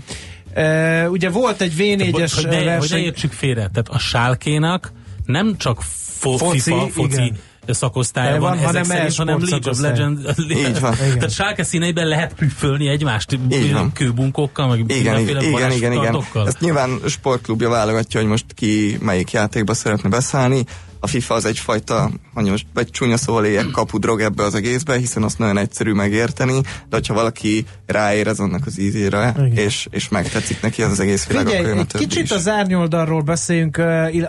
uh, 0.57 1.11
ugye 1.11 1.31
volt 1.31 1.61
egy 1.61 1.73
V4-es 1.79 2.33
hogy, 2.35 2.47
ne, 2.47 2.77
hogy 2.77 2.91
ne 2.91 2.99
értsük 2.99 3.33
félre, 3.33 3.61
tehát 3.61 3.89
a 3.89 3.99
sálkénak 3.99 4.93
nem 5.25 5.57
csak 5.57 5.83
fo- 6.19 6.39
Foci, 6.39 6.61
FIFA, 6.61 6.89
foci 6.89 7.23
igen. 7.23 7.39
Szakosztálya 7.73 8.33
De 8.33 8.39
van, 8.39 8.49
van, 8.49 8.59
ezek 8.59 8.67
hanem 8.67 8.85
szerint, 8.85 9.17
hanem 9.17 9.39
League 9.41 9.71
of. 9.71 9.81
Legends. 9.81 10.21
Így 10.69 10.81
van. 10.81 10.95
Tehát 10.97 11.31
sálke 11.31 11.65
színeiben 11.65 12.07
lehet 12.07 12.35
prüfölni 12.35 12.89
egymást 12.89 13.39
kőbunkókkal, 13.93 14.69
meg 14.69 14.79
Igen, 14.79 14.97
mindenféle 14.97 15.43
igen, 15.43 15.73
igen, 15.73 15.93
igen, 15.93 15.93
igen. 15.93 16.47
Ezt 16.47 16.61
nyilván 16.61 17.01
sportklubja 17.07 17.69
válogatja, 17.69 18.21
hogy 18.21 18.29
most 18.29 18.45
ki 18.55 18.99
melyik 19.01 19.33
játékba 19.33 19.75
szeretne 19.75 20.09
beszállni. 20.09 20.65
A 21.05 21.07
FIFA 21.07 21.35
az 21.35 21.45
egyfajta, 21.45 22.11
hogy 22.35 22.51
most 22.51 22.67
vagy 22.75 22.91
csúnya 22.91 23.17
szóval 23.17 23.45
éljek, 23.45 23.71
kapudrog 23.71 24.21
ebbe 24.21 24.43
az 24.43 24.55
egészbe, 24.55 24.97
hiszen 24.97 25.23
azt 25.23 25.39
nagyon 25.39 25.59
egyszerű 25.59 25.93
megérteni, 25.93 26.61
de 26.61 26.97
hogyha 26.97 27.15
valaki 27.15 27.65
ráérez 27.87 28.39
annak 28.41 28.67
az 28.67 28.79
ízére, 28.79 29.35
és, 29.55 29.87
és 29.91 30.09
megtetszik 30.09 30.63
neki 30.63 30.83
az, 30.83 30.91
az 30.91 31.01
egész 31.01 31.27
világ, 31.27 31.47
akkor 31.47 31.57
Figyelj, 31.57 31.77
jön 31.77 31.87
a 31.93 31.99
kicsit 31.99 32.23
is. 32.23 32.31
az 32.31 32.49
árnyoldalról 32.49 33.21
beszéljünk, 33.21 33.77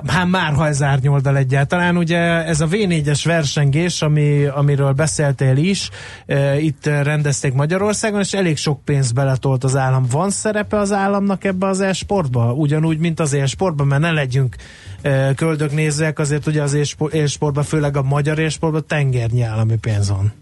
hát 0.08 0.28
már 0.28 0.54
ha 0.54 0.68
ez 0.68 0.82
árnyoldal 0.82 1.38
egyáltalán, 1.38 1.98
ugye 1.98 2.20
ez 2.46 2.62
a 2.62 2.68
V4-es 2.68 3.22
versengés, 3.24 4.02
ami, 4.02 4.46
amiről 4.46 4.92
beszéltél 4.92 5.58
is, 5.58 5.90
itt 6.60 6.86
rendezték 6.86 7.54
Magyarországon, 7.54 8.20
és 8.20 8.34
elég 8.34 8.58
sok 8.58 8.84
pénzt 8.84 9.14
beletolt 9.14 9.64
az 9.64 9.76
állam. 9.76 10.06
Van 10.12 10.30
szerepe 10.30 10.78
az 10.78 10.92
államnak 10.92 11.44
ebbe 11.44 11.68
az 11.68 11.80
e-sportba? 11.80 12.54
Ugyanúgy, 12.54 12.98
mint 12.98 13.20
az 13.20 13.34
e-sportban, 13.34 13.88
mert 13.88 14.02
ne 14.02 14.12
legyünk 14.12 14.56
köldögnézőek, 15.36 16.20
azért 16.20 16.48
ugye 16.48 16.62
az 16.66 16.74
e-sportban, 17.12 17.64
főleg 17.64 17.98
a 17.98 18.04
magyar 18.04 18.40
e-sportban 18.40 18.86
tengernyi 18.88 19.42
állami 19.42 19.78
pénz 19.78 20.10
van. 20.10 20.34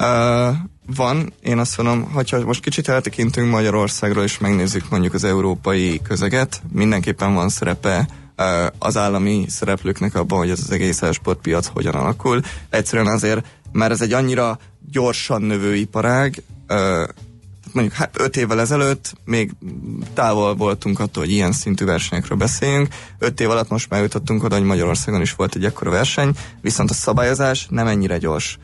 Uh, 0.00 0.56
van, 0.96 1.32
én 1.42 1.58
azt 1.58 1.76
mondom, 1.76 2.10
hogyha 2.12 2.44
most 2.44 2.62
kicsit 2.62 2.88
eltekintünk 2.88 3.50
Magyarországról, 3.50 4.24
és 4.24 4.38
megnézzük 4.38 4.90
mondjuk 4.90 5.14
az 5.14 5.24
európai 5.24 6.00
közeget, 6.02 6.62
mindenképpen 6.72 7.34
van 7.34 7.48
szerepe 7.48 8.08
uh, 8.36 8.66
az 8.78 8.96
állami 8.96 9.44
szereplőknek 9.48 10.14
abban, 10.14 10.38
hogy 10.38 10.50
ez 10.50 10.60
az 10.62 10.70
egész 10.70 11.02
sportpiac 11.12 11.66
hogyan 11.66 11.94
alakul. 11.94 12.40
Egyszerűen 12.70 13.06
azért, 13.06 13.46
mert 13.72 13.92
ez 13.92 14.00
egy 14.00 14.12
annyira 14.12 14.58
gyorsan 14.90 15.42
növő 15.42 15.74
iparág, 15.74 16.42
uh, 16.68 17.08
mondjuk 17.72 17.96
hát 17.96 18.20
öt 18.20 18.36
évvel 18.36 18.60
ezelőtt 18.60 19.12
még 19.24 19.52
távol 20.14 20.54
voltunk 20.54 21.00
attól, 21.00 21.22
hogy 21.22 21.32
ilyen 21.32 21.52
szintű 21.52 21.84
versenyekről 21.84 22.38
beszéljünk. 22.38 22.88
Öt 23.18 23.40
év 23.40 23.50
alatt 23.50 23.68
most 23.68 23.90
már 23.90 24.02
jutottunk 24.02 24.44
oda, 24.44 24.56
hogy 24.56 24.64
Magyarországon 24.64 25.20
is 25.20 25.34
volt 25.34 25.54
egy 25.54 25.64
ekkora 25.64 25.90
verseny, 25.90 26.34
viszont 26.60 26.90
a 26.90 26.94
szabályozás 26.94 27.66
nem 27.70 27.86
ennyire 27.86 28.18
gyors. 28.18 28.58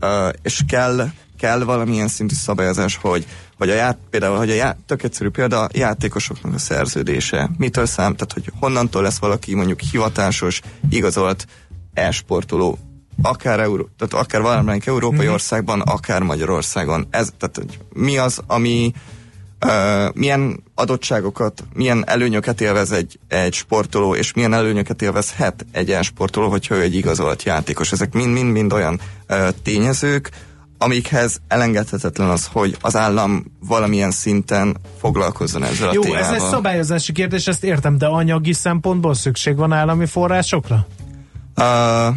Uh, 0.00 0.28
és 0.42 0.60
kell, 0.68 1.08
kell 1.38 1.64
valamilyen 1.64 2.08
szintű 2.08 2.34
szabályozás, 2.34 2.96
hogy, 2.96 3.26
hogy 3.58 3.70
a 3.70 3.74
ját, 3.74 3.98
például, 4.10 4.36
hogy 4.36 4.50
a 4.50 4.54
ját, 4.54 4.76
tök 4.86 5.02
egyszerű 5.02 5.28
példa, 5.28 5.60
a 5.60 5.68
játékosoknak 5.72 6.54
a 6.54 6.58
szerződése, 6.58 7.50
mitől 7.58 7.86
szám, 7.86 8.14
tehát 8.14 8.32
hogy 8.32 8.52
honnantól 8.60 9.02
lesz 9.02 9.18
valaki 9.18 9.54
mondjuk 9.54 9.80
hivatásos, 9.80 10.60
igazolt 10.90 11.46
e-sportoló, 11.94 12.78
akár, 13.22 13.60
Euró, 13.60 13.88
tehát 13.98 14.24
akár 14.24 14.40
valamelyik 14.42 14.86
európai 14.86 15.24
Mhm. 15.24 15.32
országban, 15.32 15.80
akár 15.80 16.22
Magyarországon. 16.22 17.06
Ez, 17.10 17.28
tehát 17.38 17.56
hogy 17.56 17.78
mi 17.92 18.16
az, 18.18 18.40
ami 18.46 18.92
Uh, 19.66 20.14
milyen 20.14 20.62
adottságokat, 20.74 21.64
milyen 21.74 22.04
előnyöket 22.06 22.60
élvez 22.60 22.92
egy, 22.92 23.18
egy 23.28 23.52
sportoló, 23.54 24.14
és 24.14 24.32
milyen 24.32 24.52
előnyöket 24.54 25.02
élvezhet 25.02 25.66
egy 25.72 25.88
ilyen 25.88 26.02
sportoló, 26.02 26.48
hogyha 26.48 26.74
ő 26.74 26.80
egy 26.80 26.94
igazolt 26.94 27.42
játékos. 27.42 27.92
Ezek 27.92 28.12
mind-mind-mind 28.12 28.72
olyan 28.72 29.00
uh, 29.28 29.48
tényezők, 29.62 30.30
amikhez 30.78 31.40
elengedhetetlen 31.48 32.28
az, 32.28 32.48
hogy 32.52 32.76
az 32.80 32.96
állam 32.96 33.44
valamilyen 33.68 34.10
szinten 34.10 34.76
foglalkozzon 35.00 35.62
ezzel 35.64 35.92
Jó, 35.92 36.00
a 36.00 36.04
témával. 36.04 36.24
ez 36.34 36.42
egy 36.42 36.48
szabályozási 36.48 37.12
kérdés, 37.12 37.46
ezt 37.46 37.64
értem, 37.64 37.98
de 37.98 38.06
anyagi 38.06 38.52
szempontból 38.52 39.14
szükség 39.14 39.56
van 39.56 39.72
állami 39.72 40.06
forrásokra? 40.06 40.86
Uh, 41.56 42.14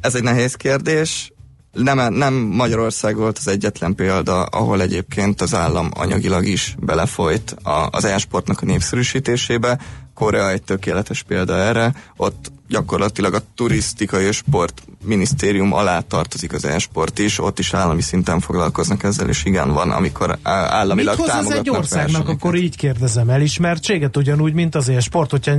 ez 0.00 0.14
egy 0.14 0.22
nehéz 0.22 0.54
kérdés. 0.54 1.32
Nem, 1.76 2.14
nem 2.14 2.34
Magyarország 2.34 3.16
volt 3.16 3.38
az 3.38 3.48
egyetlen 3.48 3.94
példa, 3.94 4.42
ahol 4.42 4.82
egyébként 4.82 5.40
az 5.40 5.54
állam 5.54 5.88
anyagilag 5.94 6.46
is 6.46 6.74
belefolyt 6.80 7.56
a, 7.62 7.88
az 7.90 8.04
e-sportnak 8.04 8.62
a 8.62 8.66
népszerűsítésébe. 8.66 9.78
Korea 10.14 10.50
egy 10.50 10.62
tökéletes 10.62 11.22
példa 11.22 11.56
erre. 11.56 11.94
Ott 12.16 12.50
gyakorlatilag 12.68 13.34
a 13.34 13.40
turisztikai 13.54 14.24
és 14.24 14.36
sport 14.36 14.82
minisztérium 15.04 15.72
alá 15.72 16.00
tartozik 16.00 16.52
az 16.52 16.64
e-sport 16.64 17.18
is, 17.18 17.38
ott 17.38 17.58
is 17.58 17.74
állami 17.74 18.02
szinten 18.02 18.40
foglalkoznak 18.40 19.02
ezzel, 19.02 19.28
és 19.28 19.44
igen, 19.44 19.72
van, 19.72 19.90
amikor 19.90 20.38
államilag 20.42 21.18
Mit 21.18 21.26
hoz 21.26 21.44
ez 21.44 21.50
egy 21.50 21.70
országnak, 21.70 21.90
versenyeket. 21.90 22.28
akkor 22.28 22.54
így 22.54 22.76
kérdezem, 22.76 23.28
elismertséget 23.28 24.16
ugyanúgy, 24.16 24.52
mint 24.52 24.74
az 24.74 24.88
e-sport, 24.88 25.30
hogyha 25.30 25.52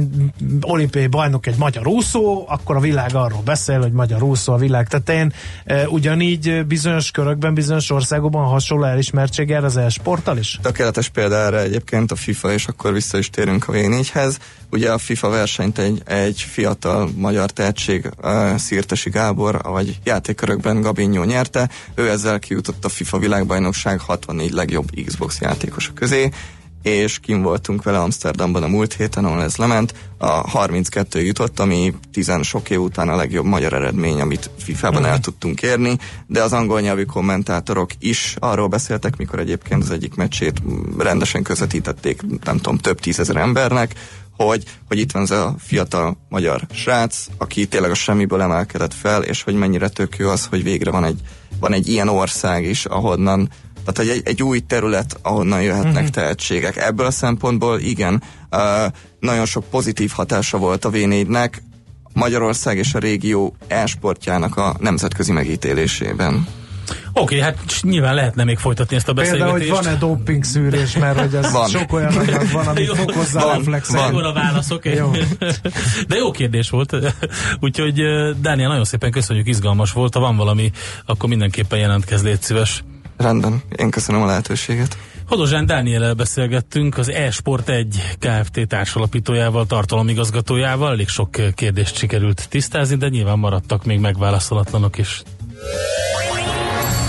olimpiai 0.61 1.07
bajnok 1.07 1.47
egy 1.47 1.57
magyar 1.57 1.87
úszó, 1.87 2.45
akkor 2.47 2.75
a 2.75 2.79
világ 2.79 3.15
arról 3.15 3.41
beszél, 3.41 3.81
hogy 3.81 3.91
magyar 3.91 4.23
úszó 4.23 4.53
a 4.53 4.57
világ 4.57 4.87
tetején. 4.87 5.33
E, 5.65 5.89
ugyanígy 6.07 6.65
bizonyos 6.65 7.11
körökben, 7.11 7.53
bizonyos 7.53 7.89
országokban 7.89 8.45
hasonló 8.45 8.83
elismertség 8.83 9.51
erre 9.51 9.65
az 9.65 9.77
e-sporttal 9.77 10.37
is? 10.37 10.59
Tökéletes 10.61 11.09
példa 11.09 11.35
erre 11.35 11.59
egyébként 11.59 12.11
a 12.11 12.15
FIFA, 12.15 12.51
és 12.51 12.65
akkor 12.65 12.93
vissza 12.93 13.17
is 13.17 13.29
térünk 13.29 13.67
a 13.67 13.71
V4-hez. 13.71 14.35
Ugye 14.71 14.91
a 14.91 14.97
FIFA 14.97 15.29
versenyt 15.29 15.77
egy, 15.77 16.01
egy 16.05 16.41
fiatal 16.41 17.09
magyar 17.15 17.51
tehetség, 17.51 18.09
uh, 18.21 18.55
Szirtesi 18.55 19.09
Gábor, 19.09 19.61
vagy 19.63 19.99
játékkörökben 20.03 20.81
Gabinyó 20.81 21.23
nyerte. 21.23 21.69
Ő 21.95 22.09
ezzel 22.09 22.39
kijutott 22.39 22.85
a 22.85 22.89
FIFA 22.89 23.17
világbajnokság 23.17 23.99
64 23.99 24.51
legjobb 24.51 24.89
Xbox 25.05 25.41
játékosa 25.41 25.93
közé 25.93 26.29
és 26.81 27.19
kim 27.19 27.41
voltunk 27.41 27.83
vele 27.83 27.99
Amsterdamban 27.99 28.63
a 28.63 28.67
múlt 28.67 28.93
héten, 28.93 29.25
ahol 29.25 29.43
ez 29.43 29.55
lement. 29.55 29.93
A 30.17 30.27
32 30.27 31.21
jutott, 31.21 31.59
ami 31.59 31.93
10 32.13 32.31
sok 32.41 32.69
év 32.69 32.81
után 32.81 33.09
a 33.09 33.15
legjobb 33.15 33.45
magyar 33.45 33.73
eredmény, 33.73 34.21
amit 34.21 34.49
FIFA-ban 34.57 35.05
el 35.05 35.19
tudtunk 35.19 35.61
érni, 35.61 35.97
de 36.27 36.43
az 36.43 36.53
angol 36.53 36.81
nyelvű 36.81 37.03
kommentátorok 37.03 37.89
is 37.99 38.35
arról 38.39 38.67
beszéltek, 38.67 39.17
mikor 39.17 39.39
egyébként 39.39 39.83
az 39.83 39.91
egyik 39.91 40.15
meccsét 40.15 40.61
rendesen 40.97 41.43
közvetítették, 41.43 42.21
nem 42.43 42.57
tudom, 42.57 42.77
több 42.77 42.99
tízezer 42.99 43.35
embernek, 43.35 43.93
hogy, 44.37 44.63
hogy 44.87 44.99
itt 44.99 45.11
van 45.11 45.21
ez 45.21 45.31
a 45.31 45.55
fiatal 45.59 46.17
magyar 46.29 46.61
srác, 46.71 47.25
aki 47.37 47.67
tényleg 47.67 47.91
a 47.91 47.95
semmiből 47.95 48.41
emelkedett 48.41 48.93
fel, 48.93 49.23
és 49.23 49.43
hogy 49.43 49.53
mennyire 49.53 49.89
tök 49.89 50.17
jó 50.17 50.29
az, 50.29 50.45
hogy 50.45 50.63
végre 50.63 50.91
van 50.91 51.03
egy, 51.03 51.19
van 51.59 51.73
egy 51.73 51.87
ilyen 51.87 52.07
ország 52.07 52.63
is, 52.65 52.85
ahonnan 52.85 53.49
tehát 53.93 54.11
egy, 54.11 54.21
egy 54.25 54.43
új 54.43 54.59
terület, 54.59 55.19
ahonnan 55.21 55.61
jöhetnek 55.61 55.93
uh-huh. 55.93 56.09
tehetségek. 56.09 56.77
Ebből 56.77 57.05
a 57.05 57.11
szempontból 57.11 57.79
igen, 57.79 58.23
uh, 58.51 58.59
nagyon 59.19 59.45
sok 59.45 59.63
pozitív 59.69 60.11
hatása 60.11 60.57
volt 60.57 60.85
a 60.85 60.89
V4-nek 60.89 61.51
Magyarország 62.13 62.77
és 62.77 62.93
a 62.93 62.99
régió 62.99 63.55
e-sportjának 63.67 64.57
a 64.57 64.75
nemzetközi 64.79 65.31
megítélésében. 65.31 66.47
Oké, 67.13 67.35
okay, 67.35 67.39
hát 67.39 67.57
nyilván 67.81 68.13
lehetne 68.13 68.43
még 68.43 68.57
folytatni 68.57 68.95
ezt 68.95 69.07
a 69.07 69.13
beszélgetést. 69.13 69.53
Például, 69.53 69.75
hogy 69.75 69.85
van-e 69.85 69.97
doping 69.97 70.43
szűrés, 70.43 70.97
mert 70.97 71.19
hogy 71.19 71.35
az 71.35 71.51
van. 71.51 71.67
sok 71.67 71.93
olyan 71.93 72.17
anyag 72.17 72.51
van, 72.51 72.67
ami 72.67 72.85
fokozza 72.85 73.51
a 73.51 73.55
reflexet. 73.55 74.11
Van 74.11 74.23
a 74.23 74.33
válasz, 74.33 74.71
oké. 74.71 75.01
Okay. 75.01 75.19
Jó. 75.19 75.47
De 76.07 76.15
jó 76.15 76.31
kérdés 76.31 76.69
volt. 76.69 76.95
Úgyhogy 77.59 78.01
Dániel, 78.41 78.69
nagyon 78.69 78.85
szépen 78.85 79.11
köszönjük, 79.11 79.47
izgalmas 79.47 79.91
volt. 79.91 80.13
Ha 80.13 80.19
van 80.19 80.35
valami, 80.35 80.71
akkor 81.05 81.29
mindenképpen 81.29 81.79
jelentkezz, 81.79 82.23
légy 82.23 82.41
szíves. 82.41 82.83
Rendben, 83.17 83.61
én 83.75 83.89
köszönöm 83.89 84.21
a 84.21 84.25
lehetőséget. 84.25 84.97
Hodozsán 85.27 85.65
Dániel 85.65 86.13
beszélgettünk 86.13 86.97
az 86.97 87.09
e-sport 87.09 87.69
1 87.69 88.15
Kft. 88.19 88.67
társalapítójával, 88.67 89.65
tartalomigazgatójával. 89.65 90.91
Elég 90.91 91.07
sok 91.07 91.29
kérdést 91.55 91.95
sikerült 91.95 92.49
tisztázni, 92.49 92.95
de 92.95 93.07
nyilván 93.07 93.39
maradtak 93.39 93.85
még 93.85 93.99
megválaszolatlanok 93.99 94.97
is. 94.97 95.23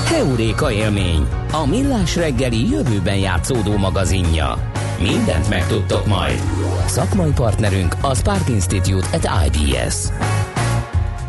Heuréka 0.04 0.72
élmény, 0.72 1.26
a 1.52 1.66
millás 1.66 2.16
reggeli 2.16 2.70
jövőben 2.70 3.16
játszódó 3.16 3.76
magazinja. 3.76 4.70
Mindent 5.00 5.48
megtudtok 5.48 6.06
majd. 6.06 6.40
Szakmai 6.86 7.30
partnerünk 7.30 7.96
a 8.00 8.14
Spark 8.14 8.48
Institute 8.48 9.06
at 9.12 9.28
IBS. 9.46 9.94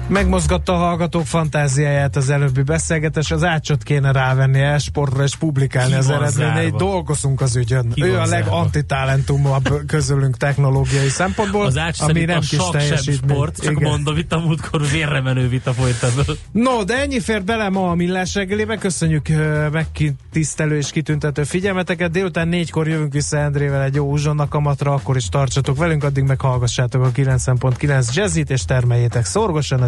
Megmozgatta 0.09 0.73
a 0.73 0.77
hallgatók 0.77 1.25
fantáziáját 1.25 2.15
az 2.15 2.29
előbbi 2.29 2.61
beszélgetés, 2.61 3.31
az 3.31 3.43
ácsot 3.43 3.83
kéne 3.83 4.11
rávenni 4.11 4.59
e-sportra 4.59 5.23
és 5.23 5.35
publikálni 5.35 5.91
Ki 5.91 5.97
az 5.97 6.09
eredményeit. 6.09 6.75
Dolgozunk 6.75 7.41
az 7.41 7.55
ügyön. 7.55 7.91
Ki 7.93 8.03
ő 8.03 8.17
a 8.19 8.25
legantitalentumabb 8.25 9.85
közülünk 9.87 10.37
technológiai 10.37 11.09
szempontból, 11.09 11.65
Az 11.65 11.77
ács 11.77 12.01
ami 12.01 12.25
nem 12.25 12.37
a 12.37 12.39
kis 12.39 12.59
teljesítmény. 12.71 13.35
sport, 13.35 13.61
csak 13.61 13.71
Igen. 13.71 13.89
mondom, 13.89 14.17
itt 14.17 14.33
a 14.33 14.39
múltkor 14.39 14.87
vérre 14.91 15.21
menő 15.21 15.47
vita 15.49 15.73
folyt 15.73 16.03
ebből. 16.03 16.37
No, 16.51 16.83
de 16.83 16.99
ennyi 17.01 17.19
fér 17.19 17.43
bele 17.43 17.69
ma 17.69 17.89
a 17.89 17.95
millás 17.95 18.35
reggelébe. 18.35 18.75
Köszönjük 18.77 19.27
megtisztelő 19.71 20.77
és 20.77 20.91
kitüntető 20.91 21.43
figyelmeteket. 21.43 22.11
Délután 22.11 22.47
négykor 22.47 22.87
jövünk 22.87 23.13
vissza 23.13 23.37
Endrével 23.37 23.83
egy 23.83 23.95
jó 23.95 24.11
uzsonnak 24.11 24.49
kamatra, 24.49 24.93
akkor 24.93 25.15
is 25.15 25.29
tartsatok 25.29 25.77
velünk, 25.77 26.03
addig 26.03 26.23
meg 26.23 26.41
hallgassátok 26.41 27.03
a 27.03 27.11
90.9 27.11 28.13
jazzit, 28.13 28.49
és 28.49 28.65
termeljétek 28.65 29.25
szorgosan 29.25 29.81
a 29.81 29.87